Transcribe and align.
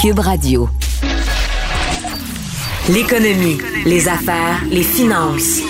Cube 0.00 0.20
Radio. 0.20 0.66
L'économie, 2.88 3.58
les 3.84 4.08
affaires, 4.08 4.62
les 4.70 4.82
finances. 4.82 5.60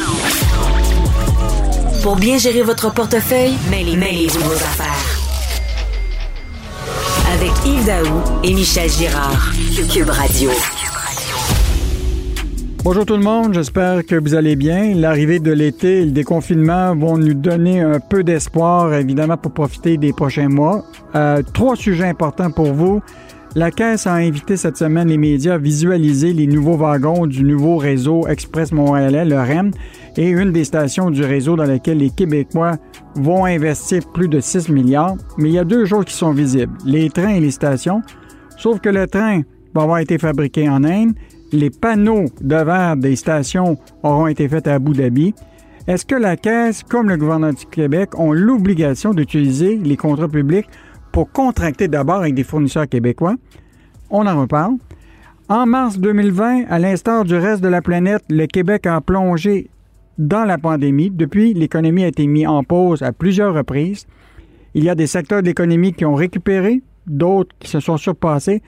Pour 2.05 2.15
bien 2.15 2.39
gérer 2.39 2.63
votre 2.63 2.95
portefeuille, 2.95 3.55
mêlez-vous 3.69 4.39
vos 4.39 4.55
affaires. 4.55 5.19
Avec 7.35 7.51
Yves 7.67 7.87
Daou 7.87 8.21
et 8.45 8.55
Michel 8.55 8.89
Girard. 8.89 9.53
Cube 9.93 10.11
Radio. 10.11 10.51
Bonjour 12.85 13.05
tout 13.05 13.17
le 13.17 13.25
monde, 13.25 13.53
j'espère 13.53 14.07
que 14.07 14.15
vous 14.15 14.35
allez 14.35 14.55
bien. 14.55 14.95
L'arrivée 14.95 15.41
de 15.41 15.51
l'été 15.51 16.03
et 16.03 16.05
le 16.05 16.13
déconfinement 16.13 16.95
vont 16.95 17.19
nous 17.19 17.35
donner 17.35 17.81
un 17.81 17.99
peu 17.99 18.23
d'espoir, 18.23 18.95
évidemment, 18.95 19.37
pour 19.37 19.51
profiter 19.51 19.97
des 19.97 20.13
prochains 20.13 20.49
mois. 20.49 20.85
Euh, 21.17 21.43
trois 21.53 21.75
sujets 21.75 22.07
importants 22.07 22.53
pour 22.53 22.73
vous. 22.73 23.03
La 23.57 23.73
Caisse 23.73 24.07
a 24.07 24.15
invité 24.15 24.57
cette 24.57 24.77
semaine 24.77 25.09
les 25.09 25.17
médias 25.17 25.55
à 25.55 25.59
visualiser 25.59 26.33
les 26.33 26.47
nouveaux 26.47 26.77
wagons 26.77 27.27
du 27.27 27.43
nouveau 27.43 27.79
réseau 27.79 28.25
Express 28.29 28.71
Montréalais, 28.71 29.25
le 29.25 29.37
REM, 29.37 29.73
et 30.17 30.29
une 30.29 30.53
des 30.53 30.63
stations 30.63 31.11
du 31.11 31.25
réseau 31.25 31.57
dans 31.57 31.65
laquelle 31.65 31.99
les 31.99 32.11
Québécois 32.11 32.77
vont 33.17 33.45
investir 33.45 34.03
plus 34.13 34.29
de 34.29 34.39
6 34.39 34.69
milliards. 34.69 35.17
Mais 35.37 35.49
il 35.49 35.55
y 35.55 35.59
a 35.59 35.65
deux 35.65 35.85
choses 35.85 36.05
qui 36.05 36.15
sont 36.15 36.31
visibles, 36.31 36.73
les 36.85 37.11
trains 37.11 37.35
et 37.35 37.41
les 37.41 37.51
stations. 37.51 38.03
Sauf 38.57 38.79
que 38.79 38.89
le 38.89 39.09
train 39.09 39.41
va 39.75 39.83
avoir 39.83 39.99
été 39.99 40.17
fabriqué 40.17 40.69
en 40.69 40.85
Inde, 40.85 41.15
les 41.51 41.71
panneaux 41.71 42.27
de 42.41 42.55
verre 42.55 42.97
des 42.97 43.17
stations 43.17 43.77
auront 44.05 44.29
été 44.29 44.49
faits 44.49 44.69
à 44.69 44.75
Abu 44.75 44.93
Dhabi. 44.93 45.35
Est-ce 45.89 46.07
que 46.07 46.15
la 46.15 46.37
Caisse, 46.37 46.85
comme 46.85 47.09
le 47.09 47.17
gouvernement 47.17 47.53
du 47.53 47.67
Québec, 47.67 48.17
ont 48.17 48.33
l'obligation 48.33 49.13
d'utiliser 49.13 49.75
les 49.75 49.97
contrats 49.97 50.29
publics 50.29 50.69
pour 51.13 51.31
contracter 51.33 51.89
d'abord 51.89 52.17
avec 52.17 52.35
des 52.35 52.45
fournisseurs 52.45 52.89
québécois. 52.89 53.37
On 54.11 54.27
en 54.27 54.41
reparle. 54.41 54.75
En 55.49 55.67
mars 55.67 55.99
2020, 55.99 56.67
à 56.69 56.79
l'instar 56.79 57.25
du 57.25 57.35
reste 57.35 57.63
de 57.63 57.69
la 57.69 57.83
planète, 57.83 58.23
le 58.29 58.47
Québec 58.47 58.87
a 58.87 59.01
plongé 59.01 59.69
dans 60.19 60.45
la 60.45 60.59
pandémie. 60.59 61.11
Depuis, 61.11 61.55
l'économie 61.55 62.05
a 62.05 62.09
été 62.09 62.27
mise 62.27 62.47
en 62.47 62.63
pause 62.63 63.03
à 63.03 63.13
plusieurs 63.13 63.55
reprises. 63.55 64.07
Il 64.75 64.85
y 64.85 64.89
a 64.89 64.95
des 64.95 65.09
secteurs 65.09 65.43
de 65.43 65.47
l'économie 65.47 65.93
qui 65.93 66.05
ont 66.05 66.15
récupéré, 66.15 66.83
d'autres 67.07 67.55
qui 67.59 67.69
se 67.69 67.81
sont 67.81 67.97
surpassés. 67.97 68.63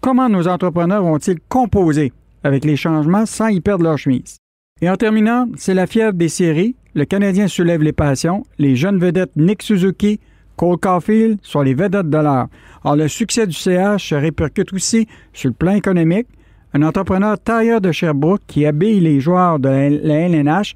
Comment 0.00 0.28
nos 0.28 0.46
entrepreneurs 0.46 1.02
vont-ils 1.02 1.40
composer 1.48 2.12
avec 2.44 2.64
les 2.64 2.76
changements 2.76 3.24
sans 3.24 3.48
y 3.48 3.60
perdre 3.60 3.84
leur 3.84 3.96
chemise? 3.96 4.36
Et 4.82 4.90
en 4.90 4.96
terminant, 4.96 5.48
c'est 5.56 5.72
la 5.72 5.86
fièvre 5.86 6.12
des 6.12 6.28
séries. 6.28 6.76
Le 6.94 7.06
Canadien 7.06 7.48
soulève 7.48 7.82
les 7.82 7.94
passions. 7.94 8.44
Les 8.58 8.76
jeunes 8.76 8.98
vedettes 8.98 9.34
Nick 9.36 9.62
Suzuki, 9.62 10.20
Cole 10.56 10.78
Caulfield 10.78 11.38
sont 11.42 11.60
les 11.60 11.74
vedettes 11.74 12.10
de 12.10 12.18
l'art. 12.18 12.48
Alors, 12.84 12.96
le 12.96 13.08
succès 13.08 13.46
du 13.46 13.54
CH 13.54 14.08
se 14.08 14.14
répercute 14.14 14.72
aussi 14.72 15.06
sur 15.32 15.50
le 15.50 15.54
plan 15.54 15.72
économique. 15.72 16.26
Un 16.72 16.82
entrepreneur 16.82 17.38
tailleur 17.38 17.80
de 17.80 17.92
Sherbrooke 17.92 18.42
qui 18.46 18.66
habille 18.66 19.00
les 19.00 19.20
joueurs 19.20 19.58
de 19.58 19.68
la 19.68 20.28
LNH 20.28 20.74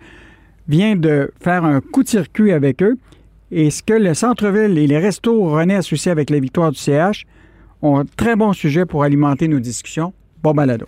vient 0.69 0.97
de 0.97 1.31
faire 1.41 1.65
un 1.65 1.81
coup 1.81 2.03
de 2.03 2.09
circuit 2.09 2.53
avec 2.53 2.83
eux. 2.83 2.97
Et 3.51 3.71
ce 3.71 3.83
que 3.83 3.95
le 3.95 4.15
centre-ville 4.15 4.79
et 4.79 4.87
les 4.87 4.99
restos 4.99 5.51
René 5.51 5.75
associés 5.75 6.13
avec 6.13 6.31
la 6.31 6.39
victoire 6.39 6.71
du 6.71 6.79
CH 6.79 7.27
ont 7.83 7.99
un 7.99 8.05
très 8.05 8.37
bon 8.37 8.53
sujet 8.53 8.87
pour 8.87 9.03
alimenter 9.03 9.49
nos 9.49 9.59
discussions. 9.59 10.13
Bon 10.43 10.53
balado. 10.53 10.87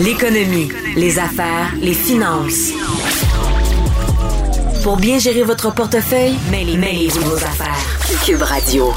L'économie, 0.00 0.70
les 0.96 1.18
affaires, 1.18 1.72
les 1.80 1.94
finances. 1.94 2.72
Pour 4.84 4.98
bien 4.98 5.18
gérer 5.18 5.42
votre 5.44 5.72
portefeuille, 5.72 6.36
mêlez-vous 6.50 7.22
vos 7.22 7.36
affaires. 7.36 7.98
Cube 8.22 8.42
Radio. 8.42 8.92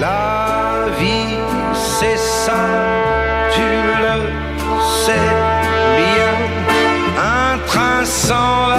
La 0.00 0.86
vie, 0.98 1.38
c'est 1.72 2.16
ça, 2.16 2.58
tu 3.54 3.60
le 3.60 4.26
sais 5.06 5.28
bien. 5.96 6.34
Un 7.22 7.58
train 7.68 8.04
sans 8.04 8.70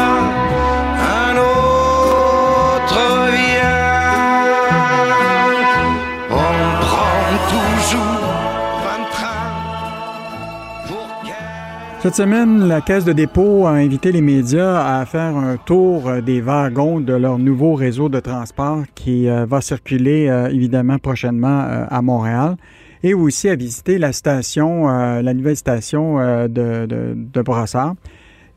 Cette 12.01 12.16
semaine, 12.16 12.67
la 12.67 12.81
Caisse 12.81 13.06
de 13.06 13.13
dépôt 13.13 13.67
a 13.67 13.73
invité 13.73 14.12
les 14.12 14.22
médias 14.22 15.00
à 15.00 15.06
faire 15.06 15.38
un 15.38 15.57
tour 15.57 16.09
euh, 16.09 16.19
des 16.19 16.41
wagons 16.41 17.00
de 17.00 17.13
leur 17.13 17.38
nouveau 17.38 17.75
réseau 17.75 18.09
de 18.09 18.19
transport 18.19 18.85
qui 18.95 19.29
euh, 19.29 19.45
va 19.45 19.62
circuler 19.62 20.28
euh, 20.28 20.50
évidemment 20.50 20.97
prochainement 20.97 21.63
à 21.88 22.01
Montréal 22.01 22.57
et 23.03 23.13
aussi 23.13 23.50
à 23.50 23.56
visiter 23.56 24.00
la 24.00 24.13
station, 24.13 24.88
la 24.88 25.34
nouvelle 25.35 25.57
station 25.57 26.17
de, 26.47 26.85
de, 26.88 27.41
Brossard. 27.41 27.95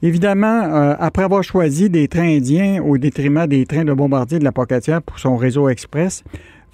Évidemment, 0.03 0.95
après 0.99 1.23
avoir 1.23 1.43
choisi 1.43 1.89
des 1.89 2.09
trains 2.09 2.37
indiens 2.37 2.83
au 2.83 2.99
détriment 2.99 3.47
des 3.47 3.65
trains 3.65 3.87
de 3.87 3.93
bombardier 3.95 4.39
de 4.39 4.45
la 4.45 4.53
Pocatière 4.53 5.01
pour 5.01 5.19
son 5.19 5.37
réseau 5.37 5.71
express, 5.71 6.25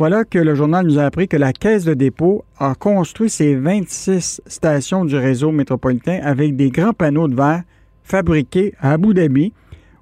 voilà 0.01 0.25
que 0.25 0.39
le 0.39 0.55
journal 0.55 0.87
nous 0.87 0.99
a 0.99 1.03
appris 1.03 1.29
que 1.29 1.37
la 1.37 1.53
Caisse 1.53 1.85
de 1.85 1.93
dépôt 1.93 2.43
a 2.59 2.75
construit 2.75 3.29
ses 3.29 3.55
26 3.55 4.41
stations 4.47 5.05
du 5.05 5.15
réseau 5.15 5.53
métropolitain 5.53 6.21
avec 6.23 6.57
des 6.57 6.71
grands 6.71 6.95
panneaux 6.95 7.29
de 7.29 7.35
verre 7.35 7.65
fabriqués 8.03 8.73
à 8.81 8.93
Abu 8.93 9.13
Dhabi 9.13 9.53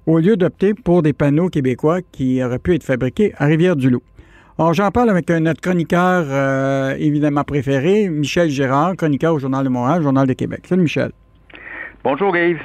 au 0.05 0.19
lieu 0.19 0.37
d'opter 0.37 0.73
pour 0.73 1.01
des 1.01 1.11
panneaux 1.11 1.49
québécois 1.49 1.99
qui 2.13 2.41
auraient 2.41 2.59
pu 2.59 2.75
être 2.75 2.83
fabriqués 2.85 3.33
à 3.37 3.47
Rivière-du-Loup. 3.47 4.01
Alors, 4.57 4.73
j'en 4.73 4.89
parle 4.89 5.09
avec 5.09 5.29
notre 5.31 5.59
chroniqueur 5.59 6.27
euh, 6.29 6.95
évidemment 6.97 7.43
préféré, 7.43 8.07
Michel 8.07 8.49
Gérard, 8.49 8.95
chroniqueur 8.95 9.33
au 9.33 9.39
Journal 9.39 9.65
de 9.65 9.69
Montréal, 9.69 10.01
Journal 10.01 10.25
de 10.25 10.31
Québec. 10.31 10.61
Salut 10.63 10.83
Michel. 10.83 11.11
Bonjour 12.05 12.37
Yves. 12.37 12.61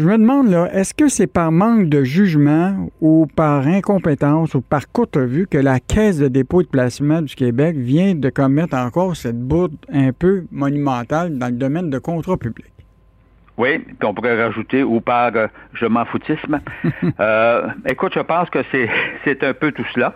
Je 0.00 0.06
me 0.06 0.16
demande, 0.16 0.48
là, 0.48 0.66
est-ce 0.72 0.94
que 0.94 1.08
c'est 1.08 1.26
par 1.26 1.52
manque 1.52 1.90
de 1.90 2.04
jugement 2.04 2.88
ou 3.02 3.26
par 3.36 3.66
incompétence 3.66 4.54
ou 4.54 4.62
par 4.62 4.90
courte 4.90 5.18
vue 5.18 5.46
que 5.46 5.58
la 5.58 5.78
Caisse 5.78 6.18
de 6.18 6.28
dépôt 6.28 6.62
et 6.62 6.64
de 6.64 6.70
placement 6.70 7.20
du 7.20 7.34
Québec 7.34 7.76
vient 7.76 8.14
de 8.14 8.30
commettre 8.30 8.74
encore 8.78 9.14
cette 9.14 9.38
bourde 9.38 9.74
un 9.92 10.12
peu 10.14 10.44
monumentale 10.50 11.36
dans 11.36 11.48
le 11.48 11.52
domaine 11.52 11.90
de 11.90 11.98
contrat 11.98 12.38
public? 12.38 12.72
Oui, 13.58 13.80
puis 13.80 14.08
on 14.08 14.14
pourrait 14.14 14.42
rajouter 14.42 14.82
ou 14.82 15.02
par 15.02 15.36
euh, 15.36 15.48
je 15.74 15.84
m'en 15.84 16.06
foutisme. 16.06 16.60
Euh, 17.20 17.68
écoute, 17.86 18.12
je 18.14 18.20
pense 18.20 18.48
que 18.48 18.60
c'est, 18.72 18.88
c'est 19.24 19.44
un 19.44 19.52
peu 19.52 19.70
tout 19.70 19.84
cela. 19.92 20.14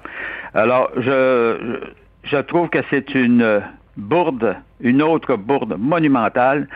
Alors, 0.55 0.91
je, 0.97 1.79
je 2.23 2.39
trouve 2.39 2.71
que 2.71 2.79
c'est 2.89 3.15
une 3.15 3.61
bourde, 3.99 4.57
une 4.81 5.03
autre 5.03 5.37
bourde 5.37 5.77
monumentale 5.79 6.69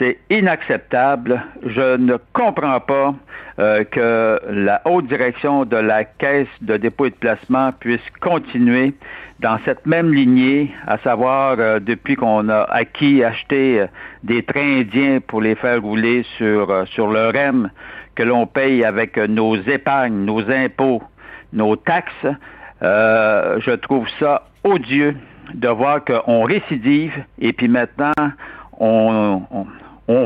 c'est 0.00 0.18
inacceptable. 0.30 1.42
Je 1.64 1.96
ne 1.98 2.16
comprends 2.32 2.80
pas 2.80 3.14
euh, 3.58 3.84
que 3.84 4.40
la 4.48 4.80
haute 4.86 5.06
direction 5.06 5.66
de 5.66 5.76
la 5.76 6.04
Caisse 6.04 6.48
de 6.62 6.78
dépôt 6.78 7.04
et 7.04 7.10
de 7.10 7.16
placement 7.16 7.70
puisse 7.78 8.00
continuer 8.20 8.94
dans 9.40 9.58
cette 9.64 9.86
même 9.86 10.12
lignée, 10.12 10.72
à 10.86 10.98
savoir 10.98 11.56
euh, 11.58 11.80
depuis 11.80 12.16
qu'on 12.16 12.48
a 12.48 12.62
acquis, 12.70 13.22
acheté 13.22 13.80
euh, 13.80 13.86
des 14.24 14.42
trains 14.42 14.80
indiens 14.80 15.20
pour 15.20 15.42
les 15.42 15.54
faire 15.54 15.82
rouler 15.82 16.24
sur, 16.38 16.86
sur 16.88 17.08
le 17.08 17.28
REM, 17.28 17.70
que 18.14 18.22
l'on 18.22 18.46
paye 18.46 18.84
avec 18.84 19.18
nos 19.18 19.56
épargnes, 19.56 20.24
nos 20.24 20.50
impôts, 20.50 21.02
nos 21.52 21.76
taxes. 21.76 22.26
je 22.82 23.74
trouve 23.76 24.06
ça 24.18 24.46
odieux 24.64 25.14
de 25.54 25.68
voir 25.68 26.04
qu'on 26.04 26.44
récidive 26.44 27.12
et 27.38 27.52
puis 27.52 27.68
maintenant 27.68 28.12
on, 28.78 29.42
on 29.50 29.66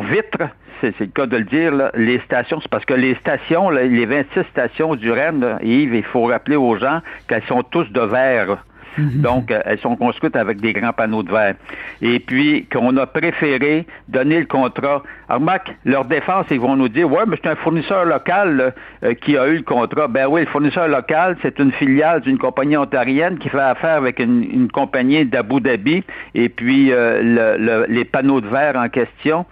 vitre, 0.01 0.49
c'est 0.81 0.99
le 0.99 1.07
cas 1.07 1.27
de 1.27 1.37
le 1.37 1.45
dire, 1.45 1.73
les 1.95 2.19
stations. 2.21 2.61
Parce 2.71 2.85
que 2.85 2.95
les 2.95 3.15
stations, 3.17 3.71
les 3.71 4.07
26 4.07 4.45
stations 4.51 4.95
du 4.95 5.11
Rennes, 5.11 5.59
Yves, 5.63 5.95
il 5.95 6.05
faut 6.05 6.25
rappeler 6.25 6.57
aux 6.57 6.77
gens 6.77 7.01
qu'elles 7.29 7.45
sont 7.45 7.63
tous 7.63 7.91
de 7.91 8.01
verre. 8.01 8.65
Donc, 8.99 9.51
euh, 9.51 9.61
elles 9.65 9.79
sont 9.81 9.97
construites 9.97 10.37
avec 10.37 10.61
des 10.61 10.73
grands 10.73 10.93
panneaux 10.93 11.23
de 11.23 11.31
verre. 11.31 11.55
Et 12.03 12.21
puis, 12.21 12.67
qu'on 12.73 12.97
a 12.97 13.07
préféré 13.07 13.87
donner 14.09 14.41
le 14.41 14.47
contrat. 14.47 15.03
Alors, 15.29 15.41
Mac, 15.41 15.75
leur 15.85 16.05
défense, 16.05 16.47
ils 16.51 16.61
vont 16.61 16.77
nous 16.77 16.89
dire, 16.89 17.11
ouais, 17.11 17.25
mais 17.27 17.37
c'est 17.43 17.51
un 17.51 17.57
fournisseur 17.57 18.05
local 18.05 18.75
euh, 19.03 19.15
qui 19.15 19.37
a 19.37 19.49
eu 19.49 19.57
le 19.57 19.63
contrat. 19.63 20.09
Ben 20.09 20.27
oui, 20.29 20.43
le 20.43 20.47
fournisseur 20.47 20.89
local, 20.89 21.37
c'est 21.43 21.59
une 21.59 21.73
filiale 21.73 22.21
d'une 22.21 22.39
compagnie 22.39 22.77
ontarienne 22.77 23.39
qui 23.39 23.49
fait 23.49 23.59
affaire 23.59 23.97
avec 23.97 24.19
une, 24.19 24.69
compagnie 24.73 25.25
d'Abu 25.25 25.61
Dhabi. 25.61 26.05
Et 26.35 26.49
puis, 26.49 26.93
euh, 26.93 27.87
les 27.89 28.05
panneaux 28.05 28.41
de 28.41 28.49
verre 28.49 28.77
en 28.77 28.89
question 28.89 29.47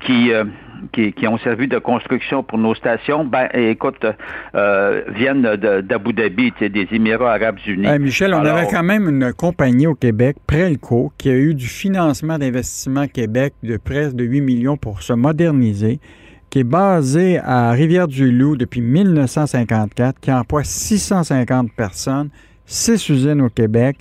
qui, 0.00 0.32
qui, 0.92 1.26
ont 1.26 1.38
servi 1.38 1.68
de 1.68 1.78
construction 1.78 2.42
pour 2.42 2.58
nos 2.58 2.74
stations, 2.74 3.24
ben 3.24 3.48
écoute, 3.54 4.04
euh, 4.54 5.02
viennent 5.08 5.42
d'Abu 5.42 6.12
Dhabi, 6.12 6.52
des 6.60 6.88
Émirats 6.92 7.34
arabes 7.34 7.58
unis. 7.66 7.86
Michel, 7.98 8.34
on 8.34 8.44
avait 8.44 8.66
quand 8.70 8.82
même 8.82 9.08
une 9.08 9.32
compagnie 9.32 9.86
au 9.86 9.94
Québec, 9.94 10.36
Prelco, 10.46 11.12
qui 11.18 11.30
a 11.30 11.34
eu 11.34 11.54
du 11.54 11.66
financement 11.66 12.38
d'investissement 12.38 13.06
Québec 13.06 13.54
de 13.62 13.76
près 13.76 14.12
de 14.12 14.24
8 14.24 14.40
millions 14.40 14.76
pour 14.76 15.02
se 15.02 15.12
moderniser 15.12 16.00
qui 16.54 16.60
est 16.60 16.62
basée 16.62 17.40
à 17.40 17.72
Rivière-du-Loup 17.72 18.56
depuis 18.56 18.80
1954, 18.80 20.20
qui 20.20 20.30
emploie 20.30 20.62
650 20.62 21.72
personnes, 21.72 22.28
six 22.64 23.08
usines 23.08 23.40
au 23.40 23.48
Québec. 23.48 23.96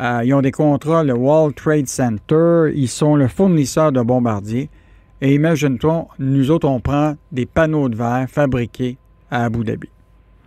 Euh, 0.00 0.22
ils 0.24 0.32
ont 0.32 0.40
des 0.40 0.50
contrats, 0.50 1.04
le 1.04 1.12
World 1.12 1.54
Trade 1.54 1.86
Center. 1.86 2.70
Ils 2.74 2.88
sont 2.88 3.14
le 3.14 3.28
fournisseur 3.28 3.92
de 3.92 4.00
bombardiers. 4.00 4.70
Et 5.20 5.34
imagine-toi, 5.34 6.06
nous 6.18 6.50
autres, 6.50 6.68
on 6.68 6.80
prend 6.80 7.14
des 7.32 7.46
panneaux 7.46 7.88
de 7.88 7.96
verre 7.96 8.26
fabriqués 8.28 8.96
à 9.30 9.44
Abu 9.44 9.64
Dhabi. 9.64 9.88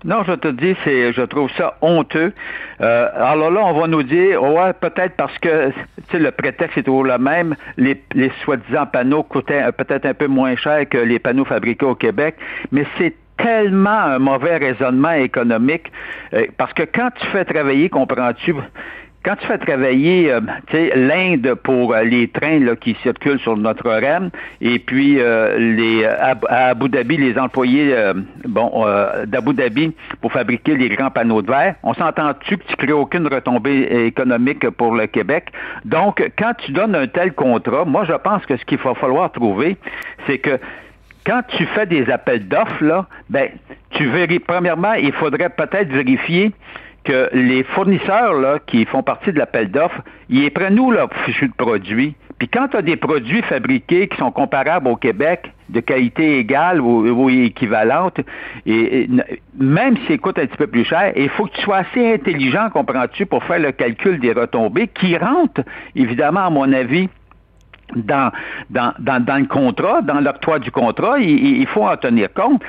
Non, 0.03 0.23
je 0.23 0.33
te 0.33 0.47
dis, 0.47 0.75
c'est, 0.83 1.13
je 1.13 1.21
trouve 1.21 1.49
ça 1.57 1.77
honteux. 1.81 2.33
Euh, 2.81 3.09
alors 3.15 3.51
là, 3.51 3.61
on 3.65 3.79
va 3.79 3.87
nous 3.87 4.01
dire, 4.01 4.41
ouais, 4.41 4.73
peut-être 4.73 5.15
parce 5.15 5.37
que, 5.37 5.71
le 6.13 6.31
prétexte 6.31 6.77
est 6.77 6.83
toujours 6.83 7.03
le 7.03 7.19
même. 7.19 7.55
Les, 7.77 8.01
soi-disant 8.43 8.87
panneaux 8.87 9.21
coûtaient 9.21 9.71
peut-être 9.73 10.05
un 10.07 10.15
peu 10.15 10.27
moins 10.27 10.55
cher 10.55 10.89
que 10.89 10.97
les 10.97 11.19
panneaux 11.19 11.45
fabriqués 11.45 11.85
au 11.85 11.93
Québec, 11.93 12.35
mais 12.71 12.85
c'est 12.97 13.13
tellement 13.37 13.89
un 13.89 14.19
mauvais 14.19 14.57
raisonnement 14.57 15.13
économique 15.13 15.91
euh, 16.33 16.45
parce 16.57 16.73
que 16.73 16.83
quand 16.83 17.09
tu 17.19 17.25
fais 17.27 17.45
travailler, 17.45 17.89
comprends-tu, 17.89 18.55
quand 19.23 19.35
tu 19.35 19.45
fais 19.45 19.57
travailler 19.59 20.31
euh, 20.31 20.41
l'Inde 20.95 21.55
pour 21.63 21.93
euh, 21.93 22.03
les 22.03 22.27
trains 22.27 22.59
là, 22.59 22.75
qui 22.75 22.95
circulent 23.03 23.39
sur 23.39 23.55
notre 23.55 23.89
REM, 23.89 24.31
et 24.61 24.79
puis 24.79 25.19
euh, 25.19 25.57
les 25.57 26.05
à, 26.05 26.35
Abu 26.69 26.89
Dhabi, 26.89 27.17
les 27.17 27.37
employés 27.37 27.95
bon 28.45 28.85
d'Abu 29.27 29.53
Dhabi 29.53 29.93
pour 30.21 30.31
fabriquer 30.31 30.75
les 30.75 30.89
grands 30.89 31.11
panneaux 31.11 31.41
de 31.41 31.51
verre, 31.51 31.75
on 31.83 31.93
s'entend-tu 31.93 32.57
que 32.57 32.63
tu 32.67 32.75
crées 32.75 32.93
aucune 32.93 33.27
retombée 33.27 34.05
économique 34.07 34.69
pour 34.71 34.95
le 34.95 35.07
Québec? 35.07 35.51
Donc, 35.85 36.23
quand 36.37 36.53
tu 36.57 36.71
donnes 36.71 36.95
un 36.95 37.07
tel 37.07 37.33
contrat, 37.33 37.85
moi 37.85 38.05
je 38.05 38.13
pense 38.13 38.45
que 38.45 38.57
ce 38.57 38.65
qu'il 38.65 38.79
va 38.79 38.95
falloir 38.95 39.31
trouver, 39.31 39.77
c'est 40.27 40.39
que 40.39 40.59
quand 41.25 41.41
tu 41.49 41.65
fais 41.67 41.85
des 41.85 42.09
appels 42.09 42.47
d'offres, 42.47 42.83
là, 42.83 43.05
ben, 43.29 43.49
tu 43.91 44.07
vérifies, 44.07 44.39
premièrement, 44.39 44.93
il 44.93 45.11
faudrait 45.13 45.49
peut-être 45.49 45.89
vérifier 45.89 46.51
que 47.03 47.29
les 47.33 47.63
fournisseurs 47.63 48.33
là, 48.33 48.59
qui 48.65 48.85
font 48.85 49.03
partie 49.03 49.31
de 49.31 49.39
l'appel 49.39 49.71
d'offres, 49.71 50.01
ils 50.29 50.51
prennent 50.51 50.75
nous 50.75 50.91
leur 50.91 51.09
fichu 51.25 51.47
de 51.47 51.53
produits? 51.53 52.15
Puis 52.37 52.47
quand 52.47 52.69
tu 52.69 52.77
as 52.77 52.81
des 52.81 52.95
produits 52.95 53.43
fabriqués 53.43 54.07
qui 54.07 54.17
sont 54.17 54.31
comparables 54.31 54.87
au 54.87 54.95
Québec, 54.95 55.51
de 55.69 55.79
qualité 55.79 56.39
égale 56.39 56.81
ou, 56.81 57.29
équivalente, 57.29 58.19
et, 58.65 59.07
même 59.57 59.95
s'ils 60.05 60.19
coûtent 60.19 60.39
un 60.39 60.47
petit 60.47 60.57
peu 60.57 60.67
plus 60.67 60.83
cher, 60.83 61.13
il 61.15 61.29
faut 61.29 61.45
que 61.45 61.53
tu 61.53 61.61
sois 61.61 61.77
assez 61.77 62.13
intelligent, 62.13 62.69
comprends-tu, 62.71 63.25
pour 63.25 63.43
faire 63.43 63.59
le 63.59 63.71
calcul 63.71 64.19
des 64.19 64.33
retombées 64.33 64.87
qui 64.87 65.15
rentrent, 65.17 65.61
évidemment, 65.95 66.47
à 66.47 66.49
mon 66.49 66.73
avis, 66.73 67.09
dans, 67.95 68.31
dans, 68.69 68.93
dans, 68.99 69.37
le 69.37 69.47
contrat, 69.47 70.01
dans 70.01 70.19
l'octroi 70.19 70.59
du 70.59 70.71
contrat, 70.71 71.19
il, 71.19 71.67
faut 71.67 71.85
en 71.85 71.97
tenir 71.97 72.33
compte. 72.33 72.63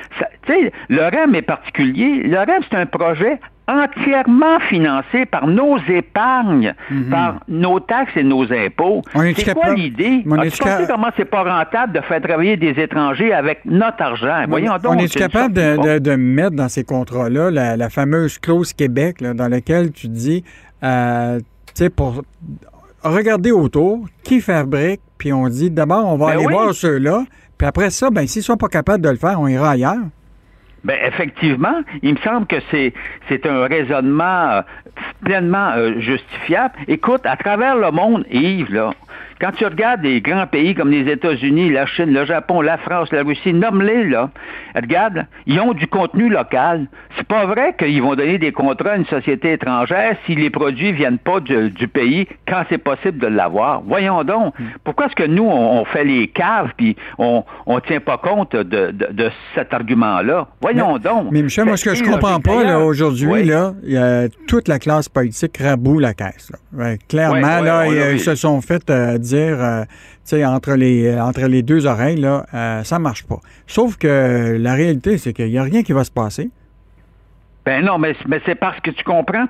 Sais, 0.47 0.71
le 0.89 1.01
REM 1.01 1.33
est 1.35 1.41
particulier. 1.41 2.23
Le 2.23 2.37
REM, 2.37 2.61
c'est 2.69 2.77
un 2.77 2.85
projet 2.85 3.39
entièrement 3.67 4.59
financé 4.69 5.25
par 5.25 5.47
nos 5.47 5.77
épargnes, 5.87 6.73
mhm. 6.91 7.09
par 7.09 7.39
nos 7.47 7.79
taxes 7.79 8.15
et 8.17 8.23
nos 8.23 8.51
impôts. 8.51 9.01
C'est 9.35 9.53
quoi 9.53 9.73
l'idée? 9.73 10.23
Tu 10.23 10.49
sais 10.49 10.87
comment 10.87 11.09
c'est 11.15 11.25
pas 11.25 11.43
rentable 11.43 11.93
de 11.93 12.01
faire 12.01 12.21
travailler 12.21 12.57
des 12.57 12.71
étrangers 12.81 13.33
avec 13.33 13.61
notre 13.65 14.01
argent? 14.01 14.43
Voyons 14.47 14.73
donc. 14.81 14.93
On 14.93 14.97
est 14.97 15.13
capable 15.13 15.53
de, 15.53 16.15
mettre 16.15 16.55
dans 16.55 16.69
ces 16.69 16.83
contrats-là 16.83 17.51
la, 17.51 17.89
fameuse 17.89 18.37
clause 18.37 18.73
Québec 18.73 19.21
dans 19.21 19.47
laquelle 19.47 19.91
tu 19.91 20.07
dis, 20.07 20.43
euh, 20.83 21.39
tu 21.39 21.45
sais, 21.75 21.89
pour 21.89 22.23
regarder 23.03 23.51
autour, 23.51 24.05
qui 24.23 24.41
fabrique, 24.41 25.01
puis 25.17 25.33
on 25.33 25.47
dit 25.47 25.69
d'abord, 25.69 26.07
on 26.07 26.17
va 26.17 26.27
ben 26.27 26.31
aller 26.33 26.47
voir 26.47 26.73
ceux-là, 26.73 27.23
puis 27.57 27.67
après 27.67 27.89
ça, 27.89 28.09
ben, 28.09 28.27
s'ils 28.27 28.43
sont 28.43 28.57
pas 28.57 28.67
capables 28.67 29.03
de 29.03 29.09
le 29.09 29.17
faire, 29.17 29.39
on 29.39 29.47
ira 29.47 29.71
ailleurs. 29.71 30.05
Ben 30.83 30.97
effectivement, 31.01 31.81
il 32.01 32.13
me 32.15 32.19
semble 32.19 32.45
que 32.45 32.57
c'est 32.69 32.93
c'est 33.29 33.45
un 33.45 33.67
raisonnement 33.67 34.49
euh, 34.51 34.61
pleinement 35.23 35.71
euh, 35.77 35.99
justifiable. 35.99 36.73
Écoute, 36.87 37.21
à 37.25 37.37
travers 37.37 37.77
le 37.77 37.91
monde, 37.91 38.25
Yves, 38.29 38.73
là, 38.73 38.93
quand 39.39 39.51
tu 39.51 39.65
regardes 39.65 40.01
des 40.01 40.21
grands 40.21 40.47
pays 40.47 40.75
comme 40.75 40.91
les 40.91 41.11
États-Unis, 41.11 41.69
la 41.69 41.85
Chine, 41.85 42.13
le 42.13 42.25
Japon, 42.25 42.61
la 42.61 42.77
France, 42.77 43.11
la 43.11 43.23
Russie, 43.23 43.53
nomme-les, 43.53 44.05
là. 44.05 44.29
Regarde, 44.75 45.25
ils 45.45 45.59
ont 45.59 45.73
du 45.73 45.87
contenu 45.87 46.29
local. 46.29 46.87
C'est 47.15 47.27
pas 47.27 47.45
vrai 47.45 47.75
qu'ils 47.77 48.01
vont 48.01 48.15
donner 48.15 48.37
des 48.37 48.51
contrats 48.51 48.91
à 48.91 48.95
une 48.95 49.05
société 49.05 49.53
étrangère 49.53 50.15
si 50.25 50.35
les 50.35 50.49
produits 50.49 50.93
viennent 50.93 51.19
pas 51.19 51.39
du, 51.39 51.87
pays 51.87 52.27
quand 52.47 52.63
c'est 52.69 52.79
possible 52.79 53.19
de 53.19 53.27
l'avoir. 53.27 53.81
Voyons 53.85 54.23
donc. 54.23 54.53
Pourquoi 54.83 55.07
est-ce 55.07 55.15
que 55.15 55.27
nous, 55.27 55.43
on, 55.43 55.85
fait 55.85 56.03
les 56.03 56.27
caves 56.27 56.71
puis 56.75 56.95
on, 57.19 57.43
on 57.65 57.79
tient 57.81 57.99
pas 57.99 58.17
compte 58.17 58.55
de, 58.55 58.91
de, 58.91 59.29
cet 59.53 59.73
argument-là? 59.73 60.47
Voyons 60.61 60.97
donc. 60.97 61.27
Mais 61.31 61.43
Michel, 61.43 61.65
moi, 61.65 61.77
ce 61.77 61.85
que 61.85 61.95
je 61.95 62.03
comprends 62.03 62.39
pas, 62.39 62.63
là, 62.63 62.79
aujourd'hui, 62.79 63.43
là, 63.43 63.73
y 63.83 63.97
a 63.97 64.27
toute 64.47 64.67
la 64.67 64.79
classe 64.79 65.09
politique 65.09 65.57
raboue 65.57 65.99
la 65.99 66.13
caisse, 66.13 66.51
clairement, 67.07 67.61
là, 67.61 67.87
ils, 67.87 68.19
se 68.19 68.35
sont 68.35 68.61
fait 68.61 68.89
euh, 68.89 69.17
dire, 69.23 69.61
euh, 69.61 69.83
tu 69.83 69.89
sais, 70.23 70.45
entre 70.45 70.73
les, 70.73 71.19
entre 71.19 71.47
les 71.47 71.63
deux 71.63 71.85
oreilles, 71.85 72.19
là, 72.19 72.45
euh, 72.53 72.83
ça 72.83 72.99
marche 72.99 73.23
pas. 73.25 73.39
Sauf 73.67 73.97
que 73.97 74.57
la 74.59 74.73
réalité, 74.73 75.17
c'est 75.17 75.33
qu'il 75.33 75.49
n'y 75.49 75.57
a 75.57 75.63
rien 75.63 75.83
qui 75.83 75.93
va 75.93 76.03
se 76.03 76.11
passer. 76.11 76.49
Ben 77.65 77.83
non, 77.83 77.97
mais, 77.97 78.15
mais 78.27 78.41
c'est 78.45 78.55
parce 78.55 78.79
que 78.81 78.91
tu 78.91 79.03
comprends. 79.03 79.47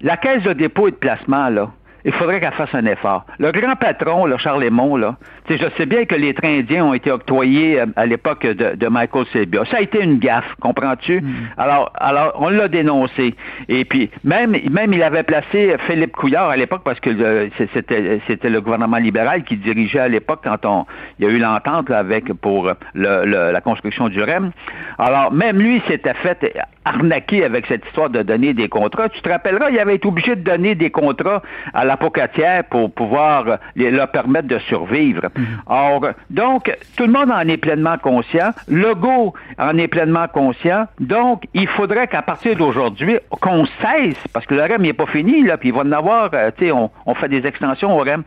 La 0.00 0.16
caisse 0.16 0.42
de 0.42 0.52
dépôt 0.52 0.88
et 0.88 0.92
de 0.92 0.96
placement, 0.96 1.48
là, 1.48 1.70
il 2.04 2.12
faudrait 2.12 2.40
qu'elle 2.40 2.52
fasse 2.52 2.74
un 2.74 2.86
effort. 2.86 3.24
Le 3.38 3.52
grand 3.52 3.76
patron, 3.76 4.26
le 4.26 4.36
Charles 4.38 4.62
là, 4.62 5.16
je 5.48 5.68
sais 5.76 5.86
bien 5.86 6.04
que 6.04 6.14
les 6.14 6.34
trains 6.34 6.58
indiens 6.58 6.84
ont 6.86 6.94
été 6.94 7.10
octroyés 7.10 7.80
euh, 7.80 7.86
à 7.96 8.06
l'époque 8.06 8.46
de, 8.46 8.88
Michael 8.88 9.26
Sebia. 9.32 9.64
Ça 9.70 9.78
a 9.78 9.80
été 9.80 10.02
une 10.02 10.18
gaffe, 10.18 10.54
comprends-tu? 10.60 11.20
Mm. 11.20 11.32
Alors, 11.56 11.92
alors, 11.94 12.32
on 12.38 12.48
l'a 12.48 12.68
dénoncé. 12.68 13.34
Et 13.68 13.84
puis, 13.84 14.10
même, 14.24 14.56
même 14.70 14.92
il 14.92 15.02
avait 15.02 15.22
placé 15.22 15.76
Philippe 15.86 16.12
Couillard 16.12 16.50
à 16.50 16.56
l'époque 16.56 16.82
parce 16.84 17.00
que 17.00 17.50
c'était, 17.74 18.20
c'était 18.26 18.50
le 18.50 18.60
gouvernement 18.60 18.98
libéral 18.98 19.44
qui 19.44 19.56
dirigeait 19.56 20.00
à 20.00 20.08
l'époque 20.08 20.40
quand 20.44 20.64
on, 20.64 20.86
il 21.18 21.26
y 21.26 21.28
a 21.28 21.32
eu 21.32 21.38
l'entente 21.38 21.90
avec 21.90 22.32
pour 22.34 22.70
le, 22.94 23.24
la 23.24 23.60
construction 23.60 24.08
du 24.08 24.22
REM. 24.22 24.52
Alors, 24.98 25.32
même 25.32 25.58
lui 25.58 25.82
s'était 25.86 26.14
fait 26.14 26.54
arnaquer 26.84 27.44
avec 27.44 27.66
cette 27.66 27.84
histoire 27.86 28.10
de 28.10 28.22
donner 28.22 28.54
des 28.54 28.68
contrats. 28.68 29.08
Tu 29.08 29.20
te 29.22 29.28
rappelleras, 29.28 29.70
il 29.70 29.78
avait 29.78 29.96
été 29.96 30.08
obligé 30.08 30.36
de 30.36 30.42
donner 30.42 30.74
des 30.74 30.90
contrats 30.90 31.42
à 31.74 31.84
la 31.84 31.91
pocatière 31.96 32.64
pour 32.64 32.92
pouvoir 32.92 33.58
leur 33.76 34.08
permettre 34.08 34.48
de 34.48 34.58
survivre. 34.58 35.22
Mhm. 35.36 35.46
Or, 35.66 36.06
donc, 36.30 36.76
tout 36.96 37.04
le 37.04 37.12
monde 37.12 37.30
en 37.30 37.46
est 37.48 37.56
pleinement 37.56 37.98
conscient. 37.98 38.50
Legault 38.68 39.34
en 39.58 39.76
est 39.78 39.88
pleinement 39.88 40.28
conscient. 40.28 40.86
Donc, 41.00 41.44
il 41.54 41.68
faudrait 41.68 42.08
qu'à 42.08 42.22
partir 42.22 42.56
d'aujourd'hui, 42.56 43.18
qu'on 43.40 43.64
cesse, 43.66 44.22
parce 44.32 44.46
que 44.46 44.54
le 44.54 44.62
REM 44.62 44.82
n'est 44.82 44.92
pas 44.92 45.06
fini, 45.06 45.42
là, 45.42 45.56
puis 45.56 45.70
il 45.70 45.74
va 45.74 45.80
en 45.80 45.92
avoir, 45.92 46.30
euh, 46.34 46.50
tu 46.56 46.66
sais, 46.66 46.72
on, 46.72 46.90
fait 47.14 47.28
des 47.28 47.46
extensions 47.46 47.96
au 47.96 48.02
REM. 48.02 48.22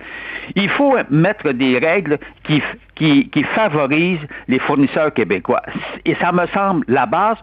Il 0.56 0.70
faut 0.70 0.96
mettre 1.10 1.52
des 1.52 1.80
règles 1.80 2.20
qui, 2.44 2.62
qui, 2.96 3.30
qui 3.30 3.44
favorisent 3.44 4.26
les 4.48 4.60
fournisseurs 4.60 5.14
québécois. 5.14 5.62
Et 6.06 6.16
ça 6.16 6.32
me 6.32 6.46
semble 6.48 6.86
la 6.88 7.06
base 7.06 7.38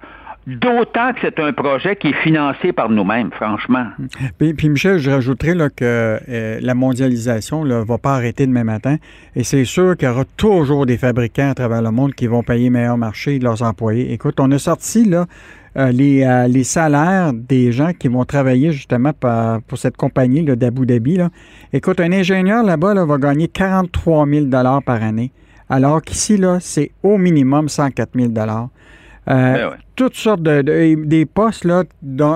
D'autant 0.46 1.12
que 1.12 1.20
c'est 1.22 1.38
un 1.38 1.52
projet 1.52 1.94
qui 1.94 2.08
est 2.08 2.22
financé 2.22 2.72
par 2.72 2.90
nous-mêmes, 2.90 3.30
franchement. 3.30 3.86
Puis, 4.38 4.68
Michel, 4.68 4.98
je 4.98 5.10
rajouterais 5.10 5.54
que 5.70 6.18
euh, 6.28 6.58
la 6.60 6.74
mondialisation 6.74 7.64
ne 7.64 7.76
va 7.76 7.98
pas 7.98 8.14
arrêter 8.14 8.46
demain 8.46 8.64
matin. 8.64 8.96
Et 9.36 9.44
c'est 9.44 9.64
sûr 9.64 9.96
qu'il 9.96 10.08
y 10.08 10.10
aura 10.10 10.24
toujours 10.36 10.84
des 10.84 10.98
fabricants 10.98 11.50
à 11.50 11.54
travers 11.54 11.80
le 11.80 11.92
monde 11.92 12.14
qui 12.14 12.26
vont 12.26 12.42
payer 12.42 12.70
meilleur 12.70 12.98
marché 12.98 13.38
de 13.38 13.44
leurs 13.44 13.62
employés. 13.62 14.12
Écoute, 14.12 14.40
on 14.40 14.50
a 14.50 14.58
sorti 14.58 15.04
là, 15.04 15.26
euh, 15.76 15.92
les, 15.92 16.24
euh, 16.24 16.48
les, 16.48 16.64
salaires 16.64 17.32
des 17.32 17.70
gens 17.70 17.92
qui 17.92 18.08
vont 18.08 18.24
travailler 18.24 18.72
justement 18.72 19.12
pour 19.68 19.78
cette 19.78 19.96
compagnie 19.96 20.42
d'Abu 20.42 20.86
Dhabi. 20.86 21.20
Écoute, 21.72 22.00
un 22.00 22.12
ingénieur 22.12 22.64
là-bas 22.64 22.94
là, 22.94 23.04
va 23.04 23.16
gagner 23.16 23.46
43 23.46 24.26
000 24.26 24.46
par 24.84 25.02
année, 25.02 25.30
alors 25.70 26.02
qu'ici, 26.02 26.38
c'est 26.60 26.90
au 27.02 27.16
minimum 27.16 27.68
104 27.68 28.10
000 28.14 28.32
euh, 29.28 29.70
ben 29.70 29.76
toutes 29.94 30.14
sortes 30.14 30.42
de, 30.42 30.62
des 31.04 31.26
postes, 31.26 31.64
là, 31.64 31.84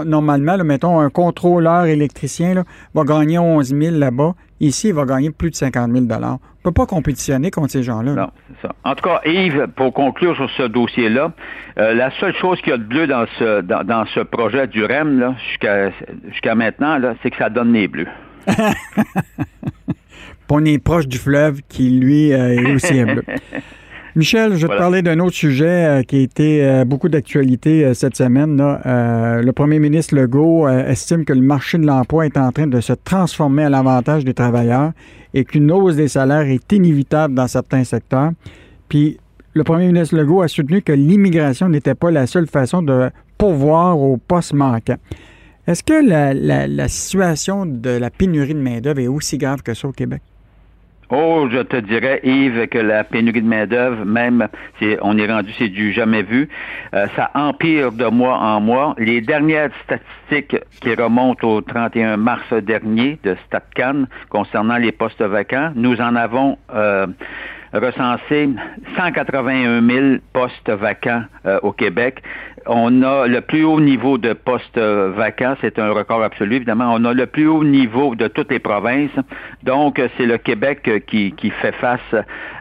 normalement, 0.05 0.57
mettons, 0.65 1.01
un 1.01 1.11
contrôleur 1.11 1.87
électricien 1.87 2.55
là, 2.55 2.65
va 2.95 3.05
gagner 3.05 3.39
11 3.39 3.75
000 3.75 3.97
là-bas. 3.97 4.35
Ici, 4.61 4.89
il 4.89 4.95
va 4.95 5.05
gagner 5.05 5.31
plus 5.31 5.51
de 5.51 5.57
50 5.57 5.91
000 5.91 6.05
On 6.05 6.33
ne 6.33 6.39
peut 6.63 6.73
pas 6.73 6.87
compétitionner 6.87 7.51
contre 7.51 7.71
ces 7.71 7.83
gens-là. 7.83 8.15
Non, 8.15 8.31
c'est 8.49 8.69
ça. 8.69 8.75
En 8.85 8.95
tout 8.95 9.03
cas, 9.03 9.21
Yves, 9.25 9.67
pour 9.75 9.93
conclure 9.93 10.37
sur 10.37 10.49
ce 10.51 10.63
dossier-là, 10.63 11.33
euh, 11.79 11.95
la 11.95 12.11
seule 12.21 12.35
chose 12.37 12.61
qu'il 12.61 12.71
y 12.71 12.75
a 12.75 12.79
de 12.79 12.85
bleu 12.85 13.07
dans 13.07 13.27
ce, 13.39 13.61
dans, 13.63 14.07
ce 14.15 14.21
projet 14.21 14.67
du 14.67 14.85
REM, 14.85 15.35
jusqu'à 15.49 15.91
jusqu'à 16.31 16.55
maintenant, 16.55 16.99
c'est 17.23 17.31
que 17.31 17.37
ça 17.37 17.51
donne 17.51 17.73
les 17.73 17.89
bleus. 17.89 18.09
on 20.51 20.65
est 20.65 20.79
proche 20.79 21.07
du 21.07 21.19
fleuve 21.19 21.61
qui, 21.69 21.91
lui, 21.91 22.33
euh, 22.33 22.55
est 22.55 22.75
aussi 22.75 23.05
bleu. 23.05 23.25
Michel, 24.17 24.57
je 24.57 24.67
vais 24.67 24.73
te 24.73 24.79
parler 24.79 25.03
d'un 25.03 25.19
autre 25.19 25.37
sujet 25.37 25.67
euh, 25.67 26.03
qui 26.03 26.17
a 26.17 26.21
été 26.21 26.65
euh, 26.65 26.87
beaucoup 26.87 27.11
d'actualité 27.11 27.85
euh, 27.85 27.93
cette 27.93 28.17
semaine. 28.17 28.57
le 28.57 29.51
premier 29.51 29.79
ministre 29.79 30.15
Legault 30.17 30.67
estime 30.67 31.27
que 31.27 31.35
le 31.35 31.43
marché 31.43 31.77
de 31.77 31.85
l'emploi 31.85 32.25
est 32.25 32.39
en 32.39 32.51
train 32.51 32.67
de 32.67 32.81
se 32.81 32.95
transformer 32.95 33.65
à 33.65 33.69
l'avantage 33.69 34.25
des 34.25 34.33
travailleurs 34.33 34.93
et 35.35 35.45
qu'une 35.45 35.71
hausse 35.71 35.97
des 35.97 36.09
salaires 36.09 36.49
est 36.49 36.73
inévitable 36.73 37.35
dans 37.35 37.47
certains 37.47 37.85
secteurs. 37.85 38.31
Puis 38.89 39.19
le 39.53 39.65
premier 39.65 39.87
ministre 39.87 40.17
Legault 40.17 40.41
a 40.41 40.49
soutenu 40.49 40.81
que 40.81 40.93
l'immigration 40.93 41.69
n'était 41.69 41.95
pas 41.95 42.11
la 42.11 42.27
seule 42.27 42.47
façon 42.47 42.81
de 42.81 43.11
pourvoir 43.37 44.01
aux 44.01 44.17
postes 44.17 44.55
manquants. 44.55 44.97
Est-ce 45.67 45.83
que 45.83 46.09
la, 46.09 46.33
la, 46.33 46.89
situation 46.89 47.67
de 47.67 47.91
la 47.91 48.09
pénurie 48.09 48.55
de 48.55 48.61
main-d'œuvre 48.61 49.01
est 49.01 49.09
aussi 49.09 49.37
grave 49.37 49.63
que 49.63 49.75
ça 49.75 49.87
au 49.87 49.93
Québec? 49.93 50.23
Oh, 51.09 51.47
je 51.49 51.59
te 51.59 51.77
dirais, 51.77 52.21
Yves, 52.25 52.67
que 52.67 52.79
la 52.79 53.05
pénurie 53.05 53.41
de 53.41 53.47
main-d'œuvre, 53.47 54.05
même, 54.05 54.49
c'est, 54.81 54.99
on 55.03 55.17
est 55.17 55.31
rendu, 55.31 55.53
c'est 55.57 55.69
du 55.69 55.93
jamais 55.93 56.23
vu. 56.23 56.49
Euh, 56.95 57.07
ça 57.15 57.31
empire 57.35 57.93
de 57.93 58.07
mois 58.07 58.37
en 58.37 58.61
mois. 58.61 58.97
Les 58.99 59.21
dernières 59.21 59.71
statistiques 59.85 60.57
qui 60.81 60.95
remontent 60.95 61.47
au 61.47 61.61
31 61.61 62.17
mars 62.17 62.53
dernier 62.53 63.21
de 63.23 63.37
StatCan 63.47 64.07
concernant 64.31 64.79
les 64.79 64.91
postes 64.91 65.23
vacants, 65.23 65.71
nous 65.77 66.01
en 66.01 66.17
avons 66.17 66.59
euh, 66.75 67.07
recensé 67.73 68.51
181 68.97 69.87
000 69.87 70.17
postes 70.33 70.71
vacants 70.71 71.23
euh, 71.47 71.61
au 71.63 71.71
Québec 71.71 72.21
on 72.69 73.03
a 73.03 73.27
le 73.27 73.41
plus 73.41 73.65
haut 73.65 73.81
niveau 73.81 74.19
de 74.19 74.33
postes 74.33 74.79
vacants, 74.79 75.57
c'est 75.61 75.79
un 75.79 75.91
record 75.91 76.23
absolu, 76.23 76.57
évidemment. 76.57 76.93
On 76.95 77.05
a 77.05 77.13
le 77.13 77.27
plus 77.27 77.47
haut 77.47 77.65
niveau 77.65 78.15
de 78.15 78.29
toutes 78.29 78.51
les 78.51 78.59
provinces. 78.59 79.11
Donc, 79.63 80.01
c'est 80.17 80.27
le 80.27 80.39
Québec 80.39 81.05
qui, 81.07 81.33
qui 81.33 81.51
fait 81.51 81.73
face 81.73 82.01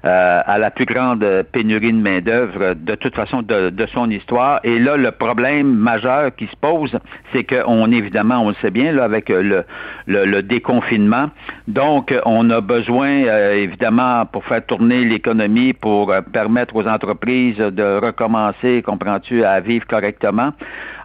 euh, 0.05 0.41
à 0.45 0.57
la 0.59 0.71
plus 0.71 0.85
grande 0.85 1.25
pénurie 1.51 1.91
de 1.91 1.97
main-d'œuvre 1.97 2.75
de 2.75 2.95
toute 2.95 3.15
façon 3.15 3.41
de, 3.41 3.85
son 3.93 4.09
histoire. 4.09 4.59
Et 4.63 4.79
là, 4.79 4.97
le 4.97 5.11
problème 5.11 5.73
majeur 5.73 6.35
qui 6.35 6.47
se 6.47 6.55
pose, 6.55 6.97
c'est 7.33 7.43
qu'on, 7.43 7.91
évidemment, 7.91 8.39
on 8.39 8.49
le 8.49 8.55
sait 8.61 8.71
bien, 8.71 8.91
là, 8.91 9.03
avec 9.03 9.29
le, 9.29 10.41
déconfinement. 10.41 11.29
Donc, 11.67 12.13
on 12.25 12.49
a 12.49 12.61
besoin, 12.61 13.25
euh, 13.25 13.53
évidemment, 13.55 14.25
pour 14.25 14.43
faire 14.45 14.65
tourner 14.65 15.05
l'économie, 15.05 15.73
pour 15.73 16.11
euh, 16.11 16.21
permettre 16.21 16.75
aux 16.75 16.87
entreprises 16.87 17.57
de 17.57 17.99
recommencer, 17.99 18.83
comprends-tu, 18.83 19.43
à 19.43 19.59
vivre 19.59 19.85
correctement, 19.95 20.51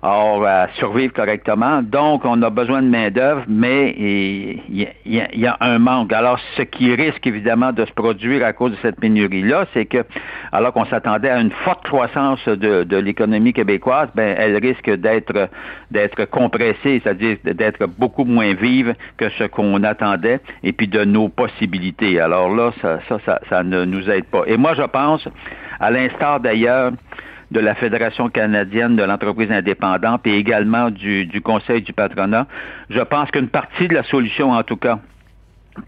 or 0.03 0.47
à 0.47 0.69
survivre 0.75 1.13
correctement. 1.13 1.83
Donc, 1.83 2.25
on 2.25 2.43
a 2.43 2.51
besoin 2.51 2.83
de 2.83 2.89
main-d'œuvre, 2.89 3.45
mais 3.49 3.95
il 3.99 4.89
y, 5.07 5.47
a 5.47 5.57
un 5.61 5.79
manque. 5.79 6.13
Alors, 6.13 6.39
ce 6.57 6.63
qui 6.63 6.95
risque 6.95 7.27
évidemment 7.27 7.73
de 7.73 7.85
se 7.85 7.93
produire 7.93 8.45
à 8.45 8.53
cause 8.53 8.73
de 8.73 8.77
cette 8.83 8.99
pénurie-là, 8.99 9.67
c'est 9.73 9.87
que, 9.87 10.05
alors 10.53 10.73
qu'on 10.73 10.87
s'attendait 10.87 11.31
à 11.31 11.41
une 11.41 11.53
forte 11.65 11.85
croissance 11.85 12.47
de, 12.49 12.97
l'économie 12.97 13.53
québécoise, 13.53 14.09
ben, 14.15 14.35
elle 14.39 14.57
risque 14.57 14.91
d'être 14.91 15.49
d'être 15.91 16.25
compressée, 16.27 17.01
c'est-à-dire 17.03 17.37
d'être 17.45 17.87
beaucoup 17.87 18.25
moins 18.25 18.55
vive 18.55 18.95
que 19.17 19.29
ce 19.31 19.45
qu'on 19.45 19.83
attendait, 19.83 20.41
et 20.63 20.73
puis 20.73 20.89
de 20.89 21.05
nos 21.05 21.29
possibilités. 21.29 22.21
Alors 22.21 22.55
là, 22.55 22.73
ça, 22.81 23.19
ça 23.49 23.63
ne 23.63 23.85
nous 23.85 24.09
aide 24.11 24.27
pas. 24.27 24.43
Et 24.47 24.57
moi, 24.57 24.75
je 24.75 24.83
pense, 24.83 25.27
à 25.81 25.91
l'instar 25.91 26.41
d'ailleurs 26.41 26.93
de 27.51 27.61
la 27.61 27.75
Fédération 27.75 28.29
canadienne 28.29 28.97
de 28.97 29.03
l'entreprise 29.03 29.51
indépendante 29.51 30.27
et 30.27 30.37
également 30.37 30.91
du, 30.91 31.27
du 31.27 31.41
Conseil 31.41 31.83
du 31.83 31.93
patronat. 31.93 32.47
Je 32.91 33.01
pense 33.01 33.31
qu'une 33.31 33.49
partie 33.49 33.89
de 33.89 33.95
la 33.95 34.05
solution, 34.05 34.53
en 34.53 34.63
tout 34.63 34.77
cas, 34.77 35.01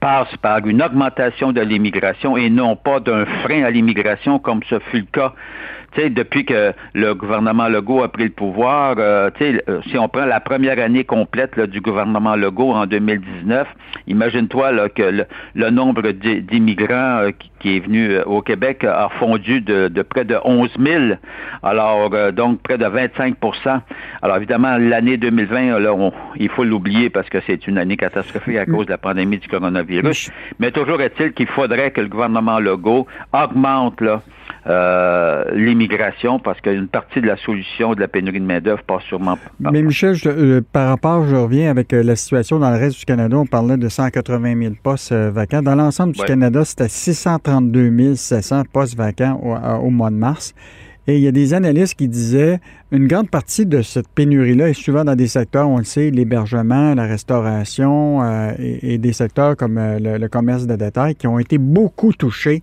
passe 0.01 0.35
par 0.41 0.67
une 0.67 0.83
augmentation 0.83 1.53
de 1.53 1.61
l'immigration 1.61 2.37
et 2.37 2.51
non 2.51 2.77
pas 2.77 3.01
d'un 3.01 3.25
frein 3.43 3.65
à 3.65 3.71
l'immigration 3.71 4.39
comme 4.39 4.63
ce 4.69 4.79
fut 4.91 5.01
le 5.01 5.07
cas 5.13 5.35
sais, 6.01 6.11
depuis 6.11 6.45
que 6.45 6.73
le 6.95 7.15
gouvernement 7.15 7.69
Legault 7.69 8.03
a 8.03 8.09
pris 8.09 8.25
le 8.25 8.31
pouvoir, 8.31 8.97
euh, 8.99 9.31
euh, 9.41 9.81
si 9.89 9.99
on 9.99 10.09
prend 10.09 10.25
la 10.25 10.41
première 10.41 10.79
année 10.79 11.05
complète 11.05 11.59
du 11.59 11.81
gouvernement 11.81 12.37
Legault 12.37 12.73
en 12.73 12.87
2019, 12.87 13.67
imagine-toi 14.07 14.89
que 14.91 15.25
le, 15.55 15.71
nombre 15.71 16.11
d'immigrants 16.11 17.21
euh, 17.23 17.31
qui, 17.61 17.77
est 17.77 17.81
venu 17.81 18.19
au 18.27 18.43
Québec 18.43 18.85
a 18.85 19.09
fondu 19.19 19.61
de, 19.61 20.03
près 20.03 20.25
de 20.25 20.37
11 20.45 20.71
000, 20.79 21.03
alors 21.63 22.11
donc 22.33 22.61
près 22.63 22.77
de 22.77 22.85
25% 22.85 23.81
Alors 24.23 24.37
évidemment, 24.37 24.77
l'année 24.79 25.17
2020, 25.17 25.79
là, 25.79 25.95
il 26.37 26.49
faut 26.49 26.65
l'oublier 26.65 27.09
parce 27.09 27.29
que 27.29 27.39
c'est 27.47 27.69
une 27.69 27.79
année 27.79 27.97
catastrophique 27.97 28.57
à 28.57 28.67
cause 28.67 28.87
de 28.87 28.91
la 28.91 28.99
pandémie 28.99 29.39
du 29.39 29.49
coronavirus. 29.49 30.31
Mais 30.59 30.73
toujours 30.73 31.01
est-il 31.01 31.33
qu'il 31.33 31.47
faudrait 31.47 31.93
que 31.93 32.01
le 32.01 32.09
gouvernement 32.09 32.59
Legault 32.59 33.07
augmente 33.33 34.01
là, 34.01 34.23
euh, 34.69 35.45
l'immigration 35.55 36.39
parce 36.39 36.61
qu'une 36.61 36.87
partie 36.87 37.21
de 37.21 37.27
la 37.27 37.37
solution 37.37 37.95
de 37.95 38.01
la 38.01 38.07
pénurie 38.07 38.39
de 38.39 38.45
main-d'œuvre 38.45 38.83
passe 38.85 39.03
sûrement 39.03 39.37
par. 39.61 39.73
Mais 39.73 39.83
Michel, 39.83 40.15
euh, 40.27 40.61
par 40.73 40.89
rapport, 40.89 41.27
je 41.27 41.35
reviens 41.35 41.69
avec 41.69 41.93
euh, 41.93 42.05
la 42.05 42.15
situation 42.15 42.61
dans 42.61 42.71
le 42.71 42.77
reste 42.77 43.01
du 43.01 43.05
Canada. 43.05 43.37
On 43.37 43.47
parlait 43.47 43.77
de 43.77 43.89
180 43.89 44.63
000 44.63 44.75
postes 44.81 45.13
vacants. 45.13 45.63
Dans 45.63 45.75
l'ensemble 45.75 46.13
du 46.13 46.23
Canada, 46.23 46.65
c'était 46.65 46.89
632 46.89 48.15
700 48.15 48.63
postes 48.73 48.97
vacants 48.97 49.41
au, 49.83 49.91
mois 49.91 50.11
de 50.11 50.17
mars. 50.17 50.55
Et 51.09 51.17
il 51.17 51.23
y 51.25 51.27
a 51.27 51.33
des 51.33 51.55
analystes 51.55 51.97
qui 51.97 52.07
disaient 52.07 52.61
une 52.93 53.09
grande 53.09 53.29
partie 53.29 53.67
de 53.67 53.83
cette 53.83 54.07
pénurie-là 54.11 54.69
est 54.69 54.75
souvent 54.75 55.05
dans 55.05 55.17
des 55.17 55.27
secteurs, 55.27 55.69
on 55.69 55.79
le 55.79 55.85
sait, 55.85 56.13
l'hébergement, 56.13 56.95
la 56.95 57.07
restauration 57.07 58.23
et, 58.57 58.99
des 58.99 59.13
secteurs 59.13 59.57
comme 59.57 59.81
le, 59.81 60.19
le, 60.19 60.29
commerce 60.29 60.69
de 60.69 60.77
détail 60.77 61.17
qui 61.17 61.27
ont 61.27 61.41
été 61.41 61.59
beaucoup 61.59 62.13
touchés 62.13 62.63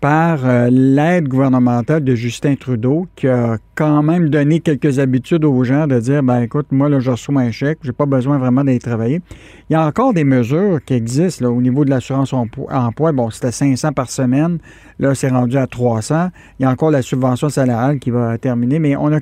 par 0.00 0.44
euh, 0.44 0.68
l'aide 0.70 1.28
gouvernementale 1.28 2.04
de 2.04 2.14
Justin 2.14 2.54
Trudeau, 2.54 3.06
qui 3.16 3.28
a 3.28 3.56
quand 3.74 4.02
même 4.02 4.28
donné 4.28 4.60
quelques 4.60 4.98
habitudes 4.98 5.44
aux 5.44 5.64
gens 5.64 5.86
de 5.86 5.98
dire, 5.98 6.22
ben 6.22 6.42
écoute, 6.42 6.66
moi, 6.70 6.88
là, 6.88 7.00
je 7.00 7.10
reçois 7.10 7.40
un 7.40 7.50
chèque, 7.50 7.78
j'ai 7.82 7.92
pas 7.92 8.06
besoin 8.06 8.38
vraiment 8.38 8.64
d'aller 8.64 8.78
travailler. 8.78 9.20
Il 9.68 9.72
y 9.72 9.76
a 9.76 9.86
encore 9.86 10.12
des 10.12 10.24
mesures 10.24 10.78
qui 10.84 10.94
existent 10.94 11.46
au 11.46 11.60
niveau 11.60 11.84
de 11.84 11.90
l'assurance 11.90 12.32
emploi. 12.32 13.12
Bon, 13.12 13.30
c'était 13.30 13.52
500 13.52 13.92
par 13.92 14.10
semaine. 14.10 14.58
Là, 14.98 15.14
c'est 15.14 15.28
rendu 15.28 15.56
à 15.56 15.66
300. 15.66 16.28
Il 16.58 16.64
y 16.64 16.66
a 16.66 16.70
encore 16.70 16.90
la 16.90 17.02
subvention 17.02 17.48
salariale 17.48 17.98
qui 17.98 18.10
va 18.10 18.38
terminer, 18.38 18.78
mais 18.78 18.96
on 18.96 19.12
a 19.12 19.20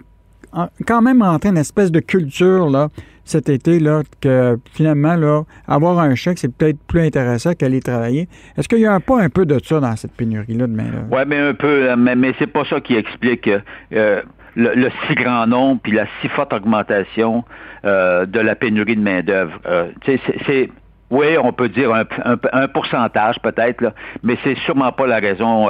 quand 0.86 1.02
même 1.02 1.22
rentré 1.22 1.50
une 1.50 1.58
espèce 1.58 1.90
de 1.90 2.00
culture, 2.00 2.68
là, 2.70 2.88
cet 3.24 3.48
été, 3.48 3.80
là, 3.80 4.02
que 4.20 4.58
finalement, 4.72 5.16
là, 5.16 5.42
avoir 5.66 5.98
un 5.98 6.14
chèque, 6.14 6.38
c'est 6.38 6.54
peut-être 6.54 6.78
plus 6.86 7.00
intéressant 7.00 7.54
qu'aller 7.54 7.80
travailler. 7.80 8.28
Est-ce 8.56 8.68
qu'il 8.68 8.80
y 8.80 8.86
a 8.86 9.00
pas 9.00 9.20
un 9.20 9.30
peu 9.30 9.46
de 9.46 9.58
ça 9.62 9.80
dans 9.80 9.96
cette 9.96 10.12
pénurie-là 10.12 10.66
de 10.66 10.72
main-d'œuvre? 10.72 11.06
Oui, 11.10 11.22
mais 11.26 11.38
un 11.38 11.54
peu, 11.54 11.94
mais, 11.96 12.14
mais 12.16 12.34
c'est 12.38 12.46
pas 12.46 12.64
ça 12.64 12.80
qui 12.80 12.96
explique 12.96 13.48
euh, 13.92 14.22
le, 14.56 14.88
si 15.06 15.14
grand 15.14 15.46
nombre 15.46 15.80
puis 15.82 15.92
la 15.92 16.06
si 16.20 16.28
forte 16.28 16.52
augmentation 16.52 17.44
euh, 17.84 18.26
de 18.26 18.40
la 18.40 18.54
pénurie 18.54 18.96
de 18.96 19.02
main-d'œuvre. 19.02 19.58
Euh, 19.66 19.88
c'est 20.06 20.70
oui, 21.14 21.38
on 21.38 21.52
peut 21.52 21.68
dire 21.68 21.92
un, 21.92 22.68
pourcentage 22.68 23.36
peut-être, 23.40 23.92
mais 24.22 24.36
c'est 24.42 24.56
sûrement 24.66 24.90
pas 24.90 25.06
la 25.06 25.18
raison 25.18 25.68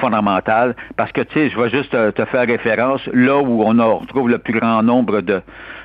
fondamentale. 0.00 0.74
Parce 0.96 1.12
que, 1.12 1.20
tu 1.20 1.34
sais, 1.34 1.48
je 1.48 1.60
vais 1.60 1.70
juste 1.70 1.90
te, 1.90 2.24
faire 2.24 2.46
référence, 2.46 3.00
là 3.12 3.38
où 3.38 3.62
on, 3.62 3.78
on 3.78 3.98
retrouve 3.98 4.28
le 4.28 4.38
plus 4.38 4.58
grand 4.58 4.82
nombre 4.82 5.20
de, 5.20 5.42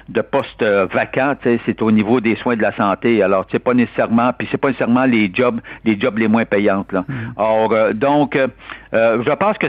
de 0.07 0.21
postes 0.21 0.61
euh, 0.61 0.85
vacants, 0.93 1.35
c'est 1.43 1.81
au 1.81 1.91
niveau 1.91 2.21
des 2.21 2.35
soins 2.35 2.55
de 2.55 2.61
la 2.61 2.75
santé. 2.75 3.23
Alors, 3.23 3.45
c'est 3.51 3.59
pas 3.59 3.73
nécessairement, 3.73 4.31
puis 4.37 4.47
c'est 4.51 4.57
pas 4.57 4.67
nécessairement 4.67 5.05
les 5.05 5.31
jobs, 5.33 5.59
les 5.83 5.99
jobs 5.99 6.17
les 6.17 6.27
moins 6.27 6.45
payantes. 6.45 6.91
Là. 6.91 7.05
Mm. 7.07 7.13
Or, 7.37 7.71
euh, 7.71 7.93
donc, 7.93 8.35
euh, 8.35 8.47
je 8.93 9.31
pense 9.31 9.57
que 9.57 9.67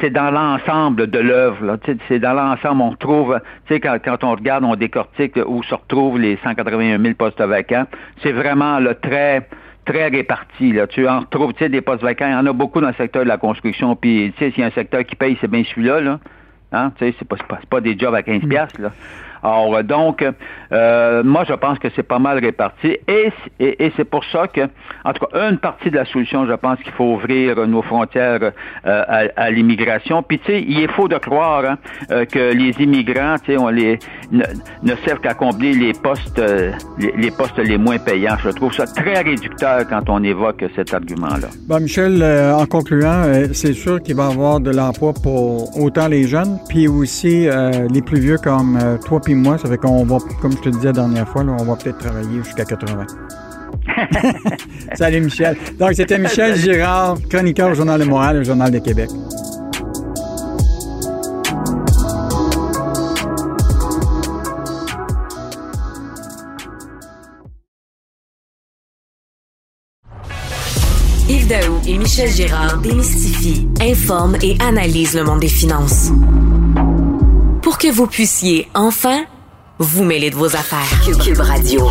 c'est 0.00 0.10
dans 0.10 0.30
l'ensemble 0.30 1.08
de 1.08 1.18
l'œuvre. 1.18 1.78
C'est 2.08 2.18
dans 2.18 2.34
l'ensemble, 2.34 2.82
on 2.82 2.94
trouve, 2.94 3.40
tu 3.66 3.74
sais, 3.74 3.80
quand, 3.80 3.96
quand 4.04 4.22
on 4.22 4.32
regarde, 4.32 4.64
on 4.64 4.76
décortique 4.76 5.38
où 5.46 5.62
se 5.62 5.74
retrouvent 5.74 6.18
les 6.18 6.38
181 6.44 7.00
000 7.00 7.14
postes 7.14 7.40
vacants. 7.40 7.86
C'est 8.22 8.32
vraiment 8.32 8.80
le 8.80 8.94
très 8.94 9.48
très 9.86 10.08
réparti. 10.08 10.72
Là. 10.72 10.86
Tu 10.86 11.08
en 11.08 11.20
retrouves 11.20 11.54
des 11.54 11.80
postes 11.80 12.02
vacants. 12.02 12.26
Il 12.28 12.32
y 12.32 12.36
en 12.36 12.46
a 12.46 12.52
beaucoup 12.52 12.80
dans 12.80 12.88
le 12.88 12.94
secteur 12.94 13.24
de 13.24 13.28
la 13.28 13.38
construction. 13.38 13.96
Puis, 13.96 14.32
tu 14.36 14.44
sais, 14.44 14.50
s'il 14.50 14.60
y 14.60 14.64
a 14.64 14.66
un 14.66 14.72
secteur 14.72 15.04
qui 15.04 15.16
paye, 15.16 15.36
c'est 15.40 15.50
bien 15.50 15.64
celui-là. 15.64 16.00
Là. 16.00 16.20
Hein? 16.72 16.92
Tu 16.98 17.06
sais, 17.06 17.14
c'est 17.18 17.26
pas, 17.26 17.36
pas, 17.36 17.58
pas, 17.68 17.80
des 17.80 17.98
jobs 17.98 18.14
à 18.14 18.22
15 18.22 18.42
mm. 18.42 18.48
piastres, 18.48 18.80
là. 18.80 18.92
Alors, 19.42 19.74
euh, 19.74 19.82
donc, 19.82 20.24
euh, 20.72 21.22
moi, 21.24 21.44
je 21.48 21.54
pense 21.54 21.78
que 21.78 21.88
c'est 21.96 22.02
pas 22.02 22.18
mal 22.18 22.38
réparti. 22.38 22.96
Et, 23.08 23.32
et, 23.58 23.92
c'est 23.96 24.04
pour 24.04 24.24
ça 24.26 24.46
que, 24.48 24.62
en 25.04 25.12
tout 25.12 25.26
cas, 25.26 25.48
une 25.50 25.58
partie 25.58 25.90
de 25.90 25.96
la 25.96 26.04
solution, 26.04 26.46
je 26.46 26.52
pense 26.52 26.78
qu'il 26.80 26.92
faut 26.92 27.14
ouvrir 27.14 27.66
nos 27.66 27.82
frontières 27.82 28.52
euh, 28.86 29.28
à, 29.36 29.50
l'immigration. 29.50 30.22
Puis, 30.22 30.38
tu 30.40 30.52
sais, 30.52 30.62
il 30.66 30.80
est 30.80 30.92
faux 30.92 31.08
de 31.08 31.18
croire 31.18 31.64
hein, 31.64 32.24
que 32.26 32.52
les 32.52 32.70
immigrants, 32.82 33.36
tu 33.44 33.52
sais, 33.52 33.58
on 33.58 33.68
les 33.68 33.98
ne, 34.30 34.94
servent 35.04 35.20
qu'à 35.20 35.34
combler 35.34 35.72
les 35.72 35.92
postes, 35.92 36.42
les, 36.98 37.30
postes 37.30 37.58
les 37.58 37.78
moins 37.78 37.98
payants. 37.98 38.36
Je 38.42 38.50
trouve 38.50 38.72
ça 38.72 38.86
très 38.86 39.22
réducteur 39.22 39.86
quand 39.88 40.08
on 40.08 40.22
évoque 40.22 40.64
cet 40.76 40.94
argument-là. 40.94 41.48
Bon, 41.68 41.80
Michel, 41.80 42.22
en 42.22 42.66
concluant, 42.66 43.24
c'est 43.52 43.72
sûr 43.72 44.02
qu'il 44.02 44.16
va 44.16 44.28
y 44.28 44.32
avoir 44.32 44.60
de 44.60 44.70
l'emploi 44.70 45.12
pour 45.22 45.76
autant 45.78 46.08
les 46.08 46.24
jeunes, 46.24 46.58
puis 46.68 46.88
aussi 46.88 47.48
les 47.92 48.02
plus 48.02 48.20
vieux 48.20 48.38
comme 48.38 48.78
toi, 49.04 49.20
moi. 49.34 49.58
Ça 49.58 49.68
fait 49.68 49.78
qu'on 49.78 50.04
va, 50.04 50.18
comme 50.40 50.52
je 50.52 50.58
te 50.58 50.68
disais 50.68 50.86
la 50.86 50.92
dernière 50.92 51.28
fois, 51.28 51.42
on 51.42 51.64
va 51.64 51.76
peut-être 51.76 51.98
travailler 51.98 52.42
jusqu'à 52.42 52.64
80. 52.64 53.06
Salut 54.94 55.20
Michel. 55.20 55.56
Donc 55.78 55.90
c'était 55.94 56.18
Michel 56.18 56.56
Girard, 56.56 57.18
chroniqueur 57.28 57.70
au 57.70 57.74
Journal 57.74 58.00
de 58.00 58.04
Montréal 58.04 58.36
et 58.36 58.38
au 58.40 58.44
Journal 58.44 58.70
de 58.70 58.78
Québec. 58.78 59.10
Yves 71.28 71.46
Daou 71.46 71.80
et 71.86 71.96
Michel 71.96 72.28
Girard 72.28 72.78
démystifient, 72.78 73.68
informent 73.80 74.36
et 74.42 74.56
analysent 74.60 75.14
le 75.14 75.22
monde 75.24 75.40
des 75.40 75.48
finances 75.48 76.10
pour 77.62 77.78
que 77.78 77.90
vous 77.90 78.06
puissiez 78.06 78.68
enfin 78.74 79.24
vous 79.78 80.04
mêlez 80.04 80.28
de 80.28 80.34
vos 80.34 80.56
affaires. 80.56 80.90
Cube 81.24 81.38
Radio. 81.38 81.88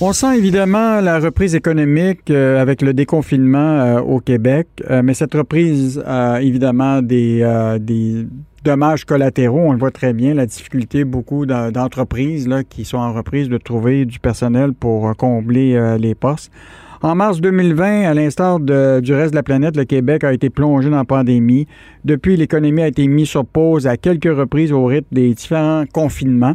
On 0.00 0.12
sent 0.12 0.36
évidemment 0.36 1.00
la 1.00 1.18
reprise 1.18 1.54
économique 1.54 2.30
euh, 2.30 2.60
avec 2.60 2.82
le 2.82 2.92
déconfinement 2.92 3.58
euh, 3.58 4.00
au 4.00 4.20
Québec, 4.20 4.68
euh, 4.90 5.00
mais 5.02 5.14
cette 5.14 5.34
reprise 5.34 6.02
a 6.06 6.42
évidemment 6.42 7.02
des, 7.02 7.40
des 7.80 8.26
dommages 8.62 9.04
collatéraux. 9.04 9.58
On 9.58 9.72
le 9.72 9.78
voit 9.78 9.90
très 9.90 10.12
bien, 10.12 10.34
la 10.34 10.46
difficulté 10.46 11.04
beaucoup 11.04 11.46
d'entreprises 11.46 12.46
là, 12.46 12.62
qui 12.62 12.84
sont 12.84 12.98
en 12.98 13.12
reprise 13.12 13.48
de 13.48 13.56
trouver 13.56 14.04
du 14.04 14.20
personnel 14.20 14.72
pour 14.72 15.16
combler 15.16 15.96
les 15.98 16.14
postes. 16.14 16.52
En 17.02 17.14
mars 17.14 17.40
2020, 17.40 18.08
à 18.08 18.14
l'instar 18.14 18.58
du 18.58 19.12
reste 19.14 19.30
de 19.32 19.36
la 19.36 19.42
planète, 19.42 19.76
le 19.76 19.84
Québec 19.84 20.24
a 20.24 20.32
été 20.32 20.50
plongé 20.50 20.90
dans 20.90 20.96
la 20.96 21.04
pandémie. 21.04 21.66
Depuis, 22.04 22.36
l'économie 22.36 22.82
a 22.82 22.88
été 22.88 23.06
mise 23.06 23.28
sur 23.28 23.44
pause 23.44 23.86
à 23.86 23.96
quelques 23.96 24.24
reprises 24.24 24.72
au 24.72 24.84
rythme 24.84 25.08
des 25.12 25.34
différents 25.34 25.84
confinements 25.92 26.54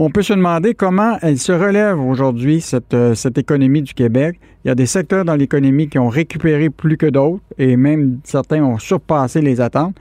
on 0.00 0.10
peut 0.10 0.22
se 0.22 0.32
demander 0.32 0.74
comment 0.74 1.18
elle 1.22 1.38
se 1.38 1.50
relève 1.50 2.00
aujourd'hui, 2.00 2.60
cette, 2.60 2.94
euh, 2.94 3.16
cette 3.16 3.36
économie 3.36 3.82
du 3.82 3.94
Québec. 3.94 4.38
Il 4.64 4.68
y 4.68 4.70
a 4.70 4.76
des 4.76 4.86
secteurs 4.86 5.24
dans 5.24 5.34
l'économie 5.34 5.88
qui 5.88 5.98
ont 5.98 6.08
récupéré 6.08 6.70
plus 6.70 6.96
que 6.96 7.06
d'autres 7.06 7.42
et 7.58 7.76
même 7.76 8.20
certains 8.22 8.62
ont 8.62 8.78
surpassé 8.78 9.40
les 9.40 9.60
attentes. 9.60 9.96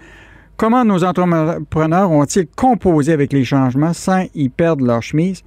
Comment 0.57 0.83
nos 0.83 1.03
entrepreneurs 1.03 2.09
ont-ils 2.09 2.47
composé 2.47 3.13
avec 3.13 3.31
les 3.31 3.43
changements 3.43 3.93
sans 3.93 4.25
y 4.33 4.49
perdre 4.49 4.83
leur 4.83 5.03
chemise? 5.03 5.43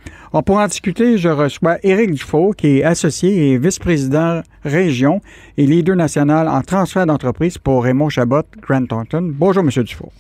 pour 0.46 0.58
en 0.58 0.66
discuter, 0.68 1.18
je 1.18 1.28
reçois 1.28 1.78
Éric 1.82 2.12
Dufault, 2.12 2.52
qui 2.52 2.78
est 2.78 2.84
associé 2.84 3.50
et 3.50 3.58
vice-président 3.58 4.42
région 4.62 5.20
et 5.56 5.66
leader 5.66 5.96
national 5.96 6.46
en 6.46 6.62
transfert 6.62 7.06
d'entreprise 7.06 7.58
pour 7.58 7.82
Raymond 7.82 8.08
Chabot, 8.08 8.42
Grant 8.60 8.86
Thornton. 8.86 9.32
Bonjour, 9.34 9.64
M. 9.64 9.82
Dufault. 9.82 10.12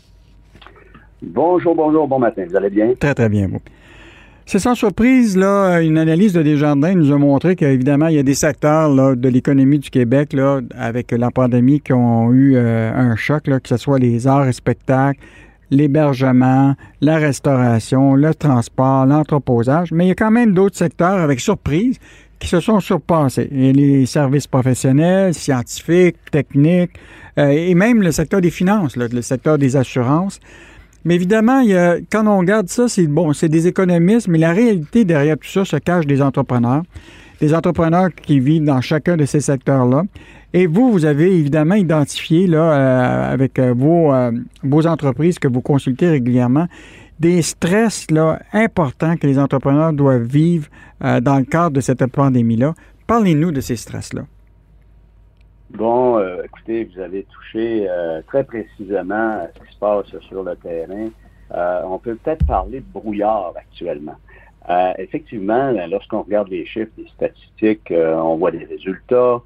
Bonjour, 1.22 1.76
bonjour, 1.76 2.08
bon 2.08 2.18
matin. 2.18 2.44
Vous 2.48 2.56
allez 2.56 2.70
bien? 2.70 2.92
Très, 2.98 3.14
très 3.14 3.28
bien, 3.28 3.46
vous. 3.46 3.60
C'est 4.50 4.58
sans 4.58 4.74
surprise, 4.74 5.36
là, 5.36 5.80
une 5.80 5.96
analyse 5.96 6.32
de 6.32 6.42
Desjardins 6.42 6.96
nous 6.96 7.12
a 7.12 7.18
montré 7.18 7.54
qu'évidemment, 7.54 8.08
il 8.08 8.16
y 8.16 8.18
a 8.18 8.24
des 8.24 8.34
secteurs 8.34 8.90
de 9.14 9.28
l'économie 9.28 9.78
du 9.78 9.90
Québec, 9.90 10.36
avec 10.76 11.12
la 11.12 11.30
pandémie, 11.30 11.80
qui 11.80 11.92
ont 11.92 12.32
eu 12.32 12.56
euh, 12.56 12.92
un 12.92 13.14
choc, 13.14 13.44
que 13.44 13.68
ce 13.68 13.76
soit 13.76 14.00
les 14.00 14.26
arts 14.26 14.48
et 14.48 14.52
spectacles, 14.52 15.20
l'hébergement, 15.70 16.74
la 17.00 17.18
restauration, 17.18 18.16
le 18.16 18.34
transport, 18.34 19.06
l'entreposage. 19.06 19.92
Mais 19.92 20.06
il 20.06 20.08
y 20.08 20.10
a 20.10 20.16
quand 20.16 20.32
même 20.32 20.52
d'autres 20.52 20.76
secteurs 20.76 21.20
avec 21.20 21.38
surprise 21.38 22.00
qui 22.40 22.48
se 22.48 22.58
sont 22.58 22.80
surpassés. 22.80 23.46
Les 23.52 24.04
services 24.04 24.48
professionnels, 24.48 25.32
scientifiques, 25.32 26.16
techniques, 26.32 26.98
euh, 27.38 27.50
et 27.50 27.76
même 27.76 28.02
le 28.02 28.10
secteur 28.10 28.40
des 28.40 28.50
finances, 28.50 28.96
le 28.96 29.22
secteur 29.22 29.58
des 29.58 29.76
assurances. 29.76 30.40
Mais 31.04 31.14
évidemment, 31.14 31.62
quand 32.10 32.26
on 32.26 32.38
regarde 32.38 32.68
ça, 32.68 32.88
c'est 32.88 33.06
bon, 33.06 33.32
c'est 33.32 33.48
des 33.48 33.66
économistes, 33.66 34.28
mais 34.28 34.38
la 34.38 34.52
réalité 34.52 35.04
derrière 35.04 35.38
tout 35.38 35.48
ça 35.48 35.64
se 35.64 35.76
cache 35.76 36.06
des 36.06 36.20
entrepreneurs. 36.20 36.82
Des 37.40 37.54
entrepreneurs 37.54 38.10
qui 38.14 38.38
vivent 38.38 38.64
dans 38.64 38.82
chacun 38.82 39.16
de 39.16 39.24
ces 39.24 39.40
secteurs-là. 39.40 40.02
Et 40.52 40.66
vous, 40.66 40.90
vous 40.90 41.04
avez 41.04 41.32
évidemment 41.38 41.76
identifié, 41.76 42.46
là, 42.46 42.72
euh, 42.72 43.32
avec 43.32 43.58
euh, 43.58 43.72
vos, 43.76 44.12
euh, 44.12 44.32
vos 44.62 44.86
entreprises 44.86 45.38
que 45.38 45.46
vous 45.46 45.60
consultez 45.60 46.08
régulièrement, 46.08 46.66
des 47.20 47.40
stress 47.42 48.10
là, 48.10 48.40
importants 48.52 49.16
que 49.16 49.26
les 49.26 49.38
entrepreneurs 49.38 49.92
doivent 49.92 50.22
vivre 50.22 50.68
dans 51.00 51.38
le 51.38 51.44
cadre 51.44 51.76
de 51.76 51.80
cette 51.80 52.04
pandémie-là. 52.06 52.74
Parlez-nous 53.06 53.52
de 53.52 53.60
ces 53.60 53.76
stress-là. 53.76 54.22
Bon, 55.70 56.18
euh, 56.18 56.42
écoutez, 56.44 56.84
vous 56.84 57.00
avez 57.00 57.22
touché 57.24 57.86
euh, 57.88 58.22
très 58.26 58.42
précisément 58.42 59.46
ce 59.54 59.64
qui 59.64 59.72
se 59.72 59.78
passe 59.78 60.06
sur 60.28 60.42
le 60.42 60.56
terrain. 60.56 61.08
Euh, 61.54 61.82
on 61.84 61.98
peut 61.98 62.16
peut-être 62.16 62.44
parler 62.44 62.80
de 62.80 62.92
brouillard 62.92 63.52
actuellement. 63.56 64.16
effectivement, 64.98 65.72
lorsqu'on 65.88 66.22
regarde 66.22 66.48
les 66.48 66.66
chiffres, 66.66 66.90
les 66.98 67.06
statistiques, 67.08 67.92
on 67.92 68.36
voit 68.36 68.50
des 68.50 68.64
résultats. 68.64 69.42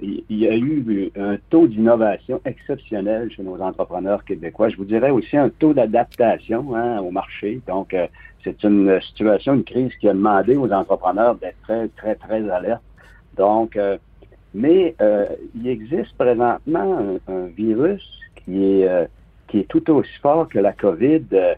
il 0.00 0.24
y 0.30 0.48
a 0.48 0.56
eu 0.56 1.10
un 1.16 1.36
taux 1.50 1.66
d'innovation 1.66 2.40
exceptionnel 2.44 3.30
chez 3.32 3.42
nos 3.42 3.60
entrepreneurs 3.60 4.24
québécois. 4.24 4.68
Je 4.68 4.76
vous 4.76 4.84
dirais 4.84 5.10
aussi 5.10 5.36
un 5.36 5.48
taux 5.50 5.74
d'adaptation 5.74 6.74
hein, 6.74 7.00
au 7.00 7.10
marché. 7.10 7.60
Donc, 7.66 7.94
c'est 8.42 8.62
une 8.62 9.00
situation, 9.00 9.54
une 9.54 9.64
crise 9.64 9.94
qui 9.96 10.08
a 10.08 10.12
demandé 10.12 10.56
aux 10.56 10.70
entrepreneurs 10.72 11.34
d'être 11.34 11.60
très, 11.62 11.88
très, 11.88 12.14
très 12.14 12.48
alertes. 12.48 12.82
Donc, 13.36 13.78
mais 14.54 14.94
euh, 15.00 15.26
il 15.54 15.66
existe 15.66 16.16
présentement 16.16 17.18
un, 17.28 17.46
virus 17.46 18.06
qui 18.36 18.80
est, 18.80 18.88
euh, 18.88 19.06
qui 19.48 19.60
est 19.60 19.68
tout 19.68 19.88
aussi 19.90 20.12
fort 20.20 20.48
que 20.48 20.58
la 20.58 20.72
COVID. 20.72 21.24
Euh, 21.32 21.54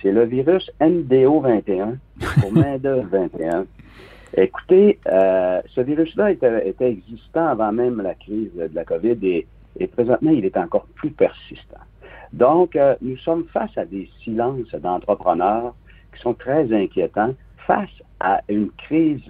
c'est 0.00 0.12
le 0.12 0.24
virus 0.24 0.70
MDO21, 0.80 1.96
pour 2.40 2.52
main 2.52 2.78
21. 2.78 3.66
Écoutez, 4.36 4.98
ce 5.04 5.80
virus-là 5.80 6.30
était, 6.30 6.68
était, 6.68 6.90
existant 6.90 7.48
avant 7.48 7.72
même 7.72 8.00
la 8.00 8.14
crise 8.14 8.54
de 8.54 8.70
la 8.74 8.84
COVID 8.84 9.16
et, 9.22 9.46
et 9.80 9.86
présentement, 9.88 10.30
il 10.30 10.44
est 10.44 10.56
encore 10.56 10.86
plus 10.94 11.10
persistant. 11.10 11.80
Donc, 12.32 12.78
nous 13.00 13.16
sommes 13.16 13.46
face 13.52 13.76
à 13.76 13.86
des 13.86 14.08
silences 14.22 14.70
d'entrepreneurs 14.70 15.74
qui 16.14 16.22
sont 16.22 16.34
très 16.34 16.72
inquiétants 16.72 17.34
face 17.66 17.90
à 18.20 18.42
une 18.48 18.70
crise, 18.70 19.22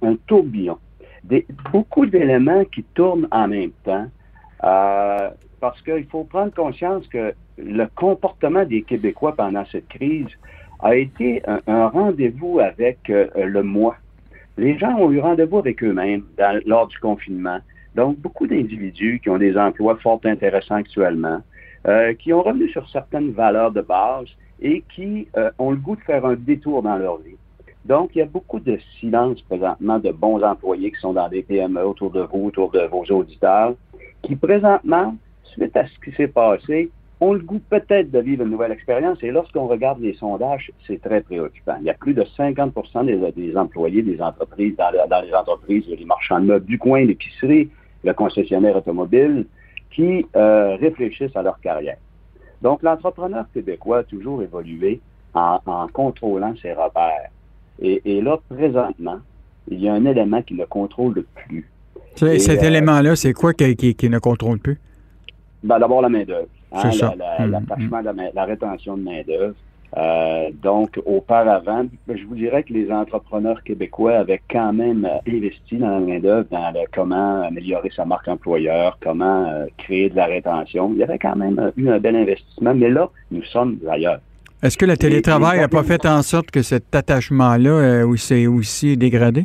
un 0.00 0.14
tourbillon 0.28 0.78
beaucoup 1.72 2.06
d'éléments 2.06 2.64
qui 2.64 2.82
tournent 2.94 3.28
en 3.30 3.48
même 3.48 3.72
temps. 3.84 4.06
Euh, 4.64 5.30
parce 5.60 5.80
qu'il 5.82 6.04
faut 6.06 6.24
prendre 6.24 6.52
conscience 6.52 7.06
que 7.08 7.34
le 7.58 7.86
comportement 7.94 8.64
des 8.64 8.82
Québécois 8.82 9.34
pendant 9.34 9.64
cette 9.66 9.88
crise 9.88 10.28
a 10.80 10.96
été 10.96 11.42
un, 11.66 11.88
rendez-vous 11.88 12.60
avec 12.60 12.98
euh, 13.08 13.28
le 13.36 13.62
moi. 13.62 13.96
Les 14.56 14.78
gens 14.78 14.94
ont 14.96 15.10
eu 15.10 15.20
rendez-vous 15.20 15.58
avec 15.58 15.82
eux-mêmes 15.82 16.24
lors 16.66 16.86
du 16.86 16.98
confinement. 16.98 17.58
Donc, 17.94 18.18
beaucoup 18.18 18.46
d'individus 18.46 19.20
qui 19.22 19.30
ont 19.30 19.38
des 19.38 19.56
emplois 19.56 19.96
fort 19.96 20.20
intéressants 20.24 20.76
actuellement, 20.76 21.40
euh, 21.86 22.12
qui 22.14 22.32
ont 22.32 22.42
revenu 22.42 22.68
sur 22.68 22.88
certaines 22.90 23.30
valeurs 23.32 23.72
de 23.72 23.80
base 23.80 24.26
et 24.60 24.84
qui 24.94 25.28
ont 25.58 25.70
le 25.70 25.76
goût 25.76 25.96
de 25.96 26.02
faire 26.02 26.24
un 26.24 26.34
détour 26.34 26.82
dans 26.82 26.96
leur 26.96 27.18
vie. 27.18 27.36
Donc, 27.84 28.12
il 28.14 28.18
y 28.18 28.22
a 28.22 28.26
beaucoup 28.26 28.60
de 28.60 28.78
silence 28.98 29.42
présentement 29.42 29.98
de 29.98 30.10
bons 30.10 30.42
employés 30.42 30.90
qui 30.90 31.00
sont 31.00 31.12
dans 31.12 31.28
des 31.28 31.42
PME 31.42 31.84
autour 31.84 32.10
de 32.10 32.22
vous, 32.22 32.46
autour 32.46 32.70
de 32.70 32.80
vos 32.80 33.04
auditeurs, 33.04 33.74
qui 34.22 34.36
présentement, 34.36 35.14
suite 35.42 35.76
à 35.76 35.86
ce 35.86 35.98
qui 36.02 36.16
s'est 36.16 36.28
passé, 36.28 36.90
ont 37.20 37.34
le 37.34 37.40
goût 37.40 37.60
peut-être 37.68 38.10
de 38.10 38.18
vivre 38.20 38.44
une 38.44 38.50
nouvelle 38.50 38.72
expérience. 38.72 39.18
Et 39.22 39.30
lorsqu'on 39.30 39.66
regarde 39.66 40.00
les 40.00 40.14
sondages, 40.14 40.72
c'est 40.86 41.00
très 41.00 41.20
préoccupant. 41.20 41.76
Il 41.80 41.86
y 41.86 41.90
a 41.90 41.94
plus 41.94 42.14
de 42.14 42.22
50% 42.22 43.04
des, 43.34 43.56
employés 43.56 44.02
des 44.02 44.20
entreprises, 44.20 44.74
dans, 44.76 45.22
les 45.22 45.34
entreprises, 45.34 45.84
les 45.86 46.04
marchands 46.06 46.40
de 46.40 46.46
meubles 46.46 46.66
du 46.66 46.78
coin, 46.78 47.04
l'épicerie, 47.04 47.70
le 48.02 48.14
concessionnaire 48.14 48.76
automobile, 48.76 49.46
qui 49.90 50.26
euh, 50.36 50.76
réfléchissent 50.76 51.36
à 51.36 51.42
leur 51.42 51.60
carrière. 51.60 51.98
Donc, 52.62 52.82
l'entrepreneur 52.82 53.44
québécois 53.52 53.98
a 53.98 54.04
toujours 54.04 54.42
évolué 54.42 55.00
en 55.34 55.88
contrôlant 55.92 56.54
ses 56.62 56.72
repères. 56.72 57.30
Et, 57.80 58.20
là, 58.20 58.38
présentement, 58.48 59.18
il 59.68 59.80
y 59.80 59.88
a 59.88 59.94
un 59.94 60.04
élément 60.04 60.42
qui 60.42 60.54
ne 60.54 60.64
contrôle 60.64 61.24
plus. 61.34 61.68
cet 62.16 62.62
euh, 62.62 62.66
élément-là, 62.66 63.16
c'est 63.16 63.32
quoi 63.32 63.52
qui, 63.52 63.96
ne 64.08 64.18
contrôle 64.18 64.58
plus? 64.58 64.78
Ben, 65.62 65.78
D'abord, 65.78 66.02
la 66.02 66.08
main-d'œuvre. 66.08 66.48
Hein, 66.72 66.90
la, 67.18 67.46
hmm. 67.46 68.30
la, 68.34 68.44
rétention 68.44 68.96
de 68.96 69.02
main-d'œuvre. 69.02 69.54
Euh, 69.96 70.50
donc, 70.60 71.00
auparavant, 71.06 71.86
je 72.08 72.24
vous 72.24 72.34
dirais 72.34 72.64
que 72.64 72.72
les 72.72 72.90
entrepreneurs 72.90 73.62
québécois 73.62 74.18
avaient 74.18 74.42
quand 74.50 74.72
même 74.72 75.04
euh, 75.04 75.32
investi 75.32 75.76
dans 75.76 75.90
la 75.90 76.00
main-d'œuvre, 76.00 76.46
dans 76.50 76.72
comment 76.92 77.42
améliorer 77.42 77.90
sa 77.94 78.04
marque 78.04 78.26
employeur, 78.26 78.98
comment 79.00 79.66
créer 79.78 80.10
de 80.10 80.16
la 80.16 80.26
rétention. 80.26 80.90
Il 80.94 80.98
y 80.98 81.04
avait 81.04 81.18
quand 81.18 81.36
même 81.36 81.72
eu 81.76 81.88
un 81.88 82.00
bel 82.00 82.16
investissement, 82.16 82.74
mais 82.74 82.90
là, 82.90 83.08
nous 83.30 83.44
sommes 83.44 83.78
ailleurs. 83.88 84.20
Est-ce 84.64 84.78
que 84.78 84.86
le 84.86 84.96
télétravail 84.96 85.58
n'a 85.58 85.68
pas 85.68 85.82
fait 85.82 86.06
en 86.06 86.22
sorte 86.22 86.50
que 86.50 86.62
cet 86.62 86.94
attachement-là 86.94 87.68
euh, 87.68 88.16
s'est 88.16 88.46
aussi 88.46 88.96
dégradé? 88.96 89.44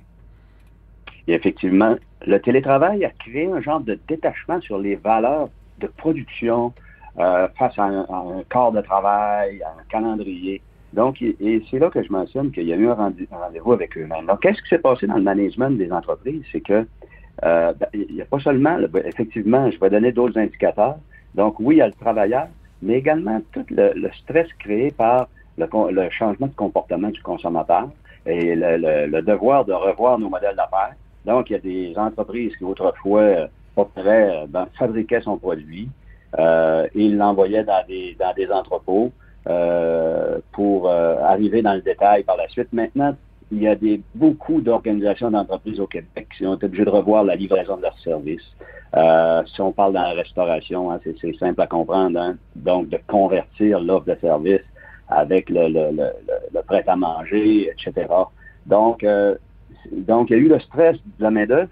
effectivement, 1.27 1.97
le 2.25 2.39
télétravail 2.39 3.03
a 3.03 3.09
créé 3.09 3.51
un 3.51 3.59
genre 3.59 3.81
de 3.81 3.99
détachement 4.07 4.61
sur 4.61 4.79
les 4.79 4.95
valeurs 4.95 5.49
de 5.79 5.87
production 5.87 6.71
euh, 7.19 7.49
face 7.59 7.77
à 7.77 7.83
un, 7.83 8.05
corps 8.47 8.71
de 8.71 8.79
travail, 8.79 9.61
à 9.61 9.71
un 9.71 9.83
calendrier. 9.89 10.61
Donc, 10.93 11.21
et 11.21 11.63
c'est 11.69 11.79
là 11.79 11.89
que 11.89 12.01
je 12.01 12.11
mentionne 12.13 12.51
qu'il 12.51 12.63
y 12.63 12.71
a 12.71 12.77
eu 12.77 12.87
un 12.87 12.93
rendez-vous 12.93 13.73
avec 13.73 13.97
eux-mêmes. 13.97 14.25
Donc, 14.25 14.39
qu'est-ce 14.39 14.61
qui 14.61 14.69
s'est 14.69 14.79
passé 14.79 15.05
dans 15.05 15.17
le 15.17 15.23
management 15.23 15.71
des 15.71 15.91
entreprises? 15.91 16.43
C'est 16.53 16.61
que 16.61 16.87
euh, 17.43 17.73
ben, 17.73 17.87
il 17.93 18.15
n'y 18.15 18.21
a 18.21 18.25
pas 18.25 18.39
seulement, 18.39 18.77
effectivement, 19.03 19.69
je 19.69 19.77
vais 19.81 19.89
donner 19.89 20.13
d'autres 20.13 20.39
indicateurs. 20.39 20.95
Donc, 21.35 21.59
oui, 21.59 21.75
il 21.75 21.79
y 21.79 21.81
a 21.81 21.87
le 21.87 21.93
travailleur, 21.93 22.47
mais 22.81 22.95
également 22.95 23.41
tout 23.51 23.65
le, 23.69 24.09
stress 24.21 24.47
créé 24.59 24.91
par 24.91 25.27
le, 25.57 26.09
changement 26.09 26.47
de 26.47 26.55
comportement 26.55 27.09
du 27.09 27.21
consommateur 27.21 27.89
et 28.25 28.55
le, 28.55 29.21
devoir 29.21 29.65
de 29.65 29.73
revoir 29.73 30.19
nos 30.19 30.29
modèles 30.29 30.55
d'affaires. 30.55 30.95
Donc, 31.25 31.49
il 31.49 31.53
y 31.53 31.55
a 31.55 31.59
des 31.59 31.93
entreprises 31.97 32.55
qui 32.57 32.63
autrefois 32.63 33.21
euh, 33.21 33.47
euh 33.77 34.45
ben, 34.47 34.67
fabriquaient 34.77 35.21
son 35.21 35.37
produit 35.37 35.89
euh, 36.37 36.87
et 36.95 37.09
l'envoyaient 37.09 37.63
dans 37.63 37.85
des, 37.87 38.15
dans 38.19 38.33
des 38.33 38.49
entrepôts. 38.51 39.11
pour 40.51 40.89
arriver 40.89 41.61
dans 41.61 41.73
le 41.73 41.81
détail 41.81 42.23
par 42.23 42.37
la 42.37 42.47
suite. 42.49 42.71
Maintenant, 42.71 43.15
il 43.51 43.63
y 43.63 43.67
a 43.67 43.75
des, 43.75 44.01
beaucoup 44.15 44.61
d'organisations 44.61 45.31
d'entreprises 45.31 45.79
au 45.79 45.87
Québec 45.87 46.27
qui 46.37 46.45
ont 46.45 46.55
été 46.55 46.65
obligées 46.65 46.85
de 46.85 46.89
revoir 46.89 47.23
la 47.23 47.35
livraison 47.35 47.77
de 47.77 47.83
leurs 47.83 47.97
services. 47.99 48.55
Euh, 48.95 49.43
si 49.45 49.61
on 49.61 49.71
parle 49.71 49.93
dans 49.93 50.03
la 50.03 50.13
restauration, 50.13 50.91
hein, 50.91 50.99
c'est 51.03 51.35
simple 51.37 51.61
à 51.61 51.67
comprendre. 51.67 52.19
Hein. 52.19 52.37
Donc, 52.55 52.89
de 52.89 52.99
convertir 53.07 53.79
l'offre 53.79 54.05
de 54.05 54.15
service 54.21 54.61
avec 55.07 55.49
le, 55.49 55.67
le, 55.67 55.91
le, 55.91 56.09
le 56.53 56.61
prêt-à-manger, 56.61 57.71
etc. 57.71 58.07
Donc, 58.65 59.03
euh, 59.03 59.35
donc, 59.91 60.29
il 60.29 60.33
y 60.33 60.35
a 60.35 60.39
eu 60.39 60.47
le 60.47 60.59
stress 60.59 60.95
de 60.97 61.23
la 61.23 61.31
main-d'œuvre 61.31 61.69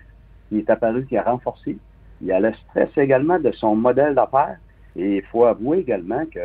qui 0.49 0.59
est 0.59 0.69
apparu, 0.69 1.05
qui 1.05 1.17
a 1.17 1.23
renforcé. 1.23 1.77
Il 2.21 2.27
y 2.27 2.31
a 2.31 2.39
le 2.39 2.53
stress 2.53 2.89
également 2.97 3.39
de 3.39 3.51
son 3.51 3.75
modèle 3.75 4.15
d'affaires. 4.15 4.57
Et 4.95 5.17
il 5.17 5.23
faut 5.23 5.45
avouer 5.45 5.79
également 5.79 6.25
que 6.25 6.39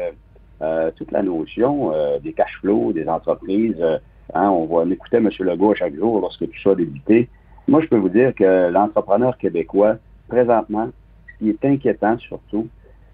euh, 0.63 0.91
toute 0.95 1.11
la 1.11 1.23
notion 1.23 1.93
euh, 1.93 2.19
des 2.19 2.33
cash 2.33 2.59
flows 2.61 2.93
des 2.93 3.09
entreprises, 3.09 3.77
euh, 3.81 3.99
hein, 4.35 4.51
on 4.51 4.67
va 4.67 4.91
écouter 4.91 5.19
M. 5.19 5.29
Legault 5.41 5.75
chaque 5.75 5.95
jour 5.95 6.21
lorsque 6.21 6.47
tout 6.47 6.61
ça 6.63 6.71
a 6.71 6.75
débuté. 6.75 7.29
Moi, 7.69 7.81
je 7.81 7.87
peux 7.87 7.97
vous 7.97 8.09
dire 8.09 8.35
que 8.35 8.71
l'entrepreneur 8.71 9.37
québécois, 9.39 9.97
présentement, 10.29 10.89
ce 11.29 11.39
qui 11.39 11.51
est 11.51 11.65
inquiétant 11.65 12.19
surtout, 12.19 12.69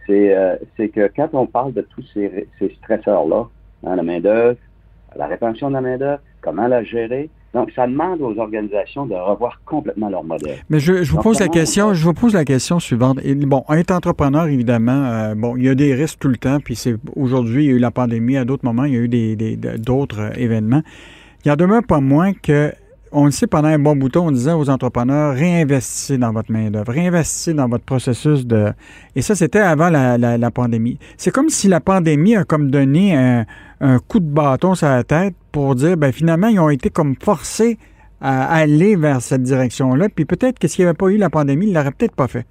c'est 0.06 0.34
euh, 0.34 0.56
que 0.78 1.10
quand 1.14 1.28
on 1.34 1.46
parle 1.46 1.74
de 1.74 1.82
tous 1.82 2.04
ces, 2.14 2.48
ces 2.58 2.74
stresseurs-là, 2.82 3.46
hein, 3.84 3.96
la 3.96 4.02
main-d'œuvre, 4.02 4.58
la 5.16 5.26
rétention 5.26 5.68
de 5.68 5.74
la 5.74 5.80
main-d'œuvre, 5.80 6.20
comment 6.40 6.66
la 6.66 6.82
gérer, 6.82 7.28
donc, 7.54 7.70
ça 7.74 7.86
demande 7.86 8.20
aux 8.20 8.38
organisations 8.38 9.06
de 9.06 9.14
revoir 9.14 9.60
complètement 9.64 10.10
leur 10.10 10.22
modèle. 10.22 10.58
Mais 10.68 10.80
je, 10.80 11.02
je 11.02 11.10
vous 11.10 11.18
pose 11.18 11.40
la 11.40 11.48
question, 11.48 11.94
je 11.94 12.04
vous 12.04 12.12
pose 12.12 12.34
la 12.34 12.44
question 12.44 12.78
suivante. 12.78 13.20
Et, 13.24 13.34
bon, 13.34 13.64
être 13.70 13.90
entrepreneur, 13.90 14.46
évidemment, 14.46 15.04
euh, 15.06 15.34
bon, 15.34 15.56
il 15.56 15.64
y 15.64 15.68
a 15.70 15.74
des 15.74 15.94
risques 15.94 16.18
tout 16.18 16.28
le 16.28 16.36
temps. 16.36 16.58
Puis 16.60 16.76
c'est 16.76 16.96
aujourd'hui, 17.16 17.64
il 17.64 17.70
y 17.70 17.72
a 17.72 17.76
eu 17.76 17.78
la 17.78 17.90
pandémie. 17.90 18.36
À 18.36 18.44
d'autres 18.44 18.66
moments, 18.66 18.84
il 18.84 18.94
y 18.94 18.96
a 18.98 19.00
eu 19.00 19.08
des, 19.08 19.34
des, 19.34 19.56
d'autres 19.56 20.38
événements. 20.38 20.82
Il 21.44 21.48
y 21.48 21.50
en 21.50 21.56
demeure 21.56 21.82
pas 21.84 22.00
moins 22.00 22.34
que 22.34 22.72
on 23.12 23.24
le 23.26 23.30
sait 23.30 23.46
pendant 23.46 23.68
un 23.68 23.78
bon 23.78 23.96
bouton, 23.96 24.28
on 24.28 24.30
disait 24.30 24.52
aux 24.52 24.68
entrepreneurs, 24.70 25.34
réinvestissez 25.34 26.18
dans 26.18 26.32
votre 26.32 26.50
main-d'œuvre, 26.52 26.92
réinvestissez 26.92 27.54
dans 27.54 27.68
votre 27.68 27.84
processus 27.84 28.46
de. 28.46 28.72
Et 29.16 29.22
ça, 29.22 29.34
c'était 29.34 29.60
avant 29.60 29.90
la, 29.90 30.50
pandémie. 30.50 30.98
C'est 31.16 31.30
comme 31.30 31.48
si 31.48 31.68
la 31.68 31.80
pandémie 31.80 32.36
a 32.36 32.44
comme 32.44 32.70
donné 32.70 33.16
un, 33.16 33.46
un, 33.80 33.98
coup 33.98 34.20
de 34.20 34.28
bâton 34.28 34.74
sur 34.74 34.88
la 34.88 35.04
tête 35.04 35.34
pour 35.52 35.74
dire, 35.74 35.96
ben 35.96 36.12
finalement, 36.12 36.48
ils 36.48 36.60
ont 36.60 36.70
été 36.70 36.90
comme 36.90 37.14
forcés 37.20 37.78
à 38.20 38.52
aller 38.54 38.96
vers 38.96 39.20
cette 39.20 39.42
direction-là. 39.42 40.08
Puis 40.08 40.24
peut-être 40.24 40.58
que 40.58 40.68
s'il 40.68 40.84
n'y 40.84 40.88
avait 40.88 40.96
pas 40.96 41.08
eu 41.08 41.16
la 41.16 41.30
pandémie, 41.30 41.66
ils 41.66 41.72
ne 41.72 41.74
l'auraient 41.74 41.92
peut-être 41.92 42.16
pas 42.16 42.28
fait. 42.28 42.46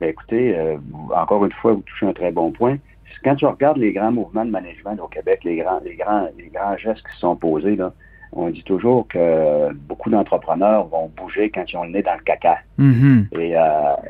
Bien, 0.00 0.08
écoutez, 0.08 0.58
euh, 0.58 0.76
encore 1.14 1.44
une 1.44 1.52
fois, 1.52 1.72
vous 1.72 1.82
touchez 1.82 2.06
un 2.06 2.12
très 2.12 2.32
bon 2.32 2.52
point. 2.52 2.78
Quand 3.22 3.36
tu 3.36 3.44
regardes 3.44 3.76
les 3.76 3.92
grands 3.92 4.12
mouvements 4.12 4.46
de 4.46 4.50
management 4.50 4.98
au 5.02 5.08
Québec, 5.08 5.40
les 5.44 5.56
grands, 5.56 5.80
les 5.84 5.94
grands, 5.94 6.28
les 6.38 6.48
grands 6.48 6.76
gestes 6.78 7.02
qui 7.02 7.18
sont 7.18 7.36
posés, 7.36 7.76
là, 7.76 7.92
on 8.32 8.50
dit 8.50 8.62
toujours 8.62 9.08
que 9.08 9.72
beaucoup 9.72 10.10
d'entrepreneurs 10.10 10.86
vont 10.86 11.10
bouger 11.16 11.50
quand 11.50 11.64
ils 11.70 11.76
ont 11.76 11.84
le 11.84 11.90
nez 11.90 12.02
dans 12.02 12.14
le 12.14 12.22
caca. 12.22 12.58
Mm-hmm. 12.78 13.38
et, 13.38 13.56
euh, 13.56 13.62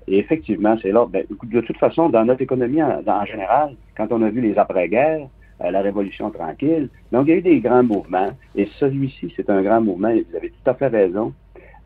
et, 0.09 0.19
effectivement, 0.19 0.77
c'est 0.83 0.93
là. 0.93 1.07
Ben, 1.09 1.25
de 1.45 1.61
toute 1.61 1.79
façon, 1.79 2.09
dans 2.09 2.25
notre 2.25 2.43
économie 2.43 2.83
en, 2.83 3.03
en 3.07 3.25
général, 3.25 3.75
quand 3.97 4.09
on 4.11 4.23
a 4.23 4.29
vu 4.29 4.41
les 4.41 4.59
après-guerres, 4.59 5.27
euh, 5.63 5.71
la 5.71 5.83
Révolution 5.83 6.31
tranquille, 6.31 6.89
donc 7.13 7.27
il 7.27 7.31
y 7.31 7.33
a 7.35 7.37
eu 7.37 7.43
des 7.43 7.61
grands 7.61 7.83
mouvements. 7.83 8.31
Et 8.57 8.69
celui-ci, 8.79 9.33
c'est 9.37 9.51
un 9.51 9.63
grand 9.63 9.81
mouvement, 9.81 10.09
et 10.09 10.25
vous 10.29 10.37
avez 10.37 10.51
tout 10.51 10.71
à 10.71 10.75
fait 10.75 10.89
raison. 10.89 11.35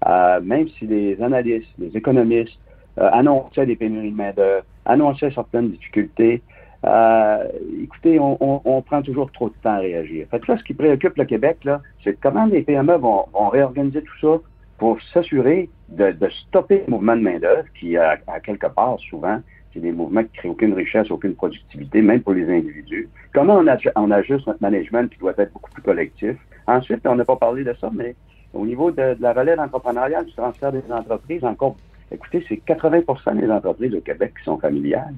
Euh, 0.06 0.40
même 0.40 0.68
si 0.78 0.86
les 0.86 1.20
analystes, 1.20 1.70
les 1.78 1.96
économistes 1.96 2.58
euh, 2.98 3.08
annonçaient 3.12 3.66
des 3.66 3.74
pénuries 3.74 4.10
de 4.10 4.16
main-d'œuvre, 4.16 4.64
annonçaient 4.84 5.30
certaines 5.30 5.70
difficultés, 5.70 6.42
euh, 6.86 7.44
écoutez, 7.82 8.18
on, 8.20 8.82
prend 8.82 9.02
toujours 9.02 9.30
trop 9.32 9.48
de 9.48 9.54
temps 9.62 9.74
à 9.74 9.78
réagir. 9.78 10.26
Fait 10.30 10.40
que 10.40 10.52
là, 10.52 10.58
ce 10.58 10.64
qui 10.64 10.74
préoccupe 10.74 11.16
le 11.16 11.24
Québec, 11.24 11.58
là, 11.64 11.80
c'est 12.02 12.18
comment 12.20 12.46
les 12.46 12.62
PME 12.62 12.96
vont, 12.96 13.24
réorganiser 13.50 14.02
tout 14.02 14.18
ça 14.20 14.42
pour 14.78 15.00
s'assurer 15.12 15.70
de, 15.88 16.14
stopper 16.48 16.82
le 16.86 16.90
mouvement 16.90 17.16
de 17.16 17.22
main-d'œuvre 17.22 17.64
qui, 17.78 17.96
à, 17.96 18.18
quelque 18.42 18.66
part, 18.66 18.98
souvent, 19.08 19.40
c'est 19.72 19.80
des 19.80 19.92
mouvements 19.92 20.22
qui 20.24 20.32
créent 20.38 20.48
aucune 20.48 20.74
richesse, 20.74 21.10
aucune 21.10 21.34
productivité, 21.34 22.02
même 22.02 22.20
pour 22.20 22.34
les 22.34 22.50
individus. 22.50 23.08
Comment 23.32 23.62
on, 23.96 24.10
ajuste 24.10 24.46
notre 24.46 24.62
management 24.62 25.10
qui 25.10 25.18
doit 25.18 25.32
être 25.38 25.52
beaucoup 25.52 25.70
plus 25.70 25.82
collectif? 25.82 26.36
Ensuite, 26.66 27.06
on 27.06 27.14
n'a 27.14 27.24
pas 27.24 27.36
parlé 27.36 27.64
de 27.64 27.74
ça, 27.80 27.90
mais 27.94 28.14
au 28.52 28.66
niveau 28.66 28.90
de, 28.90 29.14
de 29.14 29.22
la 29.22 29.32
relève 29.32 29.58
entrepreneuriale, 29.58 30.26
du 30.26 30.34
transfert 30.34 30.70
des 30.70 30.82
entreprises, 30.90 31.44
encore, 31.44 31.76
écoutez, 32.10 32.44
c'est 32.48 32.60
80% 32.66 33.40
des 33.40 33.50
entreprises 33.50 33.94
au 33.94 34.00
Québec 34.00 34.34
qui 34.38 34.44
sont 34.44 34.58
familiales. 34.58 35.14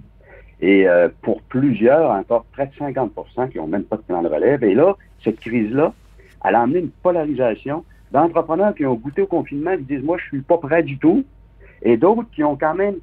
Et 0.61 0.89
euh, 0.89 1.09
pour 1.23 1.43
plusieurs, 1.43 2.11
encore 2.11 2.45
près 2.53 2.67
de 2.67 2.73
50% 2.73 3.51
qui 3.51 3.59
n'ont 3.59 3.67
même 3.67 3.85
pas 3.85 3.97
de 3.97 4.03
plan 4.03 4.23
de 4.23 4.29
relève. 4.29 4.65
Et 4.65 4.75
là, 4.75 4.97
cette 5.23 5.41
crise-là, 5.41 5.93
elle 6.45 6.55
a 6.55 6.63
amené 6.63 6.81
une 6.81 6.91
polarisation 6.91 7.85
d'entrepreneurs 8.13 8.75
qui 8.75 8.87
ont 8.87 8.95
goûté 8.95 9.23
au 9.23 9.27
confinement 9.27 9.77
qui 9.77 9.83
disent, 9.83 10.03
moi, 10.03 10.17
je 10.19 10.25
suis 10.27 10.41
pas 10.41 10.59
prêt 10.59 10.83
du 10.83 10.99
tout. 10.99 11.25
Et 11.83 11.97
d'autres 11.97 12.31
qui 12.35 12.43
ont 12.43 12.57
quand 12.57 12.75
même 12.75 12.97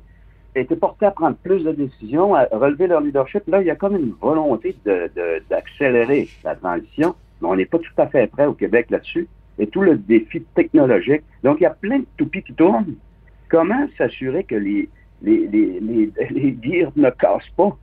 été 0.55 0.75
portés 0.75 1.05
à 1.05 1.11
prendre 1.11 1.35
plus 1.37 1.63
de 1.63 1.71
décisions, 1.71 2.35
à 2.35 2.47
relever 2.51 2.87
leur 2.87 3.01
leadership. 3.01 3.43
Là, 3.47 3.61
il 3.61 3.67
y 3.67 3.71
a 3.71 3.75
comme 3.75 3.95
une 3.95 4.13
volonté 4.19 4.75
d'accélérer 5.49 6.23
de, 6.23 6.27
la 6.43 6.55
transition, 6.55 7.15
mais 7.41 7.47
on 7.47 7.55
n'est 7.55 7.65
pas 7.65 7.79
tout 7.79 7.93
à 7.97 8.07
fait 8.07 8.27
prêt 8.27 8.45
au 8.45 8.53
Québec 8.53 8.87
là-dessus. 8.89 9.27
Et 9.59 9.67
tout 9.67 9.81
le 9.81 9.97
défi 9.97 10.41
technologique. 10.55 11.21
Donc, 11.43 11.59
il 11.59 11.63
y 11.63 11.67
a 11.67 11.71
plein 11.71 11.99
de 11.99 12.05
toupies 12.17 12.41
qui 12.41 12.53
tournent. 12.53 12.95
Comment 13.49 13.87
s'assurer 13.97 14.43
que 14.43 14.55
les, 14.55 14.89
les, 15.23 15.47
les, 15.47 16.87
ne 16.95 17.09
cassent 17.11 17.49
pas. 17.55 17.75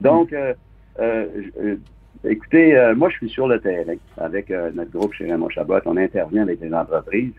Donc, 0.00 0.32
euh, 0.32 0.54
euh, 1.00 1.76
écoutez, 2.24 2.76
euh, 2.76 2.94
moi, 2.94 3.08
je 3.10 3.16
suis 3.16 3.28
sur 3.28 3.46
le 3.46 3.60
terrain 3.60 3.94
avec 4.16 4.50
notre 4.50 4.90
groupe 4.90 5.12
chez 5.14 5.30
Raymond 5.30 5.50
Chabot. 5.50 5.80
On 5.86 5.96
intervient 5.96 6.42
avec 6.42 6.60
les 6.60 6.72
entreprises. 6.72 7.32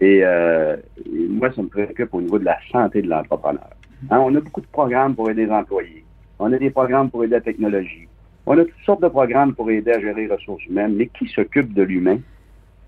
Et, 0.00 0.18
et, 0.18 1.28
moi, 1.28 1.52
ça 1.52 1.62
me 1.62 1.68
préoccupe 1.68 2.12
au 2.12 2.20
niveau 2.20 2.38
de 2.38 2.44
la 2.44 2.58
santé 2.70 3.02
de 3.02 3.08
l'entrepreneur. 3.08 3.70
Hein, 4.10 4.18
on 4.18 4.34
a 4.34 4.40
beaucoup 4.40 4.60
de 4.60 4.66
programmes 4.66 5.14
pour 5.14 5.30
aider 5.30 5.46
les 5.46 5.52
employés. 5.52 6.04
On 6.38 6.52
a 6.52 6.58
des 6.58 6.70
programmes 6.70 7.08
pour 7.08 7.22
aider 7.22 7.34
la 7.34 7.40
technologie. 7.40 8.08
On 8.46 8.58
a 8.58 8.64
toutes 8.64 8.84
sortes 8.84 9.02
de 9.02 9.08
programmes 9.08 9.54
pour 9.54 9.70
aider 9.70 9.92
à 9.92 10.00
gérer 10.00 10.26
les 10.26 10.34
ressources 10.34 10.66
humaines. 10.66 10.94
Mais 10.96 11.06
qui 11.06 11.28
s'occupe 11.28 11.72
de 11.72 11.82
l'humain, 11.82 12.18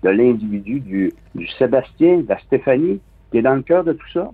de 0.03 0.09
l'individu, 0.09 0.81
du, 0.81 1.13
du 1.35 1.47
Sébastien, 1.47 2.17
de 2.17 2.27
la 2.27 2.39
Stéphanie, 2.39 2.99
qui 3.31 3.37
est 3.37 3.41
dans 3.41 3.55
le 3.55 3.61
cœur 3.61 3.85
de 3.85 3.93
tout 3.93 4.09
ça? 4.13 4.29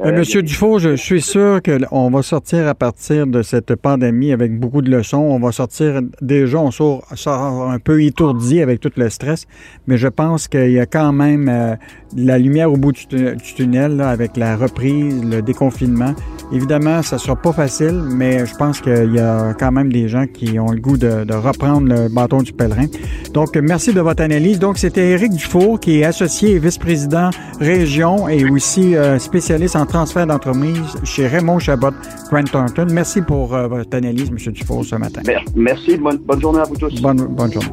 Euh, 0.00 0.12
Monsieur 0.12 0.42
Dufault, 0.42 0.80
je 0.80 0.96
suis 0.96 1.22
sûr 1.22 1.60
qu'on 1.62 2.10
va 2.10 2.22
sortir 2.22 2.66
à 2.66 2.74
partir 2.74 3.28
de 3.28 3.42
cette 3.42 3.76
pandémie 3.76 4.32
avec 4.32 4.58
beaucoup 4.58 4.82
de 4.82 4.90
leçons. 4.90 5.18
On 5.18 5.38
va 5.38 5.52
sortir, 5.52 6.00
déjà, 6.20 6.58
on 6.58 6.72
sort, 6.72 7.04
sort 7.14 7.70
un 7.70 7.78
peu 7.78 8.02
étourdi 8.02 8.60
avec 8.60 8.80
tout 8.80 8.90
le 8.96 9.08
stress, 9.08 9.46
mais 9.86 9.96
je 9.96 10.08
pense 10.08 10.48
qu'il 10.48 10.72
y 10.72 10.80
a 10.80 10.86
quand 10.86 11.12
même 11.12 11.48
euh, 11.48 11.76
la 12.16 12.38
lumière 12.38 12.72
au 12.72 12.76
bout 12.76 12.92
du, 12.92 13.06
du 13.06 13.54
tunnel 13.54 13.96
là, 13.96 14.08
avec 14.08 14.36
la 14.36 14.56
reprise, 14.56 15.22
le 15.24 15.42
déconfinement. 15.42 16.14
Évidemment, 16.52 17.02
ça 17.02 17.16
ne 17.16 17.20
sera 17.20 17.36
pas 17.36 17.52
facile, 17.52 18.02
mais 18.04 18.46
je 18.46 18.54
pense 18.56 18.80
qu'il 18.80 19.14
y 19.14 19.18
a 19.18 19.54
quand 19.54 19.72
même 19.72 19.92
des 19.92 20.08
gens 20.08 20.26
qui 20.26 20.58
ont 20.58 20.72
le 20.72 20.80
goût 20.80 20.98
de, 20.98 21.24
de, 21.24 21.34
reprendre 21.34 21.88
le 21.88 22.08
bâton 22.08 22.42
du 22.42 22.52
pèlerin. 22.52 22.86
Donc, 23.32 23.56
merci 23.56 23.92
de 23.92 24.00
votre 24.00 24.22
analyse. 24.22 24.58
Donc, 24.58 24.78
c'était 24.78 25.10
Éric 25.10 25.32
Dufour, 25.32 25.80
qui 25.80 26.00
est 26.00 26.04
associé 26.04 26.52
et 26.52 26.58
vice-président 26.58 27.30
région 27.60 28.28
et 28.28 28.48
aussi 28.48 28.94
euh, 28.94 29.18
spécialiste 29.18 29.76
en 29.76 29.83
transfert 29.86 30.26
d'entreprise 30.26 30.96
chez 31.04 31.26
Raymond 31.26 31.58
Chabot 31.58 31.90
Grant 32.30 32.44
Thornton. 32.44 32.86
Merci 32.90 33.22
pour 33.22 33.54
euh, 33.54 33.68
votre 33.68 33.96
analyse, 33.96 34.28
M. 34.30 34.52
Dufour, 34.52 34.84
ce 34.84 34.96
matin. 34.96 35.22
Merci. 35.54 35.96
Bonne, 35.96 36.18
bonne 36.18 36.40
journée 36.40 36.60
à 36.60 36.64
vous 36.64 36.76
tous. 36.76 37.00
Bonne, 37.00 37.26
bonne 37.26 37.52
journée. 37.52 37.68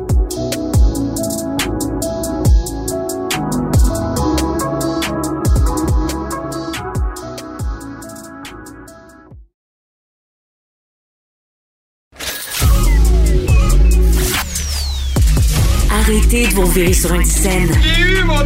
Arrêtez 15.89 16.47
de 16.47 16.53
vous 16.55 16.65
virer 16.67 16.93
sur 16.93 17.13
une 17.13 17.23
scène. 17.23 17.69
J'ai 17.81 18.01
eu 18.01 18.23
mon! 18.25 18.41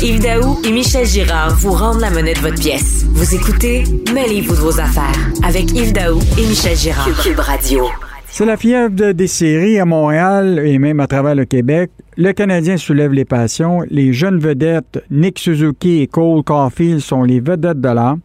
Yves 0.00 0.20
Daou 0.20 0.60
et 0.64 0.70
Michel 0.70 1.04
Girard 1.04 1.56
vous 1.56 1.72
rendent 1.72 2.00
la 2.00 2.10
monnaie 2.10 2.34
de 2.34 2.38
votre 2.38 2.60
pièce. 2.60 3.04
Vous 3.10 3.34
écoutez 3.34 3.82
Mêlez-vous 4.14 4.54
de 4.54 4.60
vos 4.60 4.78
affaires 4.78 5.32
avec 5.42 5.72
Yves 5.72 5.92
Daou 5.92 6.20
et 6.38 6.46
Michel 6.46 6.76
Girard. 6.76 7.08
Cube 7.20 7.40
Radio. 7.40 7.84
C'est 8.28 8.46
la 8.46 8.56
fièvre 8.56 8.94
de, 8.94 9.10
des 9.10 9.26
séries 9.26 9.80
à 9.80 9.84
Montréal 9.84 10.60
et 10.64 10.78
même 10.78 11.00
à 11.00 11.08
travers 11.08 11.34
le 11.34 11.46
Québec. 11.46 11.90
Le 12.16 12.32
Canadien 12.32 12.76
soulève 12.76 13.12
les 13.12 13.24
passions. 13.24 13.80
Les 13.90 14.12
jeunes 14.12 14.38
vedettes 14.38 15.02
Nick 15.10 15.40
Suzuki 15.40 16.02
et 16.02 16.06
Cole 16.06 16.44
Caulfield 16.44 17.00
sont 17.00 17.24
les 17.24 17.40
vedettes 17.40 17.80
de 17.80 17.88
l'art. 17.88 18.18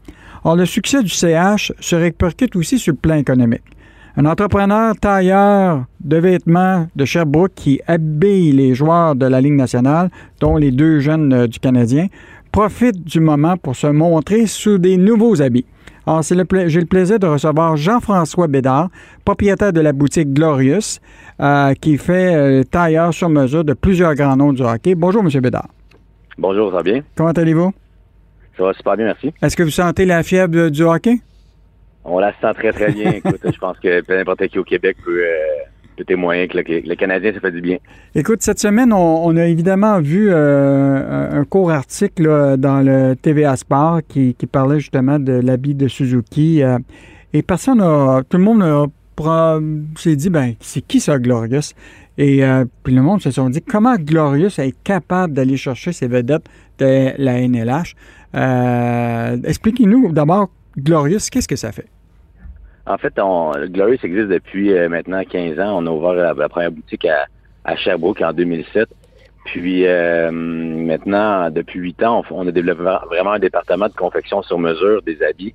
Or, 0.44 0.56
le 0.56 0.68
succès 0.68 1.02
du 1.02 1.10
CH 1.10 1.74
se 1.80 1.96
répercute 1.96 2.56
aussi 2.56 2.78
sur 2.78 2.94
le 2.94 2.98
plan 2.98 3.16
économique. 3.16 3.64
Un 4.16 4.26
entrepreneur 4.26 4.96
tailleur 4.96 5.86
de 6.00 6.18
vêtements 6.18 6.88
de 6.96 7.04
Sherbrooke 7.04 7.54
qui 7.56 7.82
habille 7.88 8.52
les 8.52 8.76
joueurs 8.76 9.16
de 9.16 9.26
la 9.26 9.42
Ligue 9.42 9.56
nationale, 9.56 10.12
dont 10.40 10.56
les 10.56 10.70
deux 10.70 11.00
jeunes 11.00 11.48
du 11.48 11.60
Canadien, 11.60 12.06
profite 12.52 13.04
du 13.04 13.20
moment 13.20 13.58
pour 13.58 13.76
se 13.76 13.88
montrer 13.88 14.46
sous 14.46 14.78
des 14.78 14.98
nouveaux 14.98 15.42
habits. 15.42 15.66
Alors, 16.06 16.22
le 16.30 16.68
j'ai 16.68 16.80
le 16.80 16.86
plaisir 16.86 17.18
de 17.18 17.26
recevoir 17.26 17.76
Jean-François 17.76 18.48
Bédard, 18.48 18.90
propriétaire 19.26 19.74
de 19.74 19.82
la 19.82 19.94
boutique 19.94 20.32
Glorious, 20.32 21.00
euh, 21.40 21.74
qui 21.74 21.98
fait 21.98 22.36
euh, 22.36 22.64
tailleur 22.64 23.14
sur 23.16 23.30
mesure 23.30 23.64
de 23.64 23.74
plusieurs 23.74 24.14
grands 24.14 24.36
noms 24.36 24.54
du 24.54 24.62
hockey. 24.62 24.94
Bonjour, 24.94 25.24
M. 25.24 25.42
Bédard. 25.42 25.70
Bonjour, 26.38 26.70
ça 26.70 26.78
va 26.78 26.84
bien? 26.84 27.02
Comment 27.16 27.32
allez-vous? 27.32 27.74
Ça 28.58 28.64
va 28.64 28.74
super 28.74 28.96
bien, 28.96 29.06
merci. 29.06 29.34
Est-ce 29.42 29.58
que 29.58 29.64
vous 29.64 29.72
sentez 29.72 30.06
la 30.06 30.22
fièvre 30.22 30.70
du 30.70 30.84
hockey? 30.84 31.20
On 32.06 32.20
la 32.20 32.34
sent 32.42 32.54
très, 32.56 32.72
très 32.74 32.92
bien. 32.92 33.12
Écoute, 33.12 33.40
je 33.44 33.60
pense 33.60 33.80
que 33.80 34.04
n'importe 34.14 34.48
qui 34.48 34.60
au 34.60 34.64
Québec 34.64 34.98
peut, 35.04 35.24
euh, 35.24 36.04
témoigner 36.06 36.48
que 36.48 36.58
le, 36.58 36.96
Canadien, 36.96 37.34
ça 37.34 37.40
fait 37.40 37.52
du 37.52 37.62
bien. 37.62 37.78
Écoute, 38.14 38.42
cette 38.42 38.60
semaine, 38.60 38.92
on, 38.92 39.36
a 39.38 39.46
évidemment 39.46 40.02
vu 40.02 40.28
euh, 40.30 41.40
un 41.40 41.46
court 41.46 41.72
article 41.72 42.58
dans 42.58 42.82
le 42.82 43.16
TVA 43.16 43.56
Sport 43.56 44.02
qui, 44.08 44.36
parlait 44.52 44.80
justement 44.80 45.18
de 45.18 45.34
l'habit 45.34 45.76
de 45.76 45.88
Suzuki. 45.88 46.62
Euh, 46.62 46.78
et 47.32 47.42
personne 47.42 47.82
a, 47.82 48.22
tout 48.28 48.38
le 48.38 48.44
monde 48.44 48.92
s'est 49.96 50.16
dit, 50.16 50.30
ben, 50.30 50.54
c'est 50.60 50.82
qui 50.82 51.00
ça, 51.00 51.20
Glorious? 51.20 51.74
Et 52.18 52.44
puis 52.84 52.94
le 52.94 53.02
monde 53.02 53.22
se 53.22 53.32
sont 53.32 53.50
dit, 53.50 53.62
comment 53.62 53.96
Glorious 53.96 54.60
est 54.60 54.76
capable 54.84 55.34
d'aller 55.34 55.58
chercher 55.58 55.94
ces 55.94 56.08
vedettes 56.08 56.46
de 56.78 57.12
la 57.18 57.42
NLH? 57.42 57.96
Expliquez-nous 59.46 60.12
d'abord, 60.12 60.50
Glorious, 60.78 61.30
qu'est-ce 61.32 61.48
que 61.48 61.56
ça 61.56 61.72
fait? 61.72 61.88
En 62.86 62.98
fait, 62.98 63.14
on, 63.20 63.52
Glorious 63.68 64.00
existe 64.04 64.28
depuis 64.28 64.74
euh, 64.74 64.90
maintenant 64.90 65.24
15 65.24 65.60
ans. 65.60 65.78
On 65.82 65.88
a 65.88 65.90
ouvert 65.90 66.36
la, 66.36 66.50
première 66.50 66.72
boutique 66.72 67.06
à, 67.06 67.28
à, 67.64 67.76
Sherbrooke 67.76 68.22
en 68.22 68.34
2007. 68.34 68.90
Puis 69.46 69.86
euh, 69.86 70.32
maintenant, 70.32 71.50
depuis 71.50 71.80
8 71.80 72.04
ans, 72.04 72.24
on, 72.32 72.48
a 72.48 72.52
développé 72.52 72.84
vraiment 73.08 73.32
un 73.32 73.40
département 73.40 73.88
de 73.88 73.94
confection 73.94 74.42
sur 74.42 74.58
mesure 74.58 75.02
des 75.02 75.22
habits. 75.22 75.54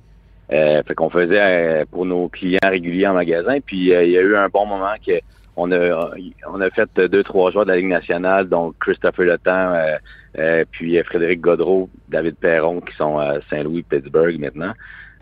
Euh, 0.51 0.81
fait 0.83 0.95
qu'on 0.95 1.09
faisait 1.11 1.39
euh, 1.39 1.85
pour 1.89 2.05
nos 2.05 2.27
clients 2.29 2.59
réguliers 2.63 3.07
en 3.07 3.13
magasin. 3.13 3.59
Puis 3.63 3.77
il 3.77 3.85
y 3.85 4.17
a 4.17 4.21
eu 4.21 4.35
un 4.35 4.49
bon 4.49 4.65
moment 4.65 4.93
que 5.05 5.19
on 5.55 5.71
a 5.71 6.11
on 6.47 6.61
a 6.61 6.69
fait 6.69 6.89
deux 6.99 7.23
trois 7.23 7.51
joueurs 7.51 7.65
de 7.65 7.71
la 7.71 7.77
Ligue 7.77 7.87
nationale, 7.87 8.47
donc 8.47 8.75
Christopher 8.79 9.25
Le 9.25 10.65
puis 10.71 11.03
Frédéric 11.03 11.41
Godreau, 11.41 11.89
David 12.07 12.35
Perron 12.35 12.79
qui 12.79 12.95
sont 12.95 13.17
à 13.17 13.41
Saint-Louis, 13.49 13.83
Pittsburgh 13.83 14.39
maintenant. 14.39 14.73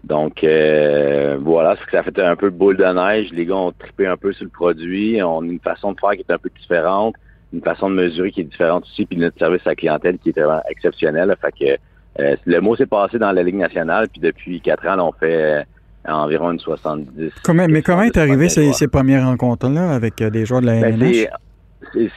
Donc 0.04 0.44
euh, 0.44 1.38
voilà, 1.42 1.76
ça 1.92 2.04
fait 2.04 2.20
un 2.20 2.36
peu 2.36 2.50
boule 2.50 2.78
de 2.78 2.86
neige. 2.86 3.30
Les 3.32 3.46
gars 3.46 3.56
ont 3.56 3.72
trippé 3.72 4.08
un 4.08 4.18
peu 4.18 4.32
sur 4.34 4.46
le 4.46 4.50
produit. 4.50 5.22
On 5.22 5.42
a 5.42 5.46
une 5.46 5.60
façon 5.60 5.92
de 5.92 6.00
faire 6.00 6.12
qui 6.12 6.20
est 6.28 6.32
un 6.32 6.38
peu 6.38 6.50
différente, 6.60 7.16
une 7.54 7.62
façon 7.62 7.90
de 7.90 7.96
mesurer 7.96 8.32
qui 8.32 8.42
est 8.42 8.46
différente 8.46 8.84
aussi, 8.84 9.06
puis 9.06 9.18
notre 9.18 9.38
service 9.38 9.62
à 9.66 9.72
la 9.72 9.76
clientèle 9.76 10.18
qui 10.20 10.30
est 10.30 10.40
vraiment 10.40 10.62
exceptionnel. 10.70 11.36
Fait 11.42 11.52
que 11.52 12.24
euh, 12.24 12.36
le 12.46 12.60
mot 12.62 12.76
s'est 12.76 12.86
passé 12.86 13.20
dans 13.20 13.32
la 13.32 13.44
Ligue 13.44 13.56
nationale, 13.56 14.08
puis 14.10 14.22
depuis 14.22 14.62
quatre 14.62 14.88
ans, 14.88 15.10
on 15.10 15.12
fait 15.12 15.60
euh, 15.60 15.64
environ 16.12 16.52
une 16.52 16.60
70. 16.60 17.32
Comment, 17.44 17.68
mais 17.68 17.82
comment 17.82 18.04
est 18.04 18.18
arrivé 18.18 18.50
ces, 18.50 18.74
ces, 18.74 18.88
premières 18.88 19.26
rencontres-là 19.26 19.92
avec 19.92 20.24
des 20.24 20.46
joueurs 20.46 20.62
de 20.62 20.68
la 20.68 20.80
ben, 20.80 21.28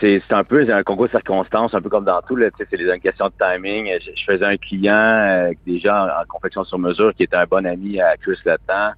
c'est 0.01 0.23
un 0.31 0.45
peu 0.45 0.67
un 0.73 0.83
concours 0.83 1.07
de 1.07 1.11
circonstances, 1.11 1.75
un 1.75 1.83
peu 1.83 1.91
comme 1.91 2.05
dans 2.05 2.21
tout. 2.23 2.39
C'est 2.57 2.81
une 2.81 3.01
question 3.01 3.27
de 3.27 3.33
timing. 3.39 3.91
Je, 4.01 4.25
faisais 4.25 4.45
un 4.45 4.57
client 4.57 4.95
euh, 4.95 5.53
déjà 5.67 6.21
en, 6.21 6.27
confection 6.27 6.65
sur 6.65 6.79
mesure 6.79 7.15
qui 7.15 7.25
était 7.25 7.37
un 7.37 7.45
bon 7.45 7.67
ami 7.67 8.01
à 8.01 8.17
Chris 8.17 8.39
Letang. 8.45 8.93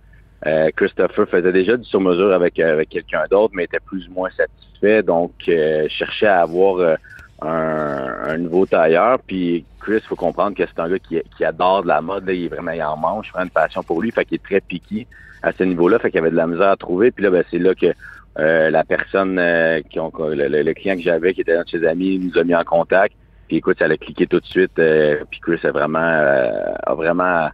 Euh, 0.46 0.70
Christopher 0.76 1.28
faisait 1.28 1.52
déjà 1.52 1.76
du 1.76 1.84
sur-mesure 1.84 2.32
avec, 2.32 2.58
euh, 2.58 2.72
avec 2.72 2.88
quelqu'un 2.88 3.24
d'autre, 3.30 3.54
mais 3.54 3.64
était 3.64 3.80
plus 3.80 4.08
ou 4.08 4.12
moins 4.12 4.30
satisfait. 4.30 5.02
Donc, 5.02 5.32
euh, 5.48 5.86
cherchait 5.88 6.26
à 6.26 6.42
avoir 6.42 6.96
un, 7.40 8.36
nouveau 8.38 8.66
tailleur. 8.66 9.18
Puis 9.20 9.64
Chris, 9.80 10.00
faut 10.08 10.16
comprendre 10.16 10.56
que 10.56 10.64
c'est 10.66 10.80
un 10.80 10.88
gars 10.88 10.98
qui, 10.98 11.44
adore 11.44 11.82
de 11.82 11.88
la 11.88 12.00
mode. 12.00 12.24
Il 12.28 12.44
est 12.44 12.48
vraiment 12.48 12.72
en 12.72 12.96
manche, 12.96 13.30
vraiment 13.30 13.44
une 13.44 13.50
passion 13.50 13.82
pour 13.82 14.00
lui. 14.00 14.10
Fait 14.10 14.24
qu'il 14.24 14.36
est 14.36 14.44
très 14.44 14.60
piqué 14.60 15.06
à 15.42 15.52
ce 15.52 15.62
niveau-là. 15.64 15.98
Fait 15.98 16.10
qu'il 16.10 16.18
avait 16.18 16.30
de 16.30 16.36
la 16.36 16.46
misère 16.46 16.70
à 16.70 16.76
trouver. 16.76 17.10
Puis 17.10 17.22
là, 17.24 17.30
ben, 17.30 17.44
c'est 17.50 17.58
là 17.58 17.74
que 17.74 17.92
euh, 18.38 18.70
la 18.70 18.82
personne 18.84 19.38
euh, 19.38 19.82
qui 19.90 20.00
ont 20.00 20.10
le, 20.16 20.72
client 20.72 20.96
que 20.96 21.02
j'avais 21.02 21.34
qui 21.34 21.42
était 21.42 21.54
un 21.54 21.64
de 21.64 21.68
ses 21.68 21.86
amis 21.86 22.18
nous 22.18 22.38
a 22.38 22.44
mis 22.44 22.54
en 22.54 22.64
contact. 22.64 23.14
Puis 23.46 23.58
écoute, 23.58 23.78
ça 23.78 23.84
a 23.84 23.96
cliqué 23.96 24.26
tout 24.26 24.40
de 24.40 24.46
suite. 24.46 24.78
Euh, 24.78 25.24
puis 25.30 25.40
Chris 25.40 25.60
a 25.64 25.70
vraiment 25.70 25.98
a 25.98 26.94
vraiment 26.94 27.50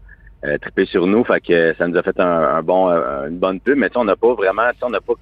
trippé 0.63 0.87
sur 0.87 1.09
nous. 1.09 1.25
Fait 1.25 1.41
que 1.41 1.75
ça 1.77 1.89
nous 1.89 1.97
a 1.97 2.03
fait 2.03 2.19
un, 2.21 2.63
bon 2.63 2.89
une 3.27 3.39
bonne 3.39 3.59
pub. 3.59 3.77
Mais 3.77 3.91
on 3.97 4.05
n'a 4.05 4.15
pas 4.15 4.35
vraiment, 4.35 4.71
on 4.83 4.91
n'a 4.91 5.01
pas 5.01 5.15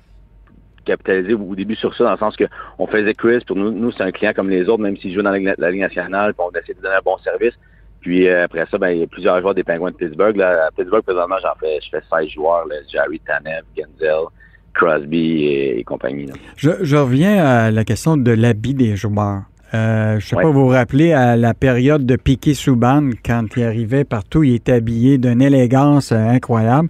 capitalisé 0.85 1.33
au 1.33 1.55
début 1.55 1.75
sur 1.75 1.95
ça, 1.97 2.05
dans 2.05 2.13
le 2.13 2.19
sens 2.19 2.37
que 2.37 2.45
on 2.79 2.87
faisait 2.87 3.15
Chris, 3.15 3.41
pour 3.45 3.57
nous, 3.57 3.73
nous 3.73 3.91
c'est 3.93 4.03
un 4.03 4.13
client 4.13 4.33
comme 4.35 4.51
les 4.51 4.69
autres, 4.69 4.83
même 4.83 4.97
s'il 4.99 5.13
joue 5.15 5.23
dans 5.23 5.33
la, 5.33 5.71
Ligue 5.71 5.81
nationale, 5.81 6.35
puis 6.35 6.47
on 6.47 6.57
essaie 6.57 6.75
de 6.75 6.81
donner 6.81 6.97
un 6.97 7.03
bon 7.05 7.17
service. 7.19 7.55
Puis 8.03 8.29
après 8.29 8.67
ça, 8.71 8.77
ben, 8.77 8.91
il 8.91 8.99
y 8.99 9.03
a 9.03 9.07
plusieurs 9.07 9.41
joueurs 9.41 9.55
des 9.55 9.65
Penguins 9.65 9.91
de 9.91 9.97
Pittsburgh. 9.97 10.37
Là. 10.37 10.67
À 10.67 10.71
Pittsburgh, 10.71 11.03
présentement, 11.03 11.39
j'en 11.43 11.55
fais, 11.59 11.81
je 11.81 11.89
fais 11.89 12.03
16 12.09 12.29
joueurs, 12.29 12.67
là, 12.67 12.77
Jerry 12.89 13.19
Tanev, 13.21 13.65
Genzel, 13.77 14.27
Crosby 14.77 15.45
et, 15.47 15.85
compagnie. 15.85 16.27
Je, 16.57 16.97
reviens 16.97 17.45
à 17.45 17.71
la 17.71 17.85
question 17.85 18.17
de 18.17 18.31
l'habit 18.31 18.75
des 18.75 18.97
joueurs. 18.97 19.43
Euh, 19.75 20.13
je 20.13 20.17
ne 20.17 20.21
sais 20.21 20.37
pas 20.37 20.51
vous 20.51 20.53
vous 20.53 20.69
rappelez 20.69 21.13
à 21.13 21.37
la 21.37 21.53
période 21.53 22.07
de 22.07 22.17
Piquet 22.17 22.55
Souban, 22.55 23.11
quand 23.25 23.47
il 23.57 23.65
arrivait 23.65 24.05
partout, 24.05 24.45
il 24.45 24.55
était 24.55 24.73
habillé 24.73 25.19
d'une 25.19 25.43
élégance 25.43 26.13
euh, 26.13 26.29
incroyable. 26.29 26.89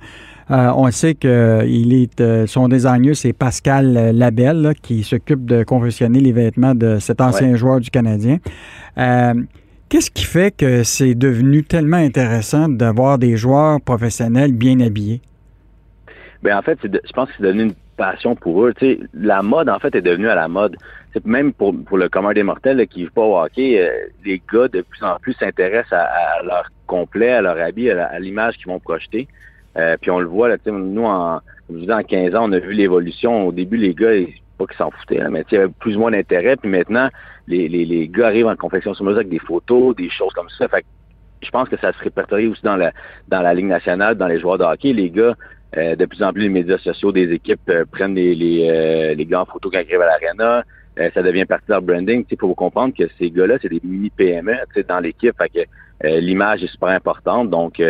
Euh, 0.51 0.71
on 0.77 0.91
sait 0.91 1.15
que 1.15 1.65
il 1.67 1.93
est, 1.95 2.47
son 2.47 2.69
designer, 2.69 3.17
c'est 3.17 3.33
Pascal 3.33 4.13
Labelle, 4.15 4.75
qui 4.81 5.03
s'occupe 5.03 5.45
de 5.45 5.65
confectionner 5.65 6.21
les 6.21 6.33
vêtements 6.33 6.75
de 6.75 6.99
cet 7.01 7.21
ancien 7.21 7.57
joueur 7.57 7.81
du 7.81 7.91
Canadien. 7.91 8.39
Qu'est-ce 9.89 10.11
qui 10.11 10.25
fait 10.25 10.55
que 10.55 10.83
c'est 10.83 11.15
devenu 11.15 11.65
tellement 11.65 11.97
intéressant 11.97 12.69
d'avoir 12.69 13.19
des 13.19 13.37
joueurs 13.37 13.81
professionnels 13.81 14.53
bien 14.53 14.79
habillés? 14.81 15.21
Ben 16.43 16.57
en 16.57 16.63
fait, 16.63 16.79
je 16.83 17.13
pense 17.13 17.29
que 17.29 17.35
c'est 17.37 17.43
devenu 17.43 17.65
une 17.65 17.75
passion 17.97 18.35
pour 18.35 18.65
eux. 18.65 18.75
Tu 18.75 18.87
sais, 18.87 19.01
la 19.15 19.43
mode, 19.43 19.69
en 19.69 19.79
fait, 19.79 19.95
est 19.95 20.03
devenue 20.03 20.29
à 20.29 20.35
la 20.35 20.49
mode. 20.49 20.77
Même 21.25 21.55
pour, 21.55 21.75
pour 21.85 21.97
le 21.97 22.11
commun 22.11 22.35
des 22.35 22.43
mortels 22.43 22.87
qui 22.89 23.01
ne 23.01 23.05
vivent 23.05 23.13
pas 23.13 23.23
au 23.23 23.39
hockey, 23.39 23.81
euh, 23.81 23.89
les 24.25 24.41
gars 24.53 24.69
de 24.69 24.83
plus 24.83 25.03
en 25.03 25.17
plus 25.19 25.33
s'intéressent 25.33 25.99
à, 25.99 26.43
leur 26.45 26.69
complet, 26.87 27.33
à 27.33 27.41
leur 27.41 27.59
habit, 27.59 27.91
à, 27.91 28.19
l'image 28.19 28.57
qu'ils 28.59 28.67
vont 28.67 28.81
projeter. 28.81 29.27
Euh, 29.79 29.97
puis 29.99 30.11
on 30.11 30.21
le 30.21 30.27
voit, 30.27 30.49
là, 30.49 30.57
nous, 30.67 31.05
en, 31.05 31.37
en 31.37 32.03
15 32.03 32.35
ans, 32.35 32.49
on 32.51 32.53
a 32.53 32.59
vu 32.59 32.73
l'évolution. 32.73 33.47
Au 33.47 33.53
début, 33.53 33.79
les 33.79 33.95
gars, 33.95 34.13
pas 34.59 34.67
qu'ils 34.67 34.77
s'en 34.77 34.91
foutaient, 34.91 35.23
mais 35.31 35.45
il 35.51 35.55
y 35.55 35.59
avait 35.59 35.73
plus 35.81 35.97
ou 35.97 36.01
moins 36.01 36.11
d'intérêt. 36.11 36.57
Puis 36.57 36.69
maintenant, 36.69 37.09
les, 37.47 37.69
les, 37.69 37.87
les, 37.87 38.09
gars 38.09 38.27
arrivent 38.27 38.47
en 38.47 38.57
confection 38.57 38.93
sur 38.93 39.05
mesure 39.05 39.19
avec 39.19 39.31
des 39.31 39.39
photos, 39.39 39.97
des 39.97 40.11
choses 40.11 40.33
comme 40.35 40.49
ça. 40.51 40.69
Fait 40.69 40.85
je 41.43 41.51
pense 41.51 41.69
que 41.69 41.77
ça 41.77 41.93
se 41.93 41.99
répertorie 41.99 42.47
aussi 42.47 42.63
dans 42.63 42.77
la 42.77 42.93
dans 43.29 43.43
la 43.43 43.53
Ligue 43.55 43.67
nationale, 43.67 44.17
dans 44.17 44.27
les 44.27 44.41
joueurs 44.41 44.59
de 44.59 44.65
hockey. 44.65 44.93
Les 44.93 45.11
gars, 45.11 45.35
de 45.77 46.07
plus 46.07 46.23
en 46.23 46.33
plus, 46.33 46.43
les 46.43 46.49
médias 46.49 46.79
sociaux 46.79 47.13
des 47.13 47.33
équipes 47.33 47.69
euh, 47.69 47.85
prennent 47.91 48.15
les, 48.15 48.35
les, 48.35 48.69
euh, 48.69 49.15
les 49.15 49.27
gars 49.27 49.45
arrivent 49.75 50.01
à 50.01 50.07
l'arena. 50.07 50.65
ça 51.15 51.23
devient 51.23 51.45
partie 51.45 51.67
de 51.67 51.73
leur 51.73 51.83
branding. 51.83 52.25
Il 52.31 52.39
faut 52.39 52.55
comprendre 52.55 52.95
que 52.97 53.05
ces 53.19 53.31
gars-là, 53.31 53.59
c'est 53.61 53.69
des 53.69 53.81
mini-PME 53.85 54.55
dans 54.89 55.01
l'équipe. 55.01 55.35
Fait 55.37 55.51
que 55.51 56.19
l'image 56.21 56.65
est 56.65 56.69
super 56.69 56.89
importante. 56.89 57.51
Donc, 57.51 57.83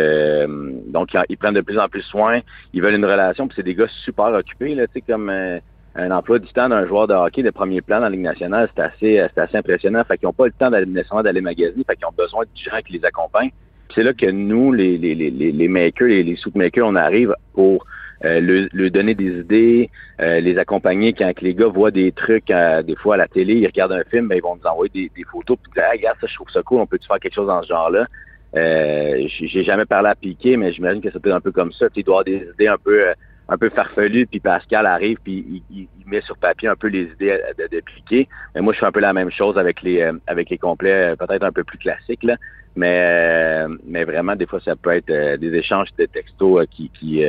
donc 0.87 1.09
ils 1.29 1.37
prennent 1.37 1.53
de 1.53 1.61
plus 1.61 1.79
en 1.79 1.87
plus 1.87 2.01
soin. 2.01 2.41
Ils 2.73 2.81
veulent 2.81 2.95
une 2.95 3.05
relation. 3.05 3.47
Puis 3.47 3.55
c'est 3.55 3.63
des 3.63 3.75
gars 3.75 3.87
super 4.03 4.33
occupés, 4.33 4.75
là, 4.75 4.85
comme 5.07 5.29
un 5.29 6.11
emploi 6.11 6.39
du 6.39 6.47
temps 6.49 6.67
d'un 6.67 6.85
joueur 6.85 7.07
de 7.07 7.13
hockey 7.13 7.43
de 7.43 7.49
premier 7.49 7.81
plan 7.81 7.97
dans 7.97 8.03
la 8.03 8.09
Ligue 8.09 8.21
nationale. 8.21 8.69
C'est 8.75 8.83
assez, 8.83 9.19
assez 9.19 9.57
impressionnant. 9.57 10.03
Fait 10.05 10.17
qu'ils 10.17 10.27
n'ont 10.27 10.33
pas 10.33 10.47
le 10.47 10.51
temps 10.51 10.69
d'aller 10.69 10.85
d'aller 11.23 11.41
magasiner. 11.41 11.85
Fait 11.87 11.95
qu'ils 11.95 12.05
ont 12.05 12.15
besoin 12.17 12.43
de 12.43 12.49
gens 12.55 12.81
qui 12.85 12.93
les 12.93 13.05
accompagnent 13.05 13.51
c'est 13.93 14.03
là 14.03 14.13
que 14.13 14.29
nous, 14.29 14.71
les, 14.71 14.97
les, 14.97 15.15
les, 15.15 15.31
les 15.31 15.67
makers, 15.67 16.07
les, 16.07 16.23
les 16.23 16.37
makers, 16.55 16.87
on 16.87 16.95
arrive 16.95 17.33
pour 17.53 17.85
euh, 18.25 18.67
le, 18.73 18.89
donner 18.89 19.13
des 19.13 19.41
idées, 19.41 19.91
euh, 20.21 20.39
les 20.39 20.57
accompagner 20.57 21.13
quand 21.13 21.31
les 21.41 21.53
gars 21.53 21.67
voient 21.67 21.91
des 21.91 22.11
trucs 22.11 22.49
euh, 22.49 22.81
des 22.81 22.95
fois 22.95 23.13
à 23.13 23.17
la 23.17 23.27
télé, 23.27 23.55
ils 23.55 23.67
regardent 23.67 23.91
un 23.91 24.03
film, 24.05 24.27
ben, 24.27 24.35
ils 24.35 24.41
vont 24.41 24.55
nous 24.55 24.67
envoyer 24.67 24.91
des, 24.91 25.11
des 25.15 25.23
photos 25.23 25.57
puis 25.61 25.71
dire 25.73 25.83
ah, 25.85 25.91
regarde 25.91 26.17
ça, 26.19 26.25
je 26.27 26.33
trouve 26.33 26.49
ça 26.49 26.63
cool, 26.63 26.81
on 26.81 26.87
peut-tu 26.87 27.07
faire 27.07 27.19
quelque 27.19 27.35
chose 27.35 27.47
dans 27.47 27.61
ce 27.61 27.67
genre-là? 27.67 28.07
Euh, 28.55 29.27
j'ai 29.27 29.63
jamais 29.63 29.85
parlé 29.85 30.09
à 30.09 30.15
Piqué, 30.15 30.57
mais 30.57 30.71
j'imagine 30.71 31.01
que 31.01 31.11
ça 31.11 31.19
peut 31.19 31.29
être 31.29 31.35
un 31.35 31.41
peu 31.41 31.51
comme 31.51 31.71
ça. 31.73 31.89
Tu 31.89 32.01
dois 32.01 32.21
avoir 32.21 32.23
des 32.23 32.47
idées 32.53 32.67
un 32.67 32.77
peu 32.77 33.03
un 33.49 33.57
peu 33.57 33.69
farfelues, 33.69 34.25
puis 34.25 34.39
Pascal 34.39 34.85
arrive, 34.85 35.19
puis 35.23 35.63
il, 35.69 35.87
met 36.05 36.21
sur 36.21 36.37
papier 36.37 36.69
un 36.69 36.75
peu 36.75 36.87
les 36.87 37.03
idées 37.03 37.39
de, 37.57 37.67
de 37.67 37.81
Piqué. 37.81 38.27
Mais 38.55 38.61
moi, 38.61 38.73
je 38.73 38.79
fais 38.79 38.85
un 38.85 38.91
peu 38.91 39.01
la 39.01 39.13
même 39.13 39.29
chose 39.29 39.57
avec 39.57 39.81
les 39.83 40.09
avec 40.25 40.49
les 40.49 40.57
complets, 40.57 41.15
peut-être 41.17 41.43
un 41.43 41.51
peu 41.51 41.63
plus 41.63 41.77
classiques. 41.77 42.23
Là. 42.23 42.37
Mais, 42.77 43.65
euh, 43.65 43.75
mais 43.85 44.03
vraiment, 44.03 44.35
des 44.35 44.45
fois, 44.45 44.59
ça 44.59 44.75
peut 44.75 44.91
être 44.91 45.09
euh, 45.09 45.35
des 45.35 45.51
échanges 45.55 45.89
de 45.97 46.05
textos 46.05 46.61
euh, 46.61 46.65
qui, 46.69 46.89
qui, 46.91 47.23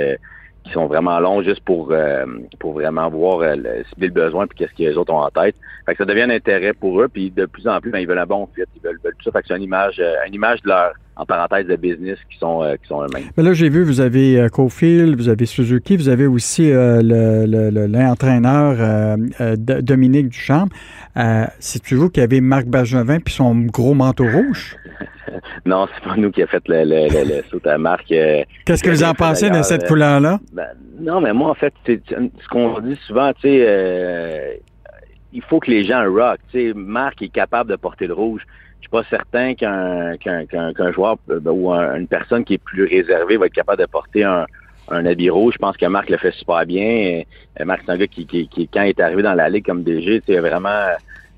qui 0.63 0.73
sont 0.73 0.87
vraiment 0.87 1.19
longs 1.21 1.43
juste 1.43 1.65
pour, 1.65 1.95
pour 2.61 2.73
vraiment 2.75 3.09
voir 3.09 3.57
le, 3.57 3.83
cibler 3.89 4.09
le 4.09 4.13
besoin 4.13 4.47
puis 4.47 4.59
qu'est-ce 4.59 4.73
que 4.73 4.91
les 4.91 4.99
autres 4.99 5.13
ont 5.13 5.23
en 5.23 5.31
tête. 5.31 5.57
Fait 5.87 5.95
que 5.95 5.99
ça 5.99 6.05
devient 6.05 6.23
un 6.23 6.31
intérêt 6.31 6.75
pour 6.75 7.01
eux, 7.01 7.09
puis 7.09 7.31
de 7.31 7.47
plus 7.47 7.67
en 7.67 7.81
plus, 7.81 7.91
ben, 7.91 8.01
ils 8.01 8.07
veulent 8.07 8.19
un 8.19 8.27
bon 8.27 8.47
fit, 8.55 8.63
ils 8.77 8.83
veulent, 8.83 9.01
veulent 9.03 9.15
tout 9.15 9.25
ça. 9.25 9.33
Fait 9.33 9.41
que 9.41 9.49
c'est 9.49 9.57
une 9.57 9.63
image, 9.63 10.03
une 10.27 10.35
image 10.35 10.61
de 10.63 10.69
leur 10.69 10.93
en 11.19 11.27
parenthèse 11.27 11.67
de 11.67 11.77
business 11.77 12.19
qui 12.31 12.39
sont, 12.39 12.63
qui 12.81 12.89
sont 12.89 13.03
eux-mêmes. 13.03 13.25
Mais 13.37 13.43
là, 13.43 13.53
j'ai 13.53 13.69
vu, 13.69 13.83
vous 13.83 14.01
avez 14.01 14.41
euh, 14.41 14.49
Cofield, 14.49 15.17
vous 15.17 15.29
avez 15.29 15.45
Suzuki, 15.45 15.97
vous 15.97 16.09
avez 16.09 16.27
aussi 16.27 16.71
l'entraîneur 17.93 19.19
Dominique 19.59 20.29
Duchamp. 20.29 20.69
c'est 21.59 21.83
toujours 21.83 21.99
vous 21.99 22.11
qui 22.11 22.21
avez 22.21 22.41
Marc 22.41 22.67
Bergevin 22.67 23.19
puis 23.19 23.35
son 23.35 23.55
gros 23.57 23.95
manteau 23.95 24.25
rouge? 24.25 24.77
non, 25.67 25.89
c'est 25.95 26.05
pas 26.05 26.17
nous 26.17 26.31
qui 26.31 26.43
a 26.43 26.47
fait 26.47 26.63
le, 26.69 26.85
le, 26.85 27.09
le, 27.09 27.43
saut 27.51 27.61
à. 27.67 27.77
Euh, 27.77 28.45
Qu'est-ce 28.65 28.83
que 28.83 28.91
vous 28.91 29.05
en 29.05 29.15
pensez 29.15 29.51
de 29.51 29.63
cette 29.63 29.87
couleur-là? 29.87 30.41
Ben, 30.53 30.69
non, 31.01 31.21
mais 31.21 31.33
moi, 31.33 31.51
en 31.51 31.55
fait, 31.55 31.75
ce 31.87 32.49
qu'on 32.51 32.81
dit 32.81 32.99
souvent, 33.07 33.33
tu 33.35 33.43
sais, 33.43 33.65
euh, 33.67 34.55
il 35.33 35.43
faut 35.43 35.61
que 35.61 35.71
les 35.71 35.85
gens 35.85 36.03
rock. 36.11 36.39
Tu 36.51 36.69
sais, 36.69 36.73
Marc 36.75 37.23
est 37.23 37.29
capable 37.29 37.71
de 37.71 37.77
porter 37.77 38.07
le 38.07 38.15
rouge. 38.15 38.43
Je 38.81 38.83
suis 38.83 38.91
pas 38.91 39.05
certain 39.11 39.55
qu'un 39.55 40.17
qu'un 40.17 40.93
joueur 40.93 41.17
ben, 41.27 41.51
ou 41.51 41.71
une 41.73 42.07
personne 42.07 42.45
qui 42.45 42.55
est 42.55 42.63
plus 42.63 42.85
réservée 42.85 43.37
va 43.37 43.47
être 43.47 43.53
capable 43.53 43.81
de 43.83 43.87
porter 43.87 44.25
un, 44.25 44.47
un 44.91 45.07
habit 45.07 45.31
rouge. 45.31 45.55
Je 45.55 45.59
pense 45.59 45.77
que 45.77 45.87
Marc 45.87 46.09
le 46.11 46.17
fait 46.17 46.33
super 46.33 46.65
bien. 46.65 47.23
Marc, 47.65 47.83
c'est 47.85 47.93
un 47.93 47.97
gars 47.97 48.07
qui, 48.07 48.27
qui, 48.27 48.49
qui, 48.49 48.69
quand 48.69 48.83
il 48.83 48.91
est 48.91 49.01
arrivé 49.01 49.23
dans 49.23 49.35
la 49.35 49.49
ligue 49.49 49.67
comme 49.67 49.83
DG, 49.83 50.21
tu 50.21 50.33
sais, 50.33 50.41
vraiment 50.41 50.89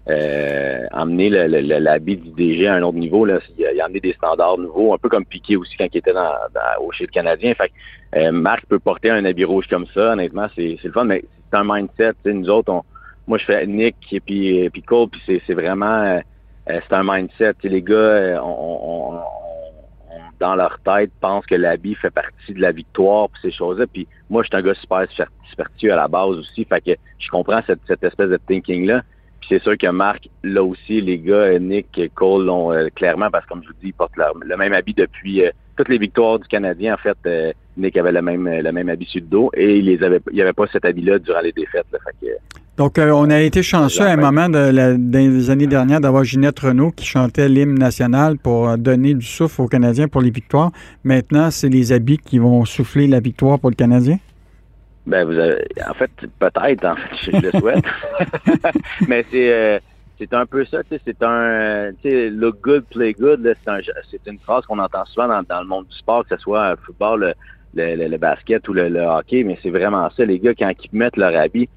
euh, 0.09 0.87
emmener 0.93 1.29
l'habit 1.29 2.17
du 2.17 2.31
DG 2.31 2.67
à 2.67 2.75
un 2.75 2.83
autre 2.83 2.99
niveau. 2.99 3.25
Là. 3.25 3.39
Il, 3.59 3.81
a, 3.81 3.85
amené 3.85 4.01
des 4.01 4.13
standards 4.15 4.59
nouveaux, 4.59 4.95
un 4.95 4.99
peu 4.99 5.09
comme 5.09 5.25
Piqué 5.25 5.57
aussi 5.57 5.77
quand 5.77 5.87
il 5.93 5.99
était 5.99 6.13
dans, 6.13 6.33
au 6.81 6.91
chez 6.93 7.05
le 7.05 7.11
Canadien. 7.11 7.55
Fait 7.55 7.71
euh, 8.17 8.33
Marc 8.33 8.67
peut 8.67 8.79
porter 8.79 9.11
un 9.11 9.25
habit 9.25 9.45
rouge 9.45 9.67
comme 9.69 9.87
ça, 9.95 10.13
honnêtement, 10.13 10.47
c'est 10.57 10.79
le 10.83 10.93
fun, 10.93 11.05
mais 11.05 11.23
c'est 11.51 11.59
un 11.59 11.65
mindset. 11.65 12.15
Nous 12.25 12.49
autres, 12.49 12.73
on, 12.73 12.83
moi 13.27 13.39
je 13.39 13.45
fais 13.45 13.67
Nick 13.67 13.97
et 14.11 14.21
puis, 14.21 14.69
puis 14.71 14.83
Cole, 14.83 15.09
puis 15.11 15.43
c'est 15.47 15.55
vraiment 15.55 16.03
euh, 16.03 16.21
c'est 16.67 16.93
un 16.93 17.03
mindset. 17.03 17.55
les 17.65 17.83
gars, 17.83 17.95
euh, 17.95 18.41
on, 18.43 19.21
dans 20.41 20.55
leur 20.55 20.79
tête, 20.81 21.11
pensent 21.21 21.47
que 21.47 21.55
l'habit 21.55 21.95
fait 21.95 22.11
partie 22.11 22.55
de 22.55 22.61
la 22.61 22.73
victoire 22.73 23.29
puis 23.29 23.43
ces 23.43 23.51
choses-là. 23.51 23.87
Puis 23.87 24.09
moi, 24.31 24.43
je 24.43 24.49
suis 24.49 24.57
un 24.57 24.63
gars 24.63 24.75
super 24.75 25.07
superstitieux 25.49 25.93
à 25.93 25.97
la 25.97 26.09
base 26.09 26.31
aussi. 26.31 26.65
Fait 26.65 26.81
que 26.81 26.93
je 27.19 27.29
comprends 27.29 27.61
cette, 27.67 27.81
cette 27.87 28.03
espèce 28.03 28.31
de 28.31 28.39
thinking-là. 28.49 29.03
Puis 29.41 29.49
c'est 29.51 29.63
sûr 29.63 29.77
que 29.77 29.91
Marc, 29.91 30.29
là 30.43 30.63
aussi, 30.63 31.01
les 31.01 31.19
gars, 31.19 31.59
Nick, 31.59 32.01
Cole 32.15 32.47
l'ont 32.47 32.73
euh, 32.73 32.89
clairement, 32.95 33.31
parce 33.31 33.45
que 33.45 33.51
comme 33.51 33.63
je 33.63 33.69
vous 33.69 33.75
dis, 33.83 33.89
ils 33.89 33.95
portent 33.95 34.13
le 34.17 34.57
même 34.57 34.73
habit 34.73 34.95
depuis 34.95 35.45
euh, 35.45 35.51
toutes 35.77 35.89
les 35.89 35.99
victoires 35.99 36.39
du 36.39 36.47
Canadien. 36.47 36.95
En 36.95 36.99
fait, 36.99 37.17
euh, 37.27 37.53
Nick 37.77 37.97
avait 37.97 38.13
le 38.13 38.23
même 38.23 38.47
le 38.47 38.73
même 38.73 38.89
habit 38.89 39.07
sur 39.07 39.21
le 39.21 39.27
dos 39.27 39.51
et 39.55 39.79
il 39.79 39.87
les 39.87 40.03
avait 40.03 40.21
il 40.31 40.35
n'y 40.35 40.43
avait 40.43 40.53
pas 40.53 40.67
cet 40.67 40.85
habit-là 40.85 41.19
durant 41.19 41.41
les 41.41 41.53
défaites. 41.53 41.87
Donc, 42.77 42.99
on 42.99 43.31
a 43.31 43.41
été 43.41 43.63
chanceux 43.63 44.03
à 44.03 44.13
un 44.13 44.17
moment 44.17 44.49
de 44.49 44.97
des 44.97 45.51
années 45.51 45.67
dernières 45.67 46.01
d'avoir 46.01 46.25
Ginette 46.25 46.59
Renault 46.61 46.91
qui 46.91 47.07
chantait 47.07 47.49
l'hymne 47.49 47.79
national 47.79 48.39
pour 48.39 48.77
donner 48.77 49.15
du 49.15 49.25
souffle 49.25 49.63
aux 49.63 49.69
Canadiens 49.69 50.09
pour 50.09 50.21
les 50.21 50.31
victoires. 50.31 50.71
Maintenant, 51.05 51.51
c'est 51.51 51.69
les 51.69 51.93
habits 51.93 52.19
qui 52.19 52.39
vont 52.39 52.65
souffler 52.65 53.07
la 53.07 53.21
victoire 53.21 53.59
pour 53.59 53.71
le 53.71 53.77
Canadien? 53.77 54.19
Ben, 55.07 55.25
vous 55.25 55.39
avez, 55.39 55.65
en 55.89 55.95
fait, 55.95 56.11
peut-être, 56.39 56.85
en 56.85 56.97
fait, 56.97 57.17
je 57.23 57.31
le 57.31 57.51
souhaite. 57.59 57.85
Mais 59.09 59.25
c'est, 59.31 59.53
euh, 59.53 59.79
c'est 60.19 60.35
un 60.35 60.45
peu 60.45 60.65
ça, 60.67 60.83
tu 60.85 60.91
sais, 60.91 61.01
c'est 61.05 61.23
un, 61.23 61.93
tu 62.03 62.11
sais, 62.11 62.31
look 62.31 62.61
good, 62.61 62.85
play 62.91 63.15
good, 63.15 63.57
c'est, 63.65 63.71
un, 63.71 63.79
c'est 64.11 64.31
une 64.31 64.39
phrase 64.39 64.67
qu'on 64.67 64.79
entend 64.79 65.05
souvent 65.07 65.29
dans, 65.29 65.43
dans, 65.43 65.61
le 65.61 65.67
monde 65.67 65.87
du 65.87 65.97
sport, 65.97 66.25
que 66.27 66.37
ce 66.37 66.43
soit 66.43 66.73
le 66.73 66.77
football, 66.77 67.35
le, 67.75 67.97
le, 67.97 68.09
le, 68.09 68.19
basket 68.19 68.69
ou 68.69 68.75
le, 68.75 69.01
hockey, 69.01 69.43
mais 69.45 69.59
c'est 69.63 69.71
vraiment 69.71 70.11
ça, 70.11 70.25
les 70.25 70.39
gars, 70.39 70.55
quand 70.55 70.71
ils 70.71 70.97
mettent 70.99 71.17
leur 71.17 71.35
habit, 71.35 71.69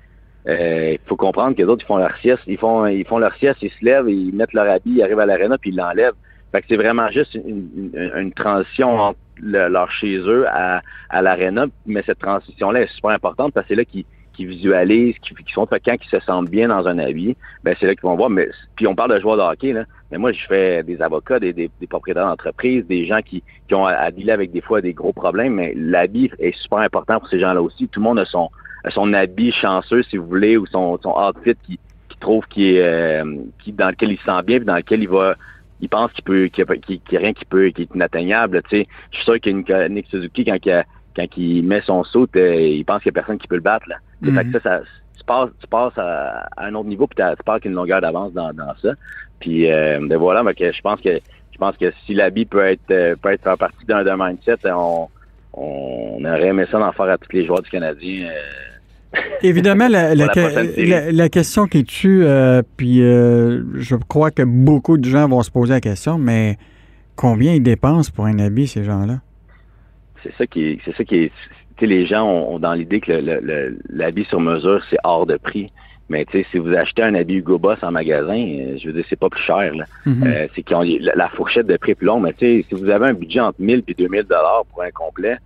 euh, 0.48 0.92
il 0.94 1.08
faut 1.08 1.16
comprendre 1.16 1.56
que 1.56 1.62
les 1.62 1.68
autres, 1.68 1.86
ils 1.86 1.88
font 1.88 1.98
leur 1.98 2.16
sieste, 2.18 2.44
ils 2.48 2.58
font, 2.58 2.86
ils 2.86 3.06
font 3.06 3.20
leur 3.20 3.34
sieste, 3.36 3.60
ils 3.62 3.72
se 3.72 3.86
lèvent, 3.86 4.10
ils 4.10 4.36
mettent 4.36 4.54
leur 4.54 4.70
habit, 4.70 4.92
ils 4.92 5.02
arrivent 5.02 5.20
à 5.20 5.26
l'aréna, 5.26 5.58
puis 5.58 5.70
ils 5.70 5.78
l'enlèvent. 5.78 6.16
C'est 6.68 6.76
vraiment 6.76 7.10
juste 7.10 7.34
une, 7.34 7.70
une, 7.76 8.12
une 8.16 8.34
transition 8.34 9.00
entre 9.00 9.20
leur 9.42 9.92
chez 9.92 10.18
eux 10.18 10.46
à, 10.48 10.82
à 11.10 11.38
mais 11.88 12.04
cette 12.06 12.20
transition-là 12.20 12.82
est 12.82 12.94
super 12.94 13.12
importante 13.12 13.54
parce 13.54 13.66
que 13.66 13.74
c'est 13.74 13.78
là 13.78 13.86
qu'ils 13.86 14.06
qui 14.34 14.46
visualisent, 14.46 15.16
qui, 15.20 15.34
qui 15.36 15.54
sont 15.54 15.66
quand 15.66 15.80
ils 15.86 16.10
se 16.10 16.20
sentent 16.22 16.50
bien 16.50 16.68
dans 16.68 16.88
un 16.88 16.98
habit, 16.98 17.38
ben 17.64 17.76
c'est 17.80 17.86
là 17.86 17.96
qu'ils 17.96 18.04
vont 18.04 18.16
voir. 18.16 18.30
Mais 18.30 18.50
puis 18.76 18.88
on 18.88 18.96
parle 18.96 19.14
de 19.16 19.22
joueurs 19.22 19.38
de 19.38 19.42
hockey, 19.42 19.74
là. 19.74 19.86
Mais 20.12 20.18
moi, 20.18 20.32
je 20.32 20.46
fais 20.48 20.84
des 20.84 21.02
avocats, 21.02 21.40
des, 21.40 21.54
des, 21.54 21.70
propriétaires 21.90 22.28
d'entreprise, 22.28 22.86
des 22.86 23.06
gens 23.06 23.22
qui, 23.22 23.42
qui 23.68 23.74
ont 23.74 23.86
à, 23.86 23.94
avec 23.94 24.52
des 24.52 24.62
fois 24.62 24.82
des 24.82 24.94
gros 24.94 25.14
problèmes, 25.14 25.56
mais 25.56 25.74
l'habit 25.76 26.30
est 26.40 26.56
super 26.62 26.80
important 26.80 27.20
pour 27.20 27.30
ces 27.30 27.40
gens-là 27.40 27.62
aussi. 27.62 27.88
Tout 27.88 28.00
le 28.00 28.04
monde 28.04 28.20
a 28.20 28.26
son, 28.26 28.50
son 28.90 29.14
habit 29.14 29.52
chanceux, 29.52 30.04
si 30.04 30.18
vous 30.18 30.28
voulez, 30.28 30.58
ou 30.58 30.68
son, 30.68 31.00
son 31.02 31.16
outfit 31.18 31.56
qui, 31.64 31.80
qui 32.10 32.18
trouve 32.20 32.46
qui 32.48 32.76
est 32.76 32.82
euh, 32.84 33.38
qui, 33.64 33.72
dans 33.72 33.90
lequel 33.90 34.12
il 34.12 34.18
se 34.20 34.26
sent 34.26 34.44
bien, 34.46 34.58
puis 34.58 34.66
dans 34.66 34.76
lequel 34.76 35.02
il 35.02 35.10
va 35.10 35.36
il 35.84 35.90
pense 35.90 36.12
qu'il 36.14 36.24
peut 36.24 36.48
qu'il 36.48 36.66
n'y 36.66 37.18
a, 37.18 37.20
rien 37.20 37.34
qui 37.34 37.44
peut 37.44 37.68
qui 37.68 37.84
est 37.84 37.94
inatteignable. 37.94 38.62
Tu 38.70 38.78
sais, 38.78 38.88
je 39.12 39.18
suis 39.18 39.26
sûr 39.26 39.40
qu'une 39.42 39.66
Nick 39.90 40.08
Suzuki 40.10 40.46
quand 40.46 40.58
il, 40.66 40.86
quand 41.16 41.38
il 41.38 41.64
met 41.64 41.82
son 41.82 42.06
saut, 42.06 42.28
euh, 42.38 42.56
il 42.56 42.86
pense 42.86 43.04
qu'il 43.04 43.12
n'y 43.12 43.18
a 43.18 43.22
personne 43.22 43.38
qui 43.38 43.50
peut 43.50 43.56
le 43.56 43.62
battre. 43.62 43.88
Là. 43.90 43.98
Fait 44.24 44.46
que 44.46 44.54
ça, 44.54 44.60
ça, 44.62 44.82
tu 45.18 45.24
passes, 45.26 45.50
tu 45.60 45.68
passes 45.68 45.98
à, 45.98 46.48
un 46.58 46.74
autre 46.76 46.88
niveau 46.88 47.06
puis 47.06 47.18
tu 47.22 47.44
pars 47.44 47.60
une 47.66 47.74
longueur 47.74 48.00
d'avance 48.00 48.32
dans, 48.32 48.54
dans 48.54 48.74
ça. 48.82 48.94
Puis 49.42 49.70
euh, 49.70 50.00
ben 50.02 50.18
voilà, 50.18 50.42
je 50.58 50.82
pense 50.82 51.02
que 51.02 51.20
je 51.52 51.58
pense 51.58 51.76
que 51.76 51.92
si 52.06 52.14
l'habit 52.14 52.46
peut 52.46 52.66
être 52.66 52.90
euh, 52.92 53.16
peut 53.22 53.34
être 53.34 53.44
faire 53.44 53.58
partie 53.58 53.86
d'un 53.86 54.16
mindset, 54.18 54.58
on, 54.66 55.10
on 55.54 56.24
aurait 56.24 56.48
aimé 56.48 56.66
ça 56.72 56.80
d'en 56.80 56.94
faire 56.94 57.10
à 57.10 57.18
tous 57.18 57.34
les 57.34 57.46
joueurs 57.46 57.62
du 57.62 57.70
Canadien. 57.70 58.30
Euh, 58.30 58.73
Évidemment, 59.42 59.88
la, 59.88 60.16
la, 60.16 61.30
question 61.30 61.68
qui 61.68 61.84
tue, 61.84 62.24
euh, 62.24 62.62
puis 62.78 63.02
euh, 63.02 63.64
je 63.76 63.96
crois 63.96 64.32
que 64.32 64.44
beaucoup 64.44 64.98
de 64.98 65.06
gens 65.06 65.28
vont 65.28 65.42
se 65.42 65.52
poser 65.52 65.74
la 65.74 65.82
question, 65.82 66.18
mais 66.18 66.58
combien 67.16 67.54
ils 67.54 67.64
dépensent 67.64 68.12
pour 68.12 68.26
un 68.26 68.40
habit, 68.40 68.68
ces 68.68 68.84
gens-là? 68.84 69.20
C'est 70.24 70.34
ça 70.38 70.48
qui 70.48 70.64
est. 70.64 70.80
C'est 70.86 70.96
ça 70.96 71.04
qui 71.04 71.16
est. 71.16 71.32
les 71.82 72.06
gens 72.06 72.26
ont, 72.26 72.60
dans 72.60 72.74
l'idée 72.74 73.02
que 73.02 73.12
l'habit 73.90 74.26
sur 74.26 74.40
mesure, 74.40 74.82
c'est 74.90 74.98
hors 75.04 75.26
de 75.26 75.38
prix. 75.38 75.72
Mais 76.10 76.26
si 76.32 76.58
vous 76.58 76.74
achetez 76.74 77.02
un 77.02 77.16
habit 77.16 77.36
Hugo 77.36 77.58
Boss 77.58 77.80
en 77.82 77.92
magasin, 77.92 78.38
euh, 78.38 78.78
je 78.78 78.88
veux 78.88 78.94
dire, 78.94 79.06
c'est 79.10 79.20
pas 79.20 79.30
plus 79.30 79.42
cher. 79.42 79.74
Mm-hmm. 80.06 80.50
c'est 80.54 80.64
qu'ils 80.64 80.76
ont 80.76 80.84
la, 81.16 81.30
fourchette 81.30 81.66
de 81.66 81.78
prix 81.78 81.96
plus 81.96 82.06
longue. 82.06 82.24
Mais 82.24 82.36
si 82.40 82.66
vous 82.72 82.90
avez 82.90 83.08
un 83.08 83.14
budget 83.14 83.40
entre 83.40 83.62
1000 83.62 83.84
et 83.88 83.94
2000 83.94 84.24
dollars 84.24 84.64
pour 84.72 84.84
un 84.84 84.92
complet, 84.92 85.38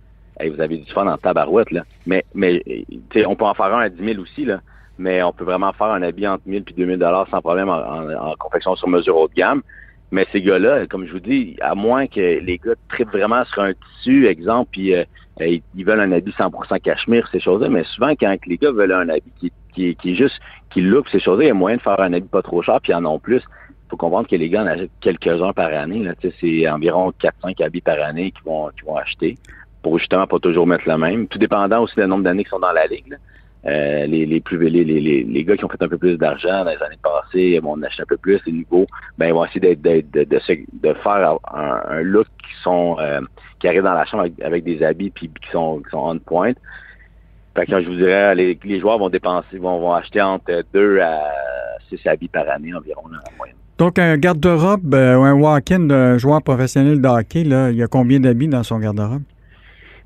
vous 0.46 0.60
avez 0.60 0.78
du 0.78 0.92
fun 0.92 1.06
en 1.06 1.16
tabarouette, 1.16 1.70
là. 1.70 1.84
Mais, 2.06 2.24
mais 2.34 2.62
on 3.26 3.36
peut 3.36 3.44
en 3.44 3.54
faire 3.54 3.74
un 3.74 3.80
à 3.80 3.88
10 3.88 4.04
000 4.04 4.20
aussi, 4.20 4.44
là. 4.44 4.60
Mais 4.98 5.22
on 5.22 5.32
peut 5.32 5.44
vraiment 5.44 5.72
faire 5.72 5.88
un 5.88 6.02
habit 6.02 6.26
entre 6.26 6.42
1000 6.46 6.64
et 6.68 6.72
2000 6.72 6.98
dollars 6.98 7.28
sans 7.30 7.40
problème 7.40 7.68
en, 7.68 8.34
confection 8.38 8.74
sur 8.74 8.88
mesure 8.88 9.16
haut 9.16 9.28
de 9.28 9.34
gamme. 9.34 9.62
Mais 10.10 10.26
ces 10.32 10.42
gars-là, 10.42 10.86
comme 10.86 11.06
je 11.06 11.12
vous 11.12 11.20
dis, 11.20 11.56
à 11.60 11.74
moins 11.74 12.06
que 12.06 12.40
les 12.40 12.58
gars 12.58 12.72
tripent 12.88 13.12
vraiment 13.12 13.44
sur 13.44 13.62
un 13.62 13.74
tissu, 13.74 14.26
exemple, 14.26 14.70
puis 14.72 14.94
euh, 14.94 15.04
ils 15.40 15.84
veulent 15.84 16.00
un 16.00 16.12
habit 16.12 16.32
100% 16.32 16.80
cachemire, 16.80 17.28
ces 17.30 17.40
choses-là, 17.40 17.68
mais 17.68 17.84
souvent, 17.84 18.10
quand 18.18 18.34
les 18.46 18.56
gars 18.56 18.72
veulent 18.72 18.92
un 18.92 19.08
habit 19.08 19.32
qui, 19.38 19.52
qui, 19.74 19.94
qui 19.96 20.12
est 20.12 20.14
juste, 20.14 20.40
qui 20.70 20.80
look 20.80 21.08
ces 21.10 21.20
choses-là, 21.20 21.44
il 21.44 21.48
y 21.48 21.50
a 21.50 21.54
moyen 21.54 21.76
de 21.76 21.82
faire 21.82 22.00
un 22.00 22.12
habit 22.12 22.28
pas 22.28 22.42
trop 22.42 22.62
cher, 22.62 22.80
puis 22.82 22.94
en 22.94 23.04
ont 23.04 23.18
plus. 23.18 23.42
Il 23.70 23.90
faut 23.90 23.96
comprendre 23.96 24.28
que 24.28 24.36
les 24.36 24.48
gars 24.48 24.62
en 24.62 24.66
achètent 24.66 24.90
quelques-uns 25.00 25.52
par 25.52 25.72
année. 25.72 26.02
Là, 26.02 26.12
c'est 26.40 26.68
environ 26.68 27.10
4-5 27.10 27.62
habits 27.62 27.80
par 27.80 28.00
année 28.02 28.32
qu'ils 28.32 28.44
vont, 28.44 28.68
qu'ils 28.70 28.84
vont 28.84 28.96
acheter 28.96 29.36
pour 29.82 29.98
justement 29.98 30.26
pas 30.26 30.38
toujours 30.38 30.66
mettre 30.66 30.88
le 30.88 30.98
même. 30.98 31.28
Tout 31.28 31.38
dépendant 31.38 31.82
aussi 31.82 31.94
du 31.94 32.06
nombre 32.06 32.24
d'années 32.24 32.44
qui 32.44 32.50
sont 32.50 32.58
dans 32.58 32.72
la 32.72 32.86
ligue. 32.86 33.16
Euh, 33.66 34.06
les, 34.06 34.40
plus 34.40 34.56
les, 34.68 34.84
les, 34.84 35.24
les, 35.24 35.44
gars 35.44 35.56
qui 35.56 35.64
ont 35.64 35.68
fait 35.68 35.82
un 35.82 35.88
peu 35.88 35.98
plus 35.98 36.16
d'argent 36.16 36.64
dans 36.64 36.70
les 36.70 36.82
années 36.82 36.98
passées 37.02 37.58
vont 37.58 37.72
en 37.72 37.82
acheter 37.82 38.02
un 38.02 38.06
peu 38.06 38.16
plus, 38.16 38.40
les 38.46 38.52
nouveaux, 38.52 38.86
ben 39.18 39.26
ils 39.26 39.34
vont 39.34 39.44
essayer 39.44 39.74
de, 39.74 40.04
de, 40.12 40.24
de, 40.24 40.94
faire 40.94 41.38
un, 41.52 42.00
look 42.02 42.26
qui 42.38 42.62
sont 42.62 42.96
euh, 43.00 43.20
qui 43.58 43.66
arrive 43.66 43.82
dans 43.82 43.94
la 43.94 44.04
chambre 44.04 44.28
avec, 44.42 44.62
des 44.62 44.82
habits 44.84 45.10
puis 45.10 45.28
qui 45.28 45.50
sont 45.50 45.80
qui 45.80 45.90
sont 45.90 45.98
on 45.98 46.18
point. 46.20 46.52
Fait 47.56 47.66
que 47.66 47.82
je 47.82 47.88
vous 47.88 47.96
dirais, 47.96 48.32
les, 48.36 48.56
les 48.62 48.78
joueurs 48.78 48.98
vont 48.98 49.10
dépenser, 49.10 49.58
vont, 49.58 49.80
vont 49.80 49.92
acheter 49.92 50.22
entre 50.22 50.62
2 50.72 51.00
à 51.00 51.20
6 51.90 52.06
habits 52.06 52.28
par 52.28 52.48
année 52.48 52.72
environ 52.72 53.02
en 53.06 53.36
moyenne. 53.36 53.56
Donc, 53.78 53.98
un 53.98 54.16
garde-robe 54.16 54.94
euh, 54.94 55.16
ou 55.16 55.22
un 55.22 55.34
walk-in 55.34 55.80
d'un 55.80 56.18
joueur 56.18 56.42
professionnel 56.42 57.00
de 57.00 57.08
hockey, 57.08 57.44
là, 57.44 57.70
il 57.70 57.76
y 57.76 57.82
a 57.82 57.86
combien 57.86 58.18
d'habits 58.18 58.48
dans 58.48 58.64
son 58.64 58.78
garde-robe? 58.78 59.22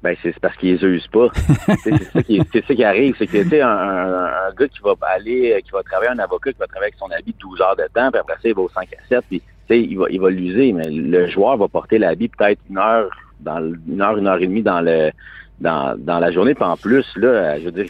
Ben 0.03 0.17
c'est 0.21 0.37
parce 0.41 0.57
qu'ils 0.57 0.85
usent 0.85 1.07
pas. 1.07 1.29
c'est 1.85 1.97
ça 2.03 2.23
qui 2.23 2.41
c'est 2.53 2.65
ça 2.67 2.75
qui 2.75 2.85
arrive, 2.85 3.15
c'est 3.19 3.29
que 3.29 3.43
tu 3.43 3.51
sais 3.51 3.61
un, 3.61 3.69
un, 3.69 4.53
gars 4.59 4.67
qui 4.67 4.81
va 4.83 4.95
aller 5.03 5.63
qui 5.65 5.71
va 5.71 5.83
travailler 5.85 6.11
un 6.11 6.19
avocat 6.19 6.53
qui 6.53 6.59
va 6.59 6.67
travailler 6.67 6.93
avec 6.93 6.99
son 6.99 7.11
habit 7.11 7.35
12 7.39 7.61
heures 7.61 7.77
de 7.77 7.85
temps, 7.95 8.11
puis 8.11 8.21
après 8.21 8.35
ça 8.35 8.49
il 8.49 8.55
va 8.55 8.63
au 8.63 8.69
5 8.69 8.89
à 8.93 9.09
7 9.09 9.25
puis 9.29 9.41
tu 9.41 9.47
sais 9.69 9.81
il 9.81 9.97
va 9.97 10.07
il 10.11 10.21
va 10.21 10.31
l'user 10.31 10.73
mais 10.73 10.91
le 10.91 11.29
joueur 11.29 11.57
va 11.57 11.69
porter 11.69 11.99
l'habit 11.99 12.29
peut-être 12.29 12.61
une 12.69 12.79
heure 12.79 13.11
dans 13.41 13.61
une 13.61 14.03
heure 14.03 14.17
une 14.17 14.27
heure 14.27 14.43
et 14.43 14.47
demie 14.47 14.63
dans 14.63 14.81
le 14.81 15.13
dans, 15.61 15.97
dans 15.97 16.19
la 16.19 16.33
journée 16.33 16.55
puis 16.55 16.65
en 16.65 16.77
plus 16.77 17.07
là 17.17 17.61
je 17.61 17.67
veux 17.67 17.71
dire 17.71 17.87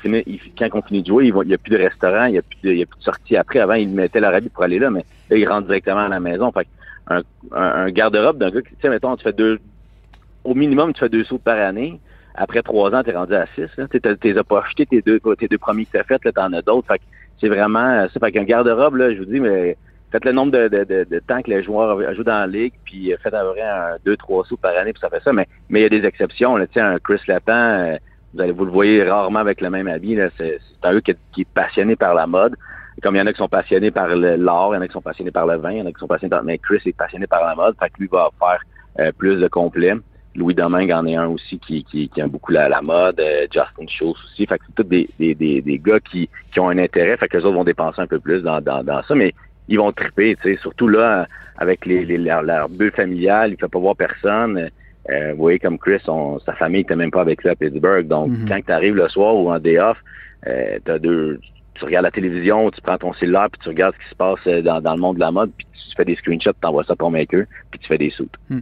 quand 0.58 0.68
on 0.74 0.82
finit 0.82 1.00
de 1.00 1.06
jouer 1.06 1.28
il 1.28 1.48
n'y 1.48 1.54
a 1.54 1.58
plus 1.58 1.72
de 1.72 1.78
restaurant 1.78 2.26
il 2.26 2.34
y 2.34 2.38
a 2.38 2.42
plus 2.42 2.58
de, 2.62 2.72
il 2.72 2.78
y 2.78 2.82
a 2.82 2.86
plus 2.86 2.98
de 2.98 3.04
sortie 3.04 3.36
après 3.38 3.60
avant 3.60 3.74
ils 3.74 3.88
mettaient 3.88 4.20
leur 4.20 4.34
habit 4.34 4.50
pour 4.50 4.64
aller 4.64 4.78
là 4.78 4.90
mais 4.90 5.04
là 5.30 5.36
ils 5.38 5.48
rentrent 5.48 5.68
directement 5.68 6.00
à 6.00 6.08
la 6.08 6.20
maison 6.20 6.52
fait 6.52 6.68
un, 7.08 7.22
un, 7.52 7.90
garde-robe 7.90 8.36
d'un 8.36 8.50
gars 8.50 8.60
tu 8.60 8.74
sais 8.82 8.90
mettons 8.90 9.16
tu 9.16 9.24
fais 9.24 9.32
deux 9.32 9.58
au 10.44 10.54
minimum, 10.54 10.92
tu 10.92 11.00
fais 11.00 11.08
deux 11.08 11.24
sauts 11.24 11.38
par 11.38 11.58
année. 11.58 12.00
Après 12.34 12.62
trois 12.62 12.94
ans, 12.94 13.02
tu 13.02 13.10
es 13.10 13.16
rendu 13.16 13.34
à 13.34 13.46
six. 13.54 13.68
Tu 13.76 14.34
n'as 14.34 14.42
pas 14.42 14.60
acheté 14.60 14.86
tes 14.86 15.02
deux, 15.02 15.20
tes 15.38 15.48
deux 15.48 15.58
premiers 15.58 15.84
que 15.84 15.92
tu 15.92 15.98
as 15.98 16.04
fait, 16.04 16.18
tu 16.18 16.30
en 16.36 16.52
as 16.52 16.62
d'autres. 16.62 16.88
Fait 16.88 17.00
c'est 17.40 17.48
vraiment 17.48 18.06
ça. 18.08 18.20
Fait 18.20 18.32
qu'un 18.32 18.44
garde-robe, 18.44 18.96
là, 18.96 19.12
je 19.12 19.18
vous 19.18 19.24
dis, 19.24 19.40
mais 19.40 19.76
faites 20.12 20.24
le 20.24 20.32
nombre 20.32 20.52
de, 20.52 20.68
de, 20.68 20.84
de, 20.84 21.18
temps 21.20 21.42
que 21.42 21.50
les 21.50 21.62
joueurs 21.62 22.14
jouent 22.14 22.24
dans 22.24 22.38
la 22.38 22.46
ligue, 22.46 22.74
puis 22.84 23.12
faites 23.22 23.34
à 23.34 23.44
près 23.44 23.62
un, 23.62 23.96
deux, 24.04 24.16
trois 24.16 24.44
sous 24.44 24.56
par 24.56 24.76
année, 24.76 24.92
puis 24.92 25.00
ça 25.00 25.10
fait 25.10 25.22
ça. 25.22 25.32
Mais 25.32 25.46
mais 25.68 25.80
il 25.80 25.82
y 25.82 25.86
a 25.86 25.88
des 25.88 26.06
exceptions. 26.06 26.56
Là, 26.56 26.66
un 26.76 26.98
Chris 26.98 27.20
Lapin, 27.26 27.52
euh, 27.52 27.98
vous 28.32 28.40
allez 28.40 28.52
vous 28.52 28.64
le 28.64 28.70
voyez 28.70 29.02
rarement 29.04 29.40
avec 29.40 29.60
le 29.60 29.70
même 29.70 29.88
habit. 29.88 30.18
C'est 30.38 30.60
un 30.82 30.94
gars 30.94 31.14
qui, 31.32 31.40
est 31.40 31.48
passionné 31.52 31.96
par 31.96 32.14
la 32.14 32.26
mode. 32.26 32.54
comme 33.02 33.16
il 33.16 33.18
y 33.18 33.22
en 33.22 33.26
a 33.26 33.32
qui 33.32 33.38
sont 33.38 33.48
passionnés 33.48 33.90
par 33.90 34.08
l'art, 34.08 34.70
il 34.72 34.76
y 34.76 34.78
en 34.78 34.82
a 34.82 34.86
qui 34.86 34.92
sont 34.92 35.02
passionnés 35.02 35.32
par 35.32 35.46
le 35.46 35.56
vin, 35.56 35.72
il 35.72 35.78
y 35.78 35.82
en 35.82 35.86
a 35.86 35.92
qui 35.92 35.98
sont 35.98 36.06
passionnés 36.06 36.30
par... 36.30 36.44
Mais 36.44 36.58
Chris 36.58 36.80
est 36.86 36.96
passionné 36.96 37.26
par 37.26 37.44
la 37.44 37.54
mode, 37.54 37.74
fait 37.78 37.90
que 37.90 37.98
lui 37.98 38.08
va 38.10 38.30
faire 38.38 39.12
plus 39.18 39.36
de 39.36 39.48
complet. 39.48 39.94
Louis 40.34 40.54
Domingue 40.54 40.92
en 40.92 41.06
est 41.06 41.16
un 41.16 41.28
aussi 41.28 41.58
qui, 41.58 41.84
qui, 41.84 42.08
qui 42.08 42.20
aime 42.20 42.30
beaucoup 42.30 42.52
la, 42.52 42.80
mode, 42.82 43.20
Justin 43.52 43.86
Schultz 43.86 44.18
aussi. 44.24 44.46
Fait 44.46 44.58
que 44.58 44.64
c'est 44.66 44.74
tous 44.82 44.88
des, 44.88 45.08
des, 45.18 45.34
des, 45.34 45.78
gars 45.78 46.00
qui, 46.00 46.28
qui 46.52 46.60
ont 46.60 46.68
un 46.68 46.78
intérêt, 46.78 47.16
fait 47.16 47.28
que 47.28 47.36
les 47.36 47.44
autres 47.44 47.56
vont 47.56 47.64
dépenser 47.64 48.00
un 48.00 48.06
peu 48.06 48.18
plus 48.18 48.42
dans, 48.42 48.60
dans, 48.60 48.82
dans 48.82 49.02
ça, 49.02 49.14
mais 49.14 49.34
ils 49.68 49.78
vont 49.78 49.92
triper, 49.92 50.36
tu 50.36 50.54
sais, 50.54 50.60
surtout 50.60 50.88
là, 50.88 51.26
avec 51.56 51.86
les, 51.86 52.04
les 52.04 52.18
leur, 52.18 52.42
leur, 52.42 52.68
bulle 52.68 52.92
familiale, 52.92 53.50
il 53.50 53.52
ne 53.52 53.58
fait 53.58 53.68
pas 53.68 53.78
voir 53.78 53.96
personne. 53.96 54.70
Euh, 55.10 55.32
vous 55.32 55.38
voyez, 55.38 55.58
comme 55.58 55.78
Chris, 55.78 56.00
sa 56.04 56.52
famille 56.54 56.80
n'était 56.80 56.96
même 56.96 57.10
pas 57.10 57.20
avec 57.20 57.42
lui 57.42 57.50
à 57.50 57.56
Pittsburgh. 57.56 58.06
Donc, 58.06 58.30
mhm. 58.30 58.48
quand 58.48 58.60
tu 58.64 58.72
arrives 58.72 58.94
le 58.94 59.08
soir 59.08 59.34
ou 59.34 59.50
en 59.50 59.58
day 59.58 59.78
off, 59.78 59.98
euh, 60.46 60.78
as 60.86 60.98
deux, 60.98 61.40
tu 61.74 61.84
regardes 61.84 62.04
la 62.04 62.10
télévision, 62.10 62.70
tu 62.70 62.80
prends 62.80 62.98
ton 62.98 63.12
cellulaire, 63.14 63.48
puis 63.50 63.60
tu 63.62 63.68
regardes 63.68 63.94
ce 63.94 64.04
qui 64.04 64.10
se 64.10 64.14
passe 64.14 64.40
euh, 64.46 64.62
dans, 64.62 64.80
dans 64.80 64.94
le 64.94 65.00
monde 65.00 65.16
de 65.16 65.20
la 65.20 65.30
mode, 65.30 65.50
puis 65.56 65.66
tu 65.72 65.96
fais 65.96 66.04
des 66.04 66.16
screenshots, 66.16 66.52
tu 66.52 66.66
envoies 66.66 66.84
ça 66.84 66.96
pour 66.96 67.10
maker, 67.10 67.44
puis 67.70 67.80
tu 67.80 67.86
fais 67.86 67.98
des 67.98 68.10
soutes. 68.10 68.34
Hmm. 68.48 68.60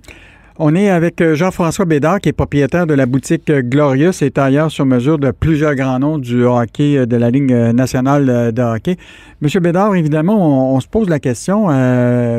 On 0.62 0.74
est 0.74 0.90
avec 0.90 1.22
euh, 1.22 1.34
Jean-François 1.34 1.86
Bédard, 1.86 2.20
qui 2.20 2.28
est 2.28 2.34
propriétaire 2.34 2.86
de 2.86 2.92
la 2.92 3.06
boutique 3.06 3.48
euh, 3.48 3.62
Glorious 3.62 4.22
et 4.22 4.30
tailleur 4.30 4.70
sur 4.70 4.84
mesure 4.84 5.18
de 5.18 5.30
plusieurs 5.30 5.74
grands 5.74 5.98
noms 5.98 6.18
du 6.18 6.44
hockey 6.44 6.98
euh, 6.98 7.06
de 7.06 7.16
la 7.16 7.30
Ligue 7.30 7.50
nationale 7.50 8.52
de 8.52 8.60
hockey. 8.60 8.98
Monsieur 9.40 9.60
Bédard, 9.60 9.94
évidemment, 9.94 10.74
on, 10.74 10.80
se 10.80 10.86
pose 10.86 11.08
la 11.08 11.18
question, 11.18 11.68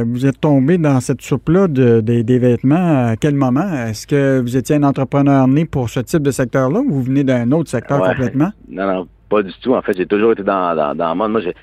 vous 0.03 0.25
êtes 0.27 0.39
tombé 0.39 0.77
dans 0.77 0.99
cette 0.99 1.23
soupe-là 1.23 1.67
des 1.67 2.37
vêtements 2.37 3.07
à 3.07 3.15
quel 3.15 3.33
moment? 3.33 3.67
Est-ce 3.87 4.05
que 4.05 4.39
vous 4.39 4.55
étiez 4.55 4.75
un 4.75 4.83
entrepreneur 4.83 5.47
né 5.47 5.65
pour 5.65 5.89
ce 5.89 6.01
type 6.01 6.21
de 6.21 6.29
secteur-là 6.29 6.79
ou 6.79 6.91
vous 6.91 7.01
venez 7.01 7.23
d'un 7.23 7.51
autre 7.51 7.71
secteur 7.71 8.03
complètement? 8.03 8.51
Non, 8.69 8.85
non, 8.85 9.07
pas 9.29 9.41
du 9.41 9.51
tout. 9.63 9.73
En 9.73 9.81
fait, 9.81 9.97
j'ai 9.97 10.05
toujours 10.05 10.33
été 10.33 10.43
dans, 10.43 10.75
dans, 10.75 10.93
dans 10.93 11.09
le 11.09 11.15
monde. 11.15 11.31
Moi, 11.31 11.41
j'ai 11.41 11.55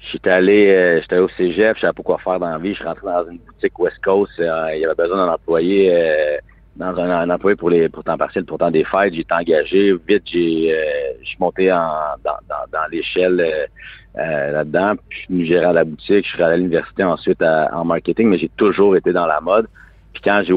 J'étais 0.00 0.30
allé, 0.30 0.68
euh, 0.70 1.00
j'étais 1.02 1.18
au 1.18 1.28
cégep, 1.28 1.76
je 1.76 1.82
savais 1.82 1.92
pas 1.92 2.02
quoi 2.02 2.18
faire 2.18 2.40
dans 2.40 2.48
la 2.48 2.58
vie. 2.58 2.70
Je 2.70 2.76
suis 2.76 2.84
rentré 2.84 3.06
dans 3.06 3.30
une 3.30 3.38
boutique 3.38 3.78
West 3.78 3.98
Coast. 4.02 4.32
Euh, 4.40 4.70
il 4.74 4.80
y 4.80 4.84
avait 4.84 4.94
besoin 4.94 5.26
d'un 5.26 5.32
employé, 5.32 5.90
euh, 5.92 6.38
dans 6.76 6.96
un, 6.98 7.28
employé 7.28 7.54
pour 7.56 7.68
les 7.68 7.88
pour 7.90 8.02
temps 8.02 8.16
partiel, 8.16 8.46
pour 8.46 8.58
temps 8.58 8.70
des 8.70 8.84
fêtes. 8.84 9.12
J'ai 9.12 9.20
été 9.20 9.34
engagé. 9.34 9.92
Vite, 10.08 10.22
j'ai, 10.24 10.74
je 11.20 11.26
suis 11.26 11.36
monté 11.38 11.70
en, 11.70 11.92
dans, 12.24 12.38
dans, 12.48 12.64
dans 12.72 12.86
l'échelle 12.90 13.68
là-dedans. 14.14 14.94
Puis 15.08 15.18
je 15.18 15.24
suis 15.24 15.34
venu 15.34 15.44
gérer 15.44 15.66
à 15.66 15.72
la 15.74 15.84
boutique. 15.84 16.24
Je 16.24 16.30
suis 16.30 16.42
allé 16.42 16.54
à 16.54 16.56
l'université 16.56 17.04
ensuite 17.04 17.42
en 17.42 17.84
marketing, 17.84 18.28
mais 18.28 18.38
j'ai 18.38 18.50
toujours 18.56 18.96
été 18.96 19.12
dans 19.12 19.26
la 19.26 19.40
mode. 19.42 19.66
Puis 20.14 20.22
quand 20.24 20.42
j'ai 20.46 20.54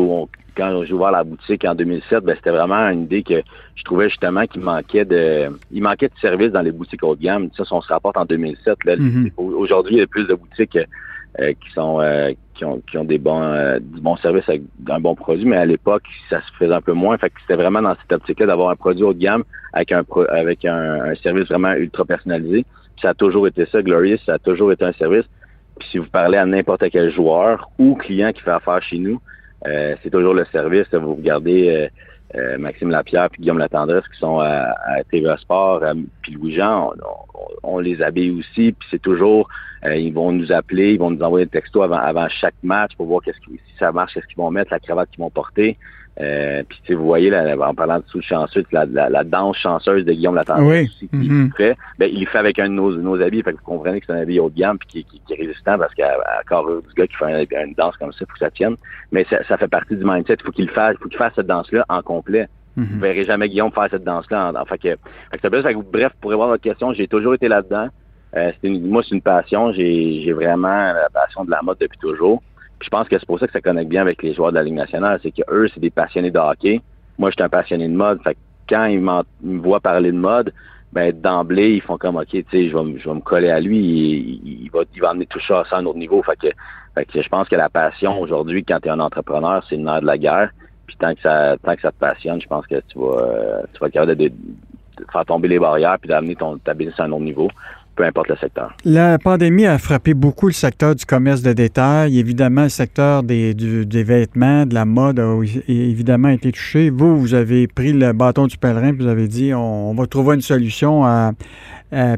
quand 0.55 0.83
j'ai 0.85 0.93
ouvert 0.93 1.11
la 1.11 1.23
boutique 1.23 1.65
en 1.65 1.75
2007, 1.75 2.23
ben, 2.23 2.35
c'était 2.35 2.51
vraiment 2.51 2.87
une 2.89 3.03
idée 3.03 3.23
que 3.23 3.41
je 3.75 3.83
trouvais 3.83 4.09
justement 4.09 4.45
qu'il 4.45 4.61
manquait 4.61 5.05
de 5.05 5.49
il 5.71 5.81
manquait 5.81 6.09
de 6.09 6.19
services 6.19 6.51
dans 6.51 6.61
les 6.61 6.71
boutiques 6.71 7.03
haut 7.03 7.15
de 7.15 7.21
gamme. 7.21 7.49
Ça, 7.57 7.65
si 7.65 7.73
on 7.73 7.81
se 7.81 7.91
rapporte 7.91 8.17
en 8.17 8.25
2007, 8.25 8.83
là, 8.85 8.95
mm-hmm. 8.95 9.31
aujourd'hui, 9.37 9.95
il 9.95 9.99
y 9.99 10.03
a 10.03 10.07
plus 10.07 10.27
de 10.27 10.33
boutiques 10.33 10.77
euh, 11.39 11.53
qui 11.53 11.71
sont 11.73 11.99
euh, 11.99 12.31
qui 12.53 12.63
ont 12.63 12.79
qui 12.89 12.95
ont 12.99 13.05
des 13.05 13.17
bons 13.17 13.41
euh, 13.41 13.79
du 13.79 14.01
bon 14.01 14.15
service 14.17 14.47
avec 14.47 14.61
un 14.87 14.99
bon 14.99 15.15
produit, 15.15 15.45
mais 15.45 15.57
à 15.57 15.65
l'époque, 15.65 16.03
ça 16.29 16.41
se 16.41 16.51
faisait 16.59 16.73
un 16.73 16.81
peu 16.81 16.93
moins. 16.93 17.17
Fait 17.17 17.31
que 17.31 17.41
c'était 17.41 17.55
vraiment 17.55 17.81
dans 17.81 17.95
cette 17.95 18.11
optique-là 18.11 18.45
d'avoir 18.45 18.69
un 18.69 18.75
produit 18.75 19.03
haut 19.03 19.13
de 19.13 19.19
gamme 19.19 19.43
avec 19.73 19.91
un 19.91 20.03
avec 20.29 20.63
un, 20.63 21.15
service 21.15 21.47
vraiment 21.47 21.73
ultra 21.73 22.05
personnalisé. 22.05 22.65
ça 23.01 23.09
a 23.09 23.13
toujours 23.15 23.47
été 23.47 23.65
ça, 23.65 23.81
Glorious, 23.81 24.19
ça 24.27 24.35
a 24.35 24.37
toujours 24.37 24.71
été 24.71 24.85
un 24.85 24.93
service. 24.93 25.25
Puis 25.79 25.87
si 25.89 25.97
vous 25.97 26.05
parlez 26.05 26.37
à 26.37 26.45
n'importe 26.45 26.83
quel 26.91 27.11
joueur 27.11 27.67
ou 27.79 27.95
client 27.95 28.31
qui 28.31 28.41
fait 28.41 28.51
affaire 28.51 28.83
chez 28.83 28.99
nous, 28.99 29.19
c'est 29.65 30.09
toujours 30.09 30.33
le 30.33 30.45
service. 30.45 30.87
Vous 30.93 31.15
regardez 31.15 31.69
euh, 31.69 31.87
euh, 32.35 32.57
Maxime 32.57 32.89
Lapierre 32.89 33.29
puis 33.29 33.41
Guillaume 33.41 33.59
Latendresse 33.59 34.07
qui 34.07 34.19
sont 34.19 34.39
à, 34.39 34.75
à 34.85 35.03
TVA 35.09 35.37
Sport, 35.37 35.83
puis 36.21 36.33
Louis-Jean, 36.33 36.93
on, 37.63 37.79
les 37.79 38.01
habille 38.01 38.31
aussi, 38.31 38.71
puis 38.71 38.87
c'est 38.89 39.01
toujours, 39.01 39.47
ils 39.85 40.13
vont 40.13 40.31
nous 40.31 40.51
appeler, 40.51 40.93
ils 40.93 40.99
vont 40.99 41.11
nous 41.11 41.21
envoyer 41.21 41.45
un 41.45 41.49
texto 41.49 41.83
avant, 41.83 42.27
chaque 42.29 42.55
match 42.63 42.95
pour 42.97 43.05
voir 43.05 43.21
qu'est-ce 43.21 43.39
qui, 43.41 43.51
si 43.51 43.77
ça 43.77 43.91
marche, 43.91 44.13
qu'est-ce 44.15 44.25
qu'ils 44.27 44.37
vont 44.37 44.49
mettre, 44.49 44.71
la 44.71 44.79
cravate 44.79 45.09
qu'ils 45.11 45.19
vont 45.23 45.29
porter. 45.29 45.77
Euh, 46.21 46.61
puis 46.69 46.93
vous 46.93 47.05
voyez, 47.05 47.31
là, 47.31 47.55
en 47.59 47.73
parlant 47.73 47.97
de 47.97 48.03
sous 48.07 48.21
chanceux, 48.21 48.63
la, 48.71 48.85
la, 48.85 49.23
danse 49.23 49.57
chanceuse 49.57 50.05
de 50.05 50.13
Guillaume 50.13 50.35
Latendresse 50.35 50.89
oui. 51.01 51.07
aussi, 51.07 51.07
qui 51.07 51.29
mm 51.29 51.51
fait, 51.57 51.75
ben, 51.97 52.09
il 52.11 52.27
fait 52.27 52.37
avec 52.37 52.59
un 52.59 52.69
de 52.69 52.73
nos, 52.73 52.95
nos 52.97 53.19
habits, 53.19 53.41
fait 53.41 53.53
que 53.53 53.57
vous 53.57 53.63
comprenez 53.63 53.99
que 53.99 54.05
c'est 54.05 54.13
un 54.13 54.21
habit 54.21 54.39
haut 54.39 54.49
de 54.49 54.55
gamme 54.55 54.77
puis 54.77 55.03
qui, 55.03 55.19
qui, 55.19 55.33
est 55.33 55.35
résistant 55.35 55.77
parce 55.79 55.93
qu'à 55.95 56.15
corps 56.47 56.67
du 56.67 56.93
gars 56.95 57.07
qui 57.07 57.15
fait 57.15 57.47
une 57.65 57.73
danse 57.73 57.97
comme 57.97 58.11
ça, 58.11 58.19
il 58.21 58.27
faut 58.27 58.33
que 58.33 58.39
ça 58.39 58.51
tienne. 58.51 58.75
Mais 59.11 59.25
ça, 59.29 59.43
ça 59.47 59.57
fait 59.57 59.67
partie 59.67 59.95
du 59.95 60.05
mindset, 60.05 60.37
il 60.39 60.45
faut 60.45 60.51
qu'il 60.51 60.69
fasse, 60.69 60.95
faut 61.01 61.09
qu'il 61.09 61.17
fasse 61.17 61.33
cette 61.35 61.47
danse-là 61.47 61.83
en 61.89 62.01
complet. 62.03 62.47
Mm 62.75 62.83
Vous 62.83 62.99
verrez 62.99 63.23
jamais 63.23 63.49
Guillaume 63.49 63.71
faire 63.71 63.87
cette 63.89 64.03
danse-là. 64.03 64.53
En, 64.55 64.65
fait 64.65 64.77
que, 64.77 64.89
fait 65.31 65.37
que, 65.41 65.61
fait 65.61 65.73
que, 65.73 65.79
bref, 65.79 66.11
pour 66.21 66.29
répondre 66.29 66.49
à 66.49 66.53
votre 66.53 66.63
question, 66.63 66.93
j'ai 66.93 67.07
toujours 67.07 67.33
été 67.33 67.47
là-dedans. 67.47 67.87
Euh, 68.35 68.51
une, 68.61 68.87
moi, 68.87 69.01
c'est 69.03 69.15
une 69.15 69.21
passion. 69.21 69.73
J'ai 69.73 70.31
vraiment 70.33 70.93
la 70.93 71.09
passion 71.11 71.43
de 71.43 71.51
la 71.51 71.61
mode 71.63 71.77
depuis 71.79 71.99
toujours 71.99 72.41
je 72.81 72.89
pense 72.89 73.07
que 73.07 73.17
c'est 73.17 73.25
pour 73.25 73.39
ça 73.39 73.47
que 73.47 73.53
ça 73.53 73.61
connecte 73.61 73.89
bien 73.89 74.01
avec 74.01 74.21
les 74.23 74.33
joueurs 74.33 74.51
de 74.51 74.55
la 74.55 74.63
Ligue 74.63 74.73
nationale, 74.73 75.19
c'est 75.23 75.31
que 75.31 75.41
eux, 75.49 75.67
c'est 75.73 75.79
des 75.79 75.89
passionnés 75.89 76.31
de 76.31 76.39
hockey. 76.39 76.81
Moi, 77.17 77.29
je 77.29 77.35
suis 77.35 77.43
un 77.43 77.49
passionné 77.49 77.87
de 77.87 77.93
mode. 77.93 78.21
Fait 78.23 78.37
quand 78.67 78.85
ils, 78.85 78.99
me 78.99 79.59
voient 79.59 79.79
parler 79.79 80.11
de 80.11 80.17
mode, 80.17 80.53
ben 80.91 81.11
d'emblée, 81.11 81.75
ils 81.75 81.81
font 81.81 81.97
comme 81.97 82.17
OK, 82.17 82.27
tu 82.29 82.45
sais, 82.51 82.69
je 82.69 82.77
vais, 82.77 82.99
je 82.99 83.07
vais 83.07 83.15
me 83.15 83.21
coller 83.21 83.49
à 83.49 83.59
lui, 83.59 83.79
il, 83.79 84.63
il, 84.63 84.69
va, 84.71 84.81
il 84.93 85.01
va 85.01 85.09
amener 85.09 85.25
tout 85.25 85.39
ça 85.39 85.63
à 85.69 85.77
un 85.77 85.85
autre 85.85 85.97
niveau. 85.97 86.21
Fait 86.23 86.37
que, 86.37 86.47
fait 86.95 87.05
que 87.05 87.21
je 87.21 87.29
pense 87.29 87.49
que 87.49 87.55
la 87.55 87.69
passion 87.69 88.19
aujourd'hui, 88.19 88.63
quand 88.63 88.79
tu 88.79 88.87
es 88.87 88.91
un 88.91 88.99
entrepreneur, 88.99 89.63
c'est 89.67 89.75
le 89.75 89.83
nerf 89.83 90.01
de 90.01 90.05
la 90.05 90.17
guerre. 90.17 90.51
Puis 90.85 90.95
tant 90.97 91.13
que 91.15 91.21
ça, 91.21 91.55
tant 91.63 91.75
que 91.75 91.81
ça 91.81 91.91
te 91.91 91.99
passionne, 91.99 92.41
je 92.41 92.47
pense 92.47 92.67
que 92.67 92.75
tu 92.75 92.99
vas, 92.99 93.63
tu 93.73 93.79
vas 93.79 93.87
être 93.87 93.93
capable 93.93 94.15
de, 94.15 94.27
de, 94.27 94.33
faire 95.11 95.25
tomber 95.25 95.47
les 95.47 95.59
barrières 95.59 95.97
puis 95.99 96.09
d'amener 96.09 96.35
ton 96.35 96.57
ta 96.57 96.73
business 96.73 96.99
à 96.99 97.05
un 97.05 97.11
autre 97.11 97.23
niveau 97.23 97.49
peu 97.95 98.03
importe 98.03 98.29
le 98.29 98.35
secteur. 98.37 98.75
La 98.85 99.17
pandémie 99.17 99.65
a 99.65 99.77
frappé 99.77 100.13
beaucoup 100.13 100.47
le 100.47 100.53
secteur 100.53 100.95
du 100.95 101.05
commerce 101.05 101.41
de 101.41 101.53
détail. 101.53 102.19
Évidemment, 102.19 102.63
le 102.63 102.69
secteur 102.69 103.23
des, 103.23 103.53
des 103.53 104.03
vêtements, 104.03 104.65
de 104.65 104.73
la 104.73 104.85
mode 104.85 105.19
a 105.19 105.39
évidemment 105.67 106.29
été 106.29 106.51
touché. 106.51 106.89
Vous, 106.89 107.19
vous 107.19 107.33
avez 107.33 107.67
pris 107.67 107.93
le 107.93 108.13
bâton 108.13 108.47
du 108.47 108.57
pèlerin, 108.57 108.93
vous 108.93 109.07
avez 109.07 109.27
dit 109.27 109.53
on, 109.53 109.93
va 109.93 110.07
trouver 110.07 110.35
une 110.35 110.41
solution. 110.41 111.03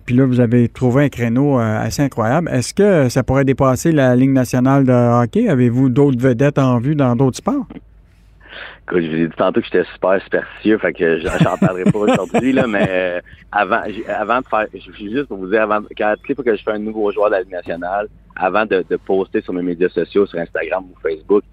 Puis 0.05 0.15
là, 0.15 0.26
vous 0.26 0.39
avez 0.39 0.69
trouvé 0.69 1.05
un 1.05 1.09
créneau 1.09 1.59
euh, 1.59 1.86
assez 1.86 2.01
incroyable. 2.01 2.49
Est-ce 2.49 2.73
que 2.73 3.09
ça 3.09 3.23
pourrait 3.23 3.43
dépasser 3.43 3.91
la 3.91 4.15
Ligue 4.15 4.32
nationale 4.32 4.86
de 4.86 4.93
hockey? 4.93 5.49
Avez-vous 5.49 5.89
d'autres 5.89 6.19
vedettes 6.19 6.57
en 6.57 6.80
vue 6.80 6.95
dans 6.95 7.15
d'autres 7.17 7.38
sports? 7.38 7.67
Je 8.91 9.07
vous 9.07 9.15
ai 9.15 9.27
dit 9.27 9.36
tantôt 9.36 9.61
que 9.61 9.65
j'étais 9.65 9.83
super 9.93 10.21
superstitieux, 10.21 10.77
fait 10.77 10.93
que 10.93 11.19
j'en 11.19 11.57
parlerai 11.57 11.86
pas 11.86 11.99
aujourd'hui, 11.99 12.53
là, 12.53 12.67
mais 12.67 12.86
euh, 12.88 13.21
avant, 13.51 13.81
avant 14.07 14.41
de 14.41 14.47
faire, 14.47 14.67
je 14.73 14.91
suis 14.91 15.11
juste 15.11 15.25
pour 15.25 15.38
vous 15.38 15.49
dire, 15.49 15.63
avant, 15.63 15.81
quand 15.97 16.13
toutes 16.23 16.43
que 16.43 16.55
je 16.55 16.63
fais 16.63 16.71
un 16.71 16.79
nouveau 16.79 17.11
joueur 17.11 17.29
de 17.29 17.36
la 17.36 17.41
Ligue 17.41 17.51
nationale, 17.51 18.07
avant 18.36 18.65
de, 18.65 18.86
de 18.88 18.95
poster 18.97 19.41
sur 19.41 19.53
mes 19.53 19.63
médias 19.63 19.89
sociaux, 19.89 20.25
sur 20.27 20.39
Instagram 20.39 20.83
ou 20.83 20.99
Facebook, 21.01 21.43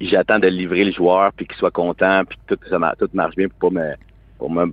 j'attends 0.00 0.38
de 0.38 0.48
livrer 0.48 0.84
le 0.84 0.92
joueur, 0.92 1.32
puis 1.34 1.46
qu'il 1.46 1.56
soit 1.56 1.70
content, 1.70 2.24
puis 2.24 2.38
que 2.46 2.54
tout, 2.54 2.68
ça, 2.68 2.78
tout 2.98 3.08
marche 3.12 3.36
bien 3.36 3.48
pour 3.48 3.70
pas 3.70 3.80
me 3.80 3.94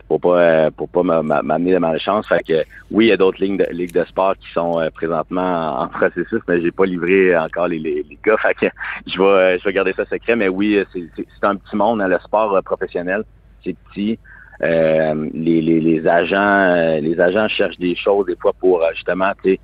pour 0.07 0.19
pas 0.19 0.41
euh, 0.41 0.71
pour 0.71 0.89
pas 0.89 1.03
m'amener 1.03 1.73
de 1.73 1.77
malchance. 1.77 2.27
Fait 2.27 2.43
que 2.45 2.63
oui, 2.91 3.05
il 3.05 3.07
y 3.09 3.11
a 3.11 3.17
d'autres 3.17 3.41
lignes 3.41 3.57
de 3.57 3.65
ligues 3.71 3.93
de 3.93 4.03
sport 4.05 4.35
qui 4.37 4.51
sont 4.53 4.79
euh, 4.79 4.89
présentement 4.89 5.79
en, 5.79 5.87
processus, 5.87 6.41
mais 6.47 6.61
j'ai 6.61 6.71
pas 6.71 6.85
livré 6.85 7.37
encore 7.37 7.67
les, 7.67 7.79
les, 7.79 8.05
gars. 8.23 8.37
Fait 8.37 8.53
que 8.53 8.65
je 9.07 9.17
vais 9.17 9.25
euh, 9.25 9.57
je 9.59 9.63
vais 9.63 9.73
garder 9.73 9.93
ça 9.93 10.05
secret. 10.05 10.35
Mais 10.35 10.47
oui, 10.47 10.83
c'est 10.93 11.43
un 11.43 11.55
petit 11.55 11.75
monde, 11.75 12.01
hein, 12.01 12.07
le 12.07 12.19
sport 12.19 12.61
professionnel, 12.63 13.23
c'est 13.63 13.75
petit. 13.89 14.17
les, 14.61 15.61
les, 15.61 15.79
les 15.79 16.07
agents 16.07 16.99
les 17.01 17.19
agents 17.19 17.47
cherchent 17.47 17.79
des 17.79 17.95
choses 17.95 18.25
des 18.25 18.35
fois 18.35 18.53
pour 18.59 18.83
justement 18.93 19.31
ils, 19.45 19.57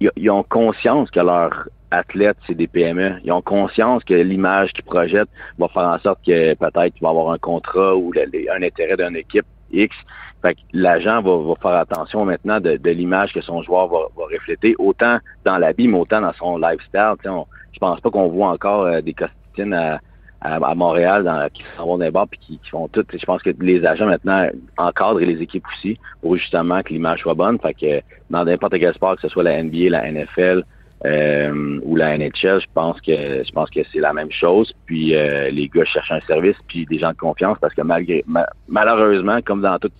ils, 0.00 0.10
ils 0.16 0.30
ont 0.30 0.44
conscience 0.44 1.10
que 1.10 1.20
leur 1.20 1.68
athlètes, 1.90 2.36
c'est 2.46 2.54
des 2.54 2.66
PME. 2.66 3.20
Ils 3.24 3.32
ont 3.32 3.42
conscience 3.42 4.04
que 4.04 4.14
l'image 4.14 4.72
qu'ils 4.72 4.84
projettent 4.84 5.28
va 5.58 5.68
faire 5.68 5.88
en 5.88 5.98
sorte 5.98 6.20
que 6.24 6.54
peut-être 6.54 6.94
tu 6.94 7.02
vas 7.02 7.10
avoir 7.10 7.32
un 7.32 7.38
contrat 7.38 7.96
ou 7.96 8.12
un 8.16 8.62
intérêt 8.62 8.96
d'une 8.96 9.16
équipe 9.16 9.46
X. 9.72 9.94
Fait 10.42 10.54
que 10.54 10.60
l'agent 10.72 11.20
va, 11.20 11.54
faire 11.60 11.78
attention 11.78 12.24
maintenant 12.24 12.60
de, 12.60 12.78
l'image 12.90 13.32
que 13.32 13.40
son 13.42 13.62
joueur 13.62 13.88
va, 13.88 13.98
refléter, 14.16 14.74
autant 14.78 15.18
dans 15.44 15.58
l'habit, 15.58 15.88
mais 15.88 15.98
autant 15.98 16.20
dans 16.20 16.32
son 16.34 16.56
lifestyle. 16.56 17.14
On, 17.26 17.46
je 17.72 17.78
pense 17.78 18.00
pas 18.00 18.10
qu'on 18.10 18.28
voit 18.28 18.48
encore 18.48 18.84
euh, 18.84 19.00
des 19.00 19.12
costumes 19.12 19.74
à, 19.74 20.00
à, 20.40 20.74
Montréal 20.74 21.24
dans, 21.24 21.48
qui 21.52 21.62
s'en 21.76 21.86
vont 21.86 21.98
des 21.98 22.10
bars 22.10 22.26
puis 22.28 22.40
qui, 22.40 22.60
font 22.70 22.88
tout. 22.88 23.04
Je 23.12 23.24
pense 23.26 23.42
que 23.42 23.50
les 23.60 23.84
agents 23.84 24.06
maintenant 24.06 24.48
encadrent 24.78 25.20
les 25.20 25.42
équipes 25.42 25.64
aussi 25.76 25.98
pour 26.22 26.36
justement 26.36 26.82
que 26.82 26.92
l'image 26.92 27.20
soit 27.20 27.34
bonne. 27.34 27.58
Fait 27.58 27.74
que 27.74 28.00
dans 28.30 28.44
n'importe 28.44 28.78
quel 28.78 28.94
sport, 28.94 29.16
que 29.16 29.22
ce 29.22 29.28
soit 29.28 29.42
la 29.42 29.62
NBA, 29.62 29.90
la 29.90 30.10
NFL, 30.10 30.64
euh, 31.06 31.80
ou 31.82 31.96
la 31.96 32.18
NHL, 32.18 32.60
je 32.60 32.66
pense 32.74 33.00
que 33.00 33.42
je 33.44 33.52
pense 33.52 33.70
que 33.70 33.80
c'est 33.92 34.00
la 34.00 34.12
même 34.12 34.30
chose. 34.30 34.72
Puis 34.86 35.16
euh, 35.16 35.50
les 35.50 35.68
gars 35.68 35.84
cherchent 35.84 36.12
un 36.12 36.20
service, 36.20 36.56
puis 36.68 36.84
des 36.86 36.98
gens 36.98 37.10
de 37.10 37.16
confiance, 37.16 37.56
parce 37.60 37.74
que 37.74 37.82
malgré 37.82 38.24
malheureusement, 38.68 39.40
comme 39.42 39.62
dans 39.62 39.78
tout, 39.78 39.90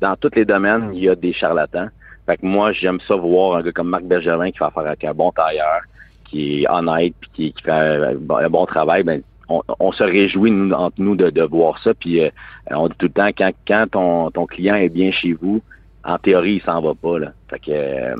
dans 0.00 0.16
tous 0.16 0.30
les 0.34 0.44
domaines, 0.44 0.90
il 0.94 1.04
y 1.04 1.08
a 1.08 1.14
des 1.14 1.32
charlatans. 1.32 1.88
Fait 2.26 2.38
que 2.38 2.46
moi, 2.46 2.72
j'aime 2.72 2.98
ça 3.06 3.14
voir 3.14 3.58
un 3.58 3.62
gars 3.62 3.72
comme 3.72 3.88
Marc 3.88 4.04
Bergevin 4.04 4.50
qui 4.50 4.58
va 4.58 4.70
faire 4.70 4.86
avec 4.86 5.04
un 5.04 5.14
bon 5.14 5.30
tailleur, 5.30 5.82
qui 6.24 6.62
est 6.62 6.70
honnête, 6.70 7.14
puis 7.20 7.52
qui, 7.52 7.62
fait 7.62 7.70
un, 7.70 8.14
bon 8.48 8.66
travail. 8.66 9.04
Ben, 9.04 9.22
on, 9.48 9.92
se 9.92 10.02
réjouit 10.02 10.50
nous, 10.50 10.72
entre 10.72 11.00
nous 11.00 11.14
de, 11.14 11.30
de 11.30 11.42
voir 11.42 11.78
ça. 11.78 11.94
Puis 11.94 12.20
euh, 12.20 12.30
on 12.70 12.88
dit 12.88 12.96
tout 12.98 13.06
le 13.06 13.12
temps 13.12 13.28
quand, 13.28 13.52
quand 13.66 13.86
ton, 13.92 14.30
ton 14.32 14.46
client 14.46 14.74
est 14.74 14.88
bien 14.88 15.12
chez 15.12 15.34
vous, 15.34 15.62
en 16.02 16.18
théorie, 16.18 16.54
il 16.54 16.62
s'en 16.62 16.80
va 16.80 16.94
pas. 16.94 17.18
Là. 17.18 17.32
Euh, 17.52 18.14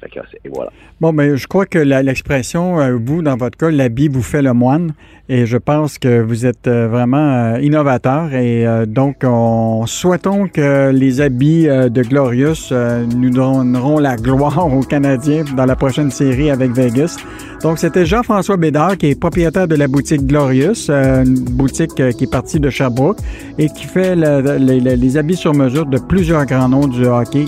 fait 0.00 0.08
que 0.08 0.20
et 0.44 0.48
voilà. 0.52 0.70
Bon, 1.00 1.12
mais 1.12 1.36
je 1.36 1.46
crois 1.46 1.66
que 1.66 1.78
l'expression, 1.78 2.80
euh, 2.80 2.98
vous, 3.02 3.22
dans 3.22 3.36
votre 3.36 3.56
cas, 3.56 3.70
l'habit 3.70 4.08
vous 4.08 4.22
fait 4.22 4.42
le 4.42 4.52
moine. 4.52 4.92
Et 5.28 5.46
je 5.46 5.56
pense 5.56 5.98
que 5.98 6.20
vous 6.20 6.46
êtes 6.46 6.66
euh, 6.66 6.88
vraiment 6.88 7.56
innovateur. 7.56 8.34
Et 8.34 8.66
donc, 8.86 9.18
on 9.22 9.86
souhaitons 9.86 10.48
que 10.48 10.90
les 10.90 11.20
habits 11.20 11.66
de 11.66 12.02
Glorious 12.02 12.72
nous 13.16 13.30
donneront 13.30 13.98
la 13.98 14.16
gloire 14.16 14.66
aux 14.72 14.82
Canadiens 14.82 15.44
dans 15.56 15.64
la 15.64 15.76
prochaine 15.76 16.10
série 16.10 16.50
avec 16.50 16.72
Vegas. 16.72 17.16
Donc, 17.62 17.78
c'était 17.78 18.04
Jean-François 18.04 18.56
Bédard, 18.56 18.98
qui 18.98 19.10
est 19.10 19.18
propriétaire 19.18 19.68
de 19.68 19.76
la 19.76 19.86
boutique 19.86 20.26
Glorious, 20.26 20.90
une 20.90 21.38
boutique 21.38 21.94
qui 21.94 22.24
est 22.24 22.30
partie 22.30 22.58
de 22.58 22.68
Sherbrooke 22.68 23.18
et 23.56 23.68
qui 23.68 23.84
fait 23.84 24.16
les 24.16 25.16
habits 25.16 25.36
sur 25.36 25.54
mesure 25.54 25.86
de 25.86 25.98
plusieurs 25.98 26.44
grands 26.44 26.68
noms 26.68 26.88
du 26.88 27.06
hockey 27.06 27.44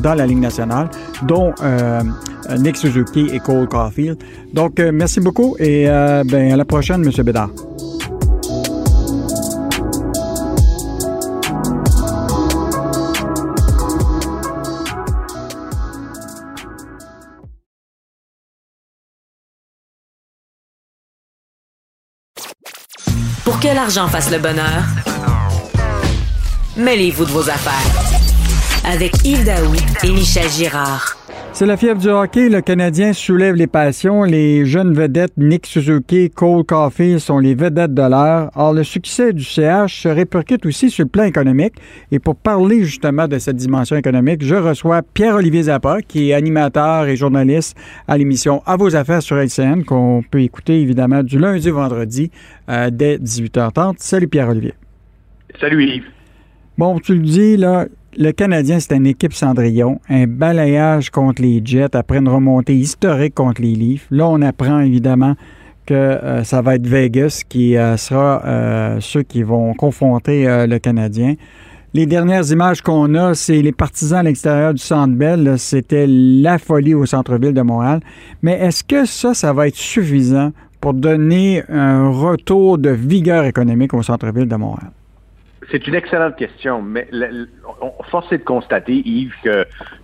dans 0.00 0.14
la 0.14 0.24
Ligue 0.24 0.38
nationale 0.38 0.67
dont 1.22 1.54
euh, 1.62 2.02
Nick 2.58 2.76
Suzuki 2.76 3.28
et 3.32 3.40
Cole 3.40 3.68
Caulfield. 3.68 4.18
Donc, 4.52 4.80
euh, 4.80 4.90
merci 4.92 5.20
beaucoup 5.20 5.56
et 5.58 5.88
euh, 5.88 6.24
ben, 6.24 6.52
à 6.52 6.56
la 6.56 6.64
prochaine, 6.64 7.04
M. 7.04 7.24
Bédard. 7.24 7.50
Pour 23.44 23.60
que 23.60 23.74
l'argent 23.74 24.08
fasse 24.08 24.30
le 24.30 24.38
bonheur, 24.38 24.84
mêlez-vous 26.76 27.24
de 27.24 27.30
vos 27.30 27.48
affaires 27.50 28.27
avec 28.86 29.12
Yves 29.24 29.44
Daou 29.44 29.74
et 30.04 30.12
Michel 30.12 30.48
Girard. 30.48 31.16
C'est 31.52 31.66
la 31.66 31.76
fièvre 31.76 32.00
du 32.00 32.08
hockey. 32.08 32.48
Le 32.48 32.60
Canadien 32.60 33.12
soulève 33.12 33.54
les 33.54 33.66
passions. 33.66 34.22
Les 34.22 34.64
jeunes 34.64 34.94
vedettes 34.94 35.32
Nick 35.36 35.66
Suzuki, 35.66 36.30
Cole 36.30 36.64
Coffey 36.64 37.18
sont 37.18 37.38
les 37.38 37.54
vedettes 37.54 37.94
de 37.94 38.02
l'heure. 38.02 38.50
Or, 38.54 38.72
le 38.72 38.84
succès 38.84 39.32
du 39.32 39.42
CH 39.42 40.02
se 40.02 40.08
répercute 40.08 40.64
aussi 40.66 40.90
sur 40.90 41.04
le 41.04 41.08
plan 41.08 41.24
économique. 41.24 41.74
Et 42.12 42.18
pour 42.18 42.36
parler 42.36 42.84
justement 42.84 43.26
de 43.26 43.38
cette 43.38 43.56
dimension 43.56 43.96
économique, 43.96 44.44
je 44.44 44.54
reçois 44.54 45.02
Pierre-Olivier 45.02 45.64
Zappa, 45.64 46.02
qui 46.02 46.30
est 46.30 46.34
animateur 46.34 47.06
et 47.06 47.16
journaliste 47.16 47.76
à 48.06 48.16
l'émission 48.16 48.62
À 48.66 48.76
vos 48.76 48.94
affaires 48.94 49.22
sur 49.22 49.36
LCN, 49.36 49.82
qu'on 49.84 50.22
peut 50.30 50.42
écouter 50.42 50.80
évidemment 50.80 51.22
du 51.22 51.38
lundi 51.38 51.70
au 51.70 51.74
vendredi 51.74 52.30
euh, 52.68 52.90
dès 52.92 53.16
18h30. 53.16 53.94
Salut 53.98 54.28
Pierre-Olivier. 54.28 54.74
Salut 55.58 55.84
Yves. 55.84 56.04
Bon, 56.76 57.00
tu 57.00 57.14
le 57.14 57.22
dis, 57.22 57.56
là, 57.56 57.86
le 58.18 58.32
Canadien, 58.32 58.80
c'est 58.80 58.96
une 58.96 59.06
équipe 59.06 59.32
Cendrillon, 59.32 60.00
un 60.08 60.26
balayage 60.26 61.10
contre 61.10 61.40
les 61.40 61.62
Jets 61.64 61.94
après 61.94 62.18
une 62.18 62.28
remontée 62.28 62.74
historique 62.74 63.34
contre 63.34 63.62
les 63.62 63.76
Leafs. 63.76 64.08
Là, 64.10 64.28
on 64.28 64.42
apprend 64.42 64.80
évidemment 64.80 65.36
que 65.86 65.94
euh, 65.94 66.42
ça 66.42 66.60
va 66.60 66.74
être 66.74 66.86
Vegas 66.86 67.44
qui 67.48 67.76
euh, 67.76 67.96
sera 67.96 68.42
euh, 68.44 68.96
ceux 69.00 69.22
qui 69.22 69.44
vont 69.44 69.72
confronter 69.72 70.66
le 70.66 70.78
Canadien. 70.78 71.34
Les 71.94 72.06
dernières 72.06 72.50
images 72.50 72.82
qu'on 72.82 73.14
a, 73.14 73.34
c'est 73.34 73.62
les 73.62 73.72
partisans 73.72 74.18
à 74.18 74.22
l'extérieur 74.24 74.74
du 74.74 74.82
Centre 74.82 75.14
Bell. 75.14 75.54
C'était 75.56 76.06
la 76.08 76.58
folie 76.58 76.94
au 76.94 77.06
centre-ville 77.06 77.54
de 77.54 77.62
Montréal. 77.62 78.00
Mais 78.42 78.54
est-ce 78.54 78.82
que 78.82 79.04
ça, 79.04 79.32
ça 79.32 79.52
va 79.52 79.68
être 79.68 79.76
suffisant 79.76 80.50
pour 80.80 80.92
donner 80.92 81.62
un 81.68 82.10
retour 82.10 82.78
de 82.78 82.90
vigueur 82.90 83.44
économique 83.44 83.94
au 83.94 84.02
centre-ville 84.02 84.48
de 84.48 84.56
Montréal? 84.56 84.90
C'est 85.70 85.86
une 85.86 85.94
excellente 85.94 86.36
question, 86.36 86.80
mais 86.80 87.08
force 88.10 88.32
est 88.32 88.38
de 88.38 88.44
constater, 88.44 89.02
Yves, 89.04 89.34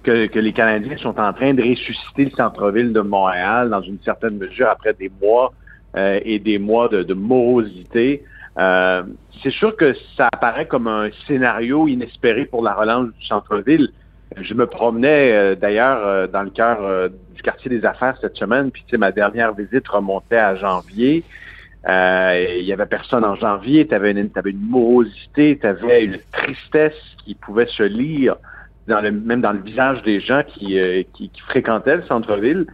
que, 0.03 0.39
les 0.39 0.53
Canadiens 0.53 0.99
sont 0.99 1.19
en 1.19 1.33
train 1.33 1.55
de 1.55 1.63
ressusciter 1.63 2.27
le 2.27 2.31
centre-ville 2.33 2.93
de 2.93 3.01
Montréal 3.01 3.71
dans 3.71 3.81
une 3.81 3.99
certaine 4.05 4.37
mesure 4.37 4.69
après 4.69 4.93
des 4.93 5.11
mois 5.23 5.55
euh, 5.97 6.21
et 6.23 6.39
des 6.39 6.59
mois 6.59 6.89
de, 6.89 7.15
morosité. 7.15 8.25
Euh, 8.59 9.05
c'est 9.43 9.53
sûr 9.53 9.75
que 9.75 9.95
ça 10.17 10.29
apparaît 10.31 10.67
comme 10.67 10.87
un 10.87 11.09
scénario 11.27 11.89
inespéré 11.89 12.45
pour 12.45 12.63
la 12.63 12.75
relance 12.75 13.09
du 13.19 13.25
centre-ville. 13.25 13.89
Je 14.37 14.53
me 14.53 14.67
promenais 14.67 15.33
euh, 15.33 15.55
d'ailleurs 15.55 16.29
dans 16.29 16.43
le 16.43 16.51
cœur 16.51 17.09
du 17.35 17.43
quartier 17.43 17.71
des 17.71 17.87
affaires 17.87 18.19
cette 18.21 18.37
semaine, 18.37 18.71
puis 18.71 18.85
ma 18.99 19.13
dernière 19.13 19.55
visite 19.55 19.89
remontait 19.89 20.37
à 20.37 20.57
janvier. 20.57 21.25
Euh, 21.89 22.57
il 22.61 22.65
y 22.65 22.73
avait 22.73 22.87
personne 22.87 23.25
en 23.25 23.35
janvier, 23.35 23.87
tu 23.87 23.95
avais 23.95 24.13
une, 24.13 24.31
une 24.45 24.69
morosité, 24.69 25.59
tu 25.61 25.67
avais 25.67 26.05
une 26.05 26.19
tristesse 26.33 26.95
qui 27.25 27.35
pouvait 27.35 27.67
se 27.67 27.83
lire 27.83 28.37
dans 28.89 29.01
le, 29.01 29.13
même 29.13 29.43
dans 29.43 29.53
le 29.53 29.61
visage 29.61 30.03
des 30.03 30.21
gens 30.21 30.43
qui, 30.47 30.79
euh, 30.79 31.03
qui, 31.13 31.31
fréquentaient 31.47 31.97
le 31.97 32.03
centre-ville. 32.05 32.67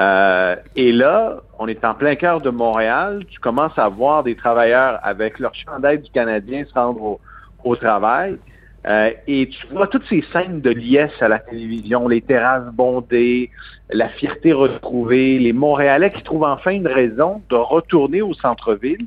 Euh, 0.00 0.56
et 0.76 0.92
là, 0.92 1.42
on 1.58 1.68
est 1.68 1.84
en 1.84 1.94
plein 1.94 2.16
cœur 2.16 2.40
de 2.40 2.50
Montréal. 2.50 3.24
Tu 3.28 3.38
commences 3.38 3.78
à 3.78 3.88
voir 3.88 4.24
des 4.24 4.34
travailleurs 4.34 4.98
avec 5.02 5.38
leur 5.38 5.54
chandail 5.54 5.98
du 6.00 6.10
Canadien 6.10 6.64
se 6.64 6.74
rendre 6.74 7.02
au, 7.02 7.20
au 7.64 7.76
travail. 7.76 8.38
Euh, 8.86 9.10
et 9.26 9.48
tu 9.48 9.66
vois 9.68 9.86
toutes 9.86 10.06
ces 10.08 10.22
scènes 10.32 10.60
de 10.60 10.70
liesse 10.70 11.20
à 11.20 11.28
la 11.28 11.38
télévision, 11.38 12.06
les 12.06 12.20
terrasses 12.20 12.70
bondées, 12.72 13.50
la 13.90 14.08
fierté 14.10 14.52
retrouvée, 14.52 15.38
les 15.38 15.54
Montréalais 15.54 16.12
qui 16.12 16.22
trouvent 16.22 16.44
enfin 16.44 16.72
une 16.72 16.86
raison 16.86 17.40
de 17.48 17.56
retourner 17.56 18.20
au 18.20 18.34
centre-ville. 18.34 19.06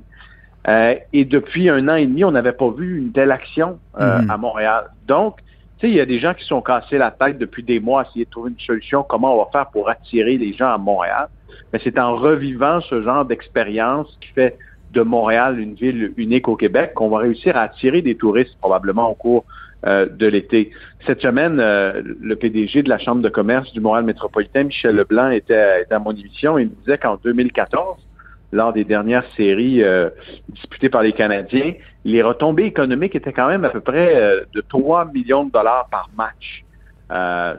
Euh, 0.68 0.96
et 1.14 1.26
depuis 1.26 1.70
un 1.70 1.88
an 1.88 1.96
et 1.96 2.08
demi, 2.08 2.26
on 2.26 2.32
n'avait 2.32 2.54
pas 2.54 2.70
vu 2.70 2.98
une 2.98 3.12
telle 3.12 3.32
action 3.32 3.80
euh, 4.00 4.22
mhm. 4.22 4.32
à 4.32 4.38
Montréal. 4.38 4.86
Donc, 5.08 5.38
tu 5.78 5.86
sais, 5.86 5.90
il 5.92 5.96
y 5.96 6.02
a 6.02 6.06
des 6.08 6.20
gens 6.20 6.34
qui 6.34 6.44
sont 6.46 6.62
cassés 6.62 6.98
la 6.98 7.12
tête 7.12 7.38
depuis 7.38 7.64
des 7.64 7.80
mois 7.80 8.02
à 8.02 8.08
essayer 8.10 8.26
de 8.26 8.30
trouver 8.32 8.50
une 8.50 8.60
solution, 8.60 9.06
comment 9.08 9.36
on 9.36 9.44
va 9.44 9.50
faire 9.52 9.68
pour 9.68 9.90
attirer 9.90 10.38
les 10.38 10.54
gens 10.54 10.74
à 10.74 10.78
Montréal. 10.80 11.28
Mais 11.72 11.80
c'est 11.84 12.00
en 12.00 12.16
revivant 12.16 12.82
ce 12.82 13.04
genre 13.04 13.26
d'expérience 13.26 14.18
qui 14.22 14.30
fait 14.30 14.58
de 14.92 15.02
Montréal 15.02 15.60
une 15.60 15.76
ville 15.76 16.14
unique 16.18 16.48
au 16.48 16.56
Québec 16.56 16.94
qu'on 16.96 17.10
va 17.10 17.20
réussir 17.20 17.56
à 17.56 17.62
attirer 17.62 18.02
des 18.02 18.16
touristes 18.16 18.58
probablement 18.60 19.12
au 19.12 19.14
cours 19.14 19.46
de 19.86 20.28
l'été. 20.28 20.72
Cette 21.06 21.22
semaine, 21.22 21.60
euh, 21.60 22.02
le 22.04 22.36
PDG 22.36 22.84
de 22.84 22.90
la 22.90 22.98
Chambre 22.98 23.22
de 23.22 23.30
commerce 23.30 23.72
du 23.72 23.80
Montréal 23.80 24.04
métropolitain, 24.04 24.64
Michel 24.64 24.96
Leblanc, 24.96 25.30
était, 25.30 25.86
à 25.90 26.00
mon 26.00 26.12
émission 26.12 26.58
il 26.58 26.68
me 26.68 26.76
disait 26.82 26.98
qu'en 26.98 27.18
2014, 27.24 27.98
lors 28.52 28.74
des 28.74 28.84
dernières 28.84 29.26
séries 29.38 29.84
euh, 29.84 30.10
disputées 30.50 30.90
par 30.90 31.04
les 31.04 31.14
Canadiens, 31.14 31.74
les 32.04 32.22
retombées 32.22 32.66
économiques 32.66 33.16
étaient 33.16 33.32
quand 33.32 33.48
même 33.48 33.64
à 33.64 33.70
peu 33.70 33.80
près 33.80 34.46
de 34.54 34.62
3 34.62 35.06
millions 35.14 35.46
de 35.46 35.52
dollars 35.52 35.88
par 35.92 36.10
match, 36.18 36.66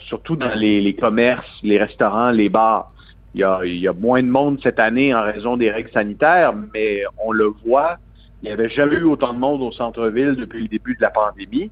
surtout 0.09 0.37
dans 0.37 0.55
les, 0.55 0.95
commerces, 0.95 1.49
les 1.63 1.79
restaurants, 1.79 2.31
les 2.31 2.49
bars. 2.49 2.93
Il 3.35 3.41
y, 3.41 3.45
a, 3.45 3.61
il 3.65 3.79
y 3.79 3.87
a 3.87 3.93
moins 3.93 4.23
de 4.23 4.29
monde 4.29 4.59
cette 4.63 4.79
année 4.79 5.15
en 5.15 5.23
raison 5.23 5.57
des 5.57 5.71
règles 5.71 5.91
sanitaires, 5.91 6.55
mais 6.75 7.03
on 7.25 7.31
le 7.33 7.53
voit, 7.65 7.99
il 8.43 8.47
n'y 8.47 8.53
avait 8.53 8.71
jamais 8.71 8.97
eu 8.97 9.05
autant 9.05 9.33
de 9.33 9.39
monde 9.39 9.63
au 9.63 9.73
centre-ville 9.73 10.35
depuis 10.35 10.63
le 10.63 10.69
début 10.69 10.95
de 10.97 11.03
la 11.03 11.11
pandémie. 11.11 11.71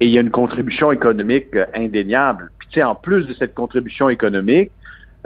Et 0.00 0.06
il 0.06 0.12
y 0.12 0.18
a 0.18 0.20
une 0.20 0.30
contribution 0.30 0.92
économique 0.92 1.54
euh, 1.54 1.66
indéniable. 1.74 2.50
Puis, 2.58 2.68
tu 2.70 2.74
sais, 2.74 2.84
en 2.84 2.94
plus 2.94 3.26
de 3.26 3.34
cette 3.34 3.54
contribution 3.54 4.08
économique, 4.08 4.70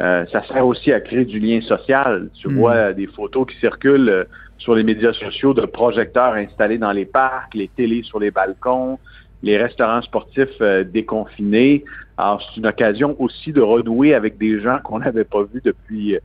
euh, 0.01 0.25
ça 0.33 0.43
sert 0.47 0.67
aussi 0.67 0.93
à 0.93 1.01
créer 1.01 1.25
du 1.25 1.39
lien 1.39 1.61
social. 1.61 2.31
Tu 2.35 2.49
hmm. 2.49 2.55
vois 2.57 2.93
des 2.95 3.07
photos 3.07 3.47
qui 3.47 3.57
circulent 3.59 4.09
euh, 4.09 4.25
sur 4.57 4.75
les 4.75 4.83
médias 4.83 5.13
sociaux 5.13 5.53
de 5.53 5.67
projecteurs 5.67 6.35
installés 6.35 6.79
dans 6.79 6.93
les 6.93 7.05
parcs, 7.05 7.55
les 7.55 7.69
télés 7.69 8.03
sur 8.03 8.19
les 8.19 8.31
balcons, 8.31 8.99
les 9.43 9.59
restaurants 9.59 10.03
sportifs 10.03 10.63
déconfinés. 10.93 11.85
Alors, 12.17 12.41
c'est 12.43 12.61
une 12.61 12.67
occasion 12.67 13.17
aussi 13.19 13.53
de 13.53 13.61
renouer 13.61 14.15
avec 14.15 14.39
des 14.39 14.61
gens 14.61 14.79
qu'on 14.85 15.01
n'avait 15.01 15.25
pas 15.25 15.43
vus 15.43 15.61
depuis 15.65 16.17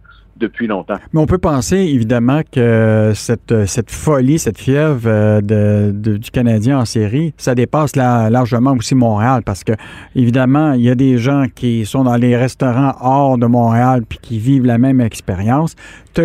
Mais 1.13 1.19
on 1.19 1.25
peut 1.25 1.37
penser 1.37 1.77
évidemment 1.77 2.41
que 2.51 3.11
cette, 3.15 3.65
cette 3.65 3.91
folie, 3.91 4.39
cette 4.39 4.57
fièvre 4.57 5.01
euh, 5.05 5.41
de, 5.41 6.17
du 6.17 6.31
Canadien 6.31 6.79
en 6.79 6.85
série, 6.85 7.33
ça 7.37 7.55
dépasse 7.55 7.95
largement 7.95 8.73
aussi 8.73 8.95
Montréal 8.95 9.41
parce 9.45 9.63
que 9.63 9.73
évidemment, 10.15 10.73
il 10.73 10.81
y 10.81 10.89
a 10.89 10.95
des 10.95 11.17
gens 11.17 11.45
qui 11.53 11.85
sont 11.85 12.03
dans 12.03 12.15
les 12.15 12.35
restaurants 12.35 12.95
hors 13.01 13.37
de 13.37 13.45
Montréal 13.45 14.03
puis 14.07 14.19
qui 14.21 14.39
vivent 14.39 14.65
la 14.65 14.77
même 14.77 15.01
expérience. 15.01 15.75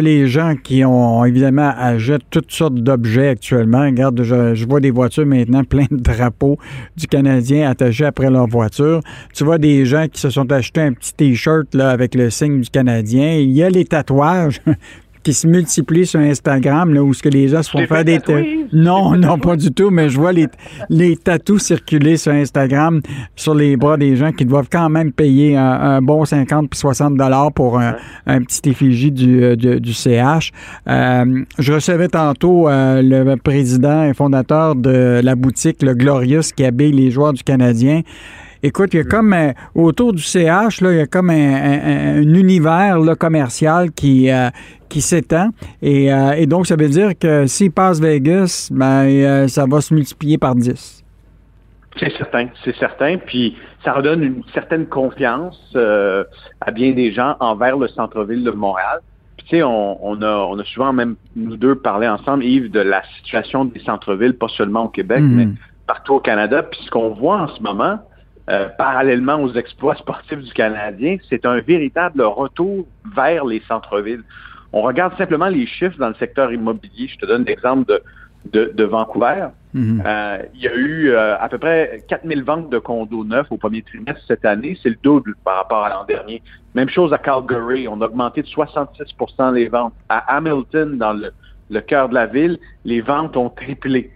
Les 0.01 0.26
gens 0.26 0.57
qui 0.57 0.84
ont 0.84 1.24
évidemment 1.24 1.72
achètent 1.76 2.28
toutes 2.30 2.51
sortes 2.51 2.74
d'objets 2.74 3.28
actuellement. 3.28 3.82
Regarde, 3.82 4.22
je, 4.22 4.55
je, 4.55 4.66
vois 4.66 4.80
des 4.80 4.90
voitures 4.90 5.26
maintenant 5.26 5.64
plein 5.68 5.86
de 5.90 5.97
drapeaux 5.97 6.57
du 6.97 7.07
Canadien 7.07 7.70
attachés 7.70 8.07
après 8.07 8.30
leur 8.30 8.47
voiture. 8.47 9.01
Tu 9.34 9.45
vois 9.45 9.59
des 9.59 9.84
gens 9.84 10.07
qui 10.09 10.20
se 10.20 10.30
sont 10.30 10.51
achetés 10.51 10.80
un 10.80 10.93
petit 10.93 11.14
t-shirt 11.14 11.74
là 11.74 11.90
avec 11.90 12.14
le 12.14 12.30
signe 12.30 12.61
du 12.61 12.70
Canadien. 12.70 13.34
Il 13.34 13.51
y 13.51 13.62
a 13.62 13.68
les 13.68 13.84
tatouages 13.84 14.61
qui 15.22 15.32
se 15.32 15.46
multiplient 15.46 16.06
sur 16.06 16.20
Instagram, 16.20 16.92
là, 16.92 17.02
où 17.02 17.12
ce 17.14 17.22
que 17.22 17.28
les 17.28 17.48
gens 17.48 17.62
se 17.62 17.70
font 17.70 17.86
faire 17.86 18.04
des... 18.04 18.18
Non, 18.72 19.12
non, 19.16 19.38
pas 19.38 19.56
du 19.56 19.70
tout, 19.70 19.90
mais 19.90 20.08
je 20.08 20.18
vois 20.18 20.32
les, 20.32 20.46
les 20.88 21.16
tatous 21.16 21.62
circuler 21.62 22.16
sur 22.16 22.32
Instagram 22.32 23.00
sur 23.36 23.54
les 23.54 23.76
bras 23.76 23.96
des 23.96 24.16
gens 24.16 24.32
qui 24.32 24.44
doivent 24.44 24.68
quand 24.70 24.88
même 24.88 25.12
payer 25.12 25.56
un, 25.56 26.00
bon 26.02 26.24
50 26.24 26.70
puis 26.70 26.78
60 26.78 27.16
dollars 27.16 27.52
pour 27.52 27.78
un, 27.78 27.94
petit 28.42 28.70
effigie 28.70 29.12
du, 29.12 29.42
euh, 29.42 29.56
du, 29.56 29.92
CH. 29.92 30.52
Euh, 30.88 31.44
je 31.58 31.72
recevais 31.72 32.08
tantôt 32.08 32.68
euh, 32.68 33.02
le 33.02 33.36
président 33.36 34.04
et 34.04 34.14
fondateur 34.14 34.74
de 34.74 35.20
la 35.22 35.34
boutique 35.34 35.82
Le 35.82 35.94
Glorious 35.94 36.52
qui 36.54 36.64
habille 36.64 36.92
les 36.92 37.10
joueurs 37.10 37.32
du 37.32 37.42
Canadien 37.42 38.02
Écoute, 38.64 38.94
il 38.94 38.98
y 38.98 39.00
a 39.00 39.04
comme 39.04 39.32
euh, 39.32 39.52
autour 39.74 40.12
du 40.12 40.22
CH, 40.22 40.80
là, 40.82 40.92
il 40.92 40.98
y 40.98 41.00
a 41.00 41.06
comme 41.06 41.30
un, 41.30 42.22
univers 42.22 43.00
là, 43.00 43.16
commercial 43.16 43.90
qui, 43.90 44.30
euh, 44.30 44.50
qui 44.88 45.00
s'étend. 45.00 45.48
Et, 45.80 46.12
euh, 46.12 46.34
et, 46.36 46.46
donc, 46.46 46.68
ça 46.68 46.76
veut 46.76 46.88
dire 46.88 47.18
que 47.18 47.48
s'il 47.48 47.72
passe 47.72 48.00
Vegas, 48.00 48.68
ben, 48.70 49.48
ça 49.48 49.66
va 49.68 49.80
se 49.80 49.92
multiplier 49.92 50.38
par 50.38 50.54
10. 50.54 51.04
C'est 51.98 52.16
certain, 52.16 52.48
c'est 52.64 52.76
certain. 52.76 53.18
Puis 53.18 53.56
ça 53.84 53.94
redonne 53.94 54.22
une 54.22 54.42
certaine 54.54 54.86
confiance 54.86 55.76
à 56.60 56.70
bien 56.70 56.92
des 56.92 57.12
gens 57.12 57.34
envers 57.40 57.76
le 57.76 57.88
centre-ville 57.88 58.44
de 58.44 58.52
Montréal. 58.52 59.00
Puis 59.38 59.46
tu 59.48 59.56
sais, 59.56 59.62
on, 59.64 60.06
on, 60.06 60.22
a, 60.22 60.36
on 60.48 60.56
a 60.60 60.64
souvent 60.64 60.92
même, 60.92 61.16
nous 61.34 61.56
deux, 61.56 61.74
parlé 61.74 62.06
ensemble, 62.06 62.44
Yves, 62.44 62.70
de 62.70 62.80
la 62.80 63.02
situation 63.16 63.64
des 63.64 63.80
centres-villes, 63.80 64.34
pas 64.34 64.48
seulement 64.48 64.84
au 64.84 64.88
Québec, 64.88 65.20
mhm. 65.20 65.34
mais 65.34 65.48
partout 65.88 66.14
au 66.14 66.20
Canada. 66.20 66.62
Puis 66.62 66.80
ce 66.84 66.90
qu'on 66.90 67.10
voit 67.10 67.40
en 67.40 67.48
ce 67.48 67.60
moment, 67.60 67.98
euh, 68.51 68.68
parallèlement 68.76 69.40
aux 69.40 69.53
exploits 69.53 69.95
sportifs 69.95 70.40
du 70.40 70.53
Canadien, 70.53 71.16
c'est 71.30 71.47
un 71.47 71.61
véritable 71.61 72.22
retour 72.22 72.86
vers 73.14 73.45
les 73.45 73.62
centres-villes. 73.68 74.24
On 74.72 74.82
regarde 74.82 75.16
simplement 75.16 75.49
les 75.49 75.66
chiffres 75.66 75.99
dans 75.99 76.09
le 76.09 76.14
secteur 76.14 76.53
immobilier. 76.53 77.07
Je 77.09 77.18
te 77.18 77.26
donne 77.26 77.45
l'exemple 77.45 78.01
de, 78.51 78.72
de, 78.74 78.84
Vancouver. 78.84 79.49
Mhm. 79.74 80.03
Euh, 80.05 80.38
il 80.55 80.61
y 80.61 80.68
a 80.68 80.74
eu 80.74 81.11
euh, 81.11 81.38
à 81.38 81.49
peu 81.49 81.59
près 81.59 82.03
4000 82.09 82.43
ventes 82.43 82.70
de 82.70 82.78
condos 82.78 83.24
neufs 83.24 83.47
au 83.51 83.59
premier 83.59 83.82
trimestre 83.82 84.22
cette 84.26 84.45
année. 84.45 84.76
C'est 84.82 84.90
le 84.90 84.99
double 85.03 85.36
par 85.45 85.57
rapport 85.57 85.84
à 85.84 85.90
l'an 85.90 86.05
dernier. 86.05 86.43
Même 86.74 86.88
chose 86.88 87.12
à 87.12 87.18
Calgary. 87.18 87.86
On 87.86 88.01
a 88.01 88.07
augmenté 88.07 88.43
de 88.43 88.49
66% 88.49 89.55
les 89.55 89.68
ventes. 89.68 89.95
À 90.09 90.36
Hamilton, 90.36 90.99
dans 90.99 91.12
le, 91.12 91.32
le 91.70 91.80
cœur 91.80 92.09
de 92.09 92.14
la 92.14 92.26
ville, 92.26 92.59
les 92.84 93.03
ventes 93.03 93.36
ont 93.36 93.51
triplé. 93.51 94.11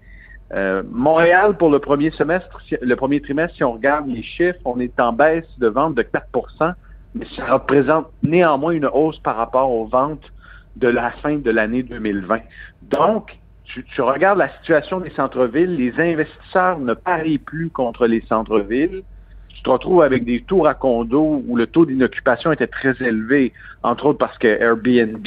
Euh, 0.53 0.83
Montréal, 0.91 1.57
pour 1.57 1.71
le 1.71 1.81
premier 1.81 2.11
semestre, 2.13 2.61
le 2.81 2.97
premier 2.97 3.21
trimestre, 3.21 3.57
si 3.57 3.65
on 3.65 3.73
regarde 3.73 4.07
les 4.09 4.23
chiffres, 4.23 4.61
on 4.65 4.79
est 4.79 4.99
en 5.01 5.13
baisse 5.13 5.47
de 5.59 5.67
vente 5.67 5.95
de 5.95 6.03
4% 6.03 6.75
mais 7.17 7.27
ça 7.35 7.47
représente 7.47 8.09
néanmoins 8.23 8.73
une 8.73 8.87
hausse 8.87 9.19
par 9.21 9.37
rapport 9.37 9.71
aux 9.71 9.87
ventes 9.87 10.31
de 10.77 10.89
la 10.89 11.11
fin 11.23 11.37
de 11.37 11.51
l'année 11.51 11.83
2020. 11.83 12.41
Donc, 12.83 13.37
tu, 13.65 13.85
tu, 13.85 14.03
regardes 14.03 14.39
la 14.39 14.51
situation 14.59 15.01
des 15.01 15.11
centres-villes, 15.11 15.77
les 15.77 15.99
investisseurs 15.99 16.79
ne 16.79 16.95
parient 16.95 17.39
plus 17.39 17.71
contre 17.71 18.07
les 18.07 18.21
centres-villes. 18.29 19.03
Tu 19.49 19.63
te 19.63 19.71
retrouves 19.71 20.03
avec 20.03 20.25
des 20.25 20.43
tours 20.43 20.69
à 20.69 20.75
condos 20.75 21.43
où 21.47 21.57
le 21.57 21.67
taux 21.67 21.87
d'inoccupation 21.87 22.53
était 22.53 22.67
très 22.67 22.95
élevé, 23.01 23.53
entre 23.83 24.07
autres 24.07 24.19
parce 24.19 24.37
que 24.37 24.47
Airbnb 24.47 25.27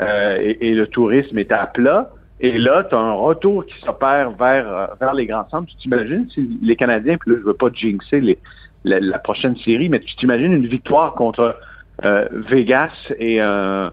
euh, 0.00 0.38
et, 0.40 0.68
et, 0.68 0.74
le 0.74 0.86
tourisme 0.86 1.38
étaient 1.38 1.54
à 1.54 1.66
plat. 1.66 2.10
Et 2.40 2.56
là, 2.58 2.84
tu 2.84 2.94
as 2.94 2.98
un 2.98 3.14
retour 3.14 3.66
qui 3.66 3.74
s'opère 3.80 4.30
vers, 4.32 4.72
euh, 4.72 4.86
vers 5.00 5.14
les 5.14 5.26
grands 5.26 5.48
centres. 5.48 5.68
Tu 5.68 5.76
t'imagines 5.76 6.28
si 6.30 6.58
les 6.62 6.76
Canadiens, 6.76 7.16
puis 7.18 7.32
là, 7.32 7.38
je 7.40 7.46
veux 7.46 7.54
pas 7.54 7.68
jinxer 7.72 8.20
les, 8.20 8.38
la, 8.84 9.18
prochaine 9.18 9.56
série, 9.56 9.88
mais 9.88 10.00
tu 10.00 10.14
t'imagines 10.16 10.52
une 10.52 10.66
victoire 10.66 11.14
contre 11.14 11.56
euh, 12.04 12.28
Vegas 12.48 12.92
et 13.18 13.40
un 13.40 13.90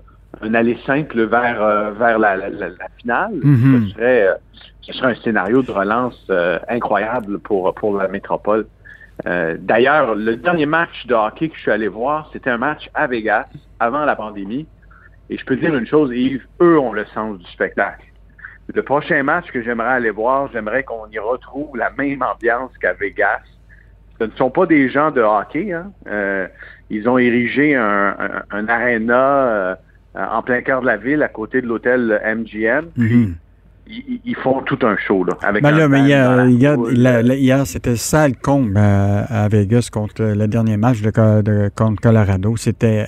aller 0.53 0.77
simple 0.85 1.23
vers, 1.23 1.61
euh, 1.61 1.91
vers 1.91 2.19
la, 2.19 2.35
la, 2.35 2.69
finale? 2.99 3.33
Mm-hmm. 3.33 3.87
ce, 3.87 3.93
serait, 3.93 4.27
ce 4.81 4.93
serait 4.93 5.11
un 5.11 5.15
scénario 5.15 5.63
de 5.63 5.71
relance 5.71 6.31
incroyable 6.69 7.39
pour, 7.39 7.73
pour 7.73 7.97
la 7.97 8.07
métropole. 8.07 8.67
D'ailleurs, 9.25 10.13
le 10.13 10.35
dernier 10.35 10.65
match 10.65 11.07
de 11.07 11.15
hockey 11.15 11.49
que 11.49 11.55
je 11.55 11.61
suis 11.61 11.71
allé 11.71 11.87
voir, 11.87 12.29
c'était 12.31 12.49
un 12.49 12.57
match 12.57 12.89
à 12.93 13.07
Vegas 13.07 13.47
avant 13.79 14.05
la 14.05 14.15
pandémie. 14.15 14.67
Et 15.29 15.37
je 15.37 15.45
peux 15.45 15.55
te 15.55 15.61
dire 15.61 15.75
une 15.75 15.87
chose, 15.87 16.11
Yves, 16.13 16.45
eux 16.61 16.77
ont 16.77 16.93
le 16.93 17.05
sens 17.05 17.39
du 17.39 17.45
spectacle. 17.47 18.05
Le 18.73 18.81
prochain 18.81 19.21
match 19.23 19.45
que 19.51 19.61
j'aimerais 19.61 19.93
aller 19.93 20.09
voir, 20.09 20.49
j'aimerais 20.51 20.83
qu'on 20.83 21.07
y 21.11 21.19
retrouve 21.19 21.77
la 21.77 21.91
même 21.91 22.23
ambiance 22.23 22.71
qu'à 22.81 22.93
Vegas. 22.93 23.41
Ce 24.19 24.25
ne 24.25 24.31
sont 24.31 24.49
pas 24.49 24.65
des 24.65 24.89
gens 24.89 25.11
de 25.11 25.21
hockey. 25.21 25.71
Hein. 25.71 25.91
Euh, 26.07 26.47
ils 26.89 27.07
ont 27.07 27.17
érigé 27.17 27.75
un, 27.75 28.15
un, 28.49 28.67
aréna 28.67 29.47
euh, 29.47 29.75
en 30.15 30.41
plein 30.41 30.61
cœur 30.61 30.81
de 30.81 30.87
la 30.87 30.97
ville, 30.97 31.21
à 31.21 31.27
côté 31.27 31.61
de 31.61 31.67
l'hôtel 31.67 32.21
MGM. 32.25 32.85
Mhm. 32.95 33.35
ils, 33.87 34.35
font 34.37 34.61
tout 34.61 34.79
un 34.81 34.95
show 34.97 35.23
là. 35.23 35.33
Avec 35.43 35.61
ben 35.61 35.71
là, 35.71 35.87
mais 35.87 36.01
hier, 37.37 37.67
c'était 37.67 37.97
sale 37.97 38.35
comble 38.37 38.77
à, 38.77 39.47
Vegas 39.49 39.89
contre 39.91 40.23
le 40.23 40.47
dernier 40.47 40.77
match 40.77 41.01
de, 41.01 41.41
de 41.41 41.69
contre 41.75 42.01
Colorado. 42.01 42.55
C'était 42.57 43.05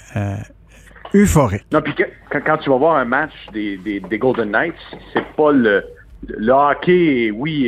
euphorique. 1.14 1.66
Non, 1.72 1.82
puis 1.82 1.94
quand, 2.32 2.58
tu 2.58 2.70
vas 2.70 2.78
voir 2.78 2.96
un 2.98 3.06
match 3.06 3.34
des, 3.54 4.02
Golden 4.20 4.52
Knights, 4.52 4.76
c'est 5.14 5.26
pas 5.36 5.52
le, 5.52 5.84
le 6.28 6.52
hockey, 6.52 7.32
oui, 7.32 7.68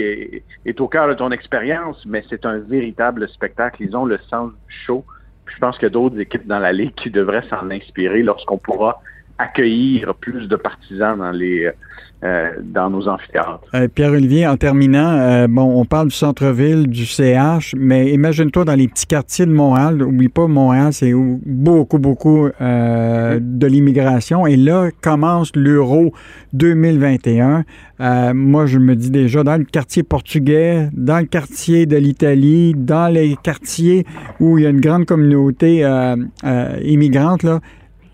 est, 0.66 0.82
au 0.82 0.88
cœur 0.88 1.08
de 1.08 1.14
ton 1.14 1.32
expérience, 1.32 2.04
mais 2.06 2.24
c'est 2.30 2.46
un 2.46 2.58
véritable 2.60 3.28
spectacle. 3.30 3.84
Ils 3.84 3.96
ont 3.96 4.06
le 4.06 4.20
sens 4.30 4.52
show. 4.68 5.04
je 5.46 5.58
pense 5.60 5.76
qu'il 5.76 5.84
y 5.84 5.88
a 5.88 5.92
d'autres 5.92 6.20
équipes 6.20 6.48
dans 6.48 6.60
la 6.60 6.72
ligue 6.72 6.94
qui 6.96 7.10
devraient 7.10 7.48
s'en 7.50 7.70
inspirer 7.70 8.24
lorsqu'on 8.24 8.58
pourra 8.58 9.02
accueillir 9.40 10.14
plus 10.16 10.48
de 10.48 10.56
partisans 10.56 11.18
dans 11.18 11.32
les 11.32 11.72
euh, 12.22 12.50
dans 12.62 12.90
nos 12.90 13.08
amphithéâtres. 13.08 13.64
Euh, 13.74 13.88
Pierre-Olivier, 13.88 14.46
en 14.46 14.58
terminant, 14.58 15.18
euh, 15.18 15.48
bon, 15.48 15.80
on 15.80 15.86
parle 15.86 16.10
du 16.10 16.16
centre-ville, 16.16 16.88
du 16.88 17.06
CH, 17.06 17.74
mais 17.78 18.12
imagine-toi 18.12 18.66
dans 18.66 18.76
les 18.76 18.90
petits 18.90 19.06
quartiers 19.06 19.46
de 19.46 19.54
Montréal. 19.54 19.96
N'oublie 19.96 20.28
pas, 20.28 20.46
Montréal, 20.48 20.92
c'est 20.92 21.14
beaucoup, 21.14 21.98
beaucoup 21.98 22.50
de 22.60 23.68
l'immigration. 23.68 24.46
Et 24.46 24.58
là 24.58 24.90
commence 25.02 25.56
l'Euro 25.56 26.12
2021. 26.52 27.64
moi, 28.34 28.66
je 28.66 28.80
me 28.80 28.98
dis 28.98 29.12
déjà, 29.12 29.46
dans 29.46 29.56
le 29.56 29.64
quartier 29.64 30.04
portugais, 30.04 30.90
dans 30.92 31.20
le 31.20 31.26
quartier 31.26 31.86
de 31.86 31.96
l'Italie, 31.96 32.74
dans 32.76 33.08
les 33.08 33.38
quartiers 33.42 34.06
où 34.42 34.58
il 34.58 34.66
y 34.66 34.68
a 34.68 34.72
une 34.72 34.82
grande 34.82 35.06
communauté 35.06 35.88
immigrante, 36.84 37.44
là, 37.44 37.62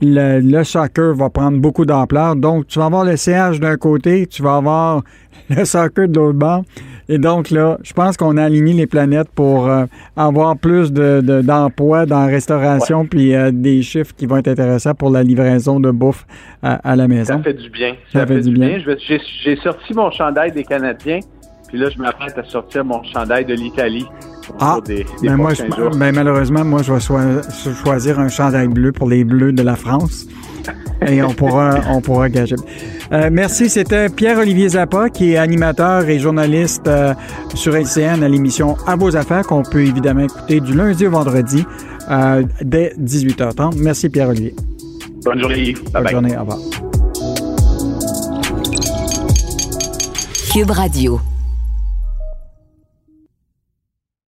le, 0.02 0.64
soccer 0.64 1.14
va 1.16 1.30
prendre 1.30 1.58
beaucoup 1.60 1.86
d'ampleur. 1.86 2.36
Donc, 2.36 2.68
tu 2.68 2.80
vas 2.80 2.86
avoir 2.86 3.06
le 3.06 3.16
CH 3.16 3.60
d'un 3.60 3.78
côté, 3.78 4.28
tu 4.28 4.42
vas 4.44 4.58
avoir 4.58 5.04
le 5.50 5.66
soccer 5.66 6.08
de 6.08 6.20
l'autre 6.20 6.38
bord. 6.38 6.64
Et 7.08 7.20
donc, 7.20 7.52
là, 7.52 7.78
je 7.84 7.94
pense 7.94 8.18
qu'on 8.18 8.36
a 8.38 8.44
aligné 8.44 8.74
les 8.74 8.88
planètes 8.88 9.30
pour 9.30 9.68
euh, 9.68 9.86
avoir 10.18 10.58
plus 10.58 10.92
d'emplois 10.92 12.06
dans 12.08 12.22
la 12.22 12.26
restauration, 12.26 13.06
puis 13.06 13.36
euh, 13.36 13.52
des 13.54 13.84
chiffres 13.84 14.14
qui 14.18 14.26
vont 14.26 14.38
être 14.38 14.48
intéressants 14.48 14.96
pour 14.96 15.12
la 15.12 15.22
livraison 15.22 15.80
de 15.80 15.92
bouffe 15.92 16.26
à, 16.64 16.96
la 16.96 17.08
maison. 17.08 17.36
Ça 17.38 17.44
fait 17.44 17.54
du 17.54 17.70
bien. 17.70 17.96
Ça, 18.12 18.26
fait, 18.26 18.42
du 18.42 18.54
bien. 18.54 18.80
J'ai 19.44 19.56
sorti 19.58 19.94
mon 19.94 20.10
chandail 20.10 20.52
des 20.52 20.64
Canadiens, 20.64 21.20
puis 21.76 21.84
là, 21.84 21.90
je 21.90 22.02
m'apprête 22.02 22.38
à 22.38 22.44
sortir 22.46 22.86
mon 22.86 23.04
chandail 23.04 23.44
de 23.44 23.54
l'Italie. 23.54 24.06
Ah, 24.62 24.80
ben 24.86 25.36
moi, 25.36 25.52
ben 25.98 26.16
malheureusement, 26.16 26.64
moi, 26.64 26.82
je 26.84 26.94
vais 26.94 27.74
choisir 27.84 28.18
un 28.18 28.30
chandail 28.30 28.70
bleu 28.70 28.94
pour 28.94 29.10
les 29.10 29.26
Bleus 29.26 29.52
de 29.52 29.62
la 29.62 29.76
France. 29.76 30.26
et 31.06 31.22
on 31.22 31.34
pourra, 31.34 31.76
on 31.90 32.00
pourra 32.00 32.30
gager. 32.30 32.56
Euh, 33.12 33.30
merci. 33.30 33.70
C'était 33.70 34.08
Pierre-Olivier 34.08 34.70
Zappa, 34.70 35.10
qui 35.10 35.34
est 35.34 35.38
animateur 35.38 36.08
et 36.08 36.18
journaliste 36.18 36.88
euh, 36.88 37.14
sur 37.56 37.76
LCN 37.76 38.24
à 38.24 38.30
l'émission 38.30 38.78
À 38.88 38.96
vos 38.96 39.18
affaires, 39.18 39.46
qu'on 39.46 39.64
peut 39.64 39.84
évidemment 39.84 40.24
écouter 40.24 40.62
du 40.62 40.74
lundi 40.74 41.06
au 41.06 41.12
vendredi 41.12 41.66
euh, 42.10 42.44
dès 42.62 42.94
18h30. 42.98 43.80
Merci, 43.80 44.08
Pierre-Olivier. 44.08 44.56
Bonne 45.26 45.42
journée. 45.42 45.76
Bonne 45.92 46.08
journée. 46.08 46.38
Au 46.38 46.42
revoir. 46.42 46.60
Cube 50.54 50.72
Radio. 50.72 51.20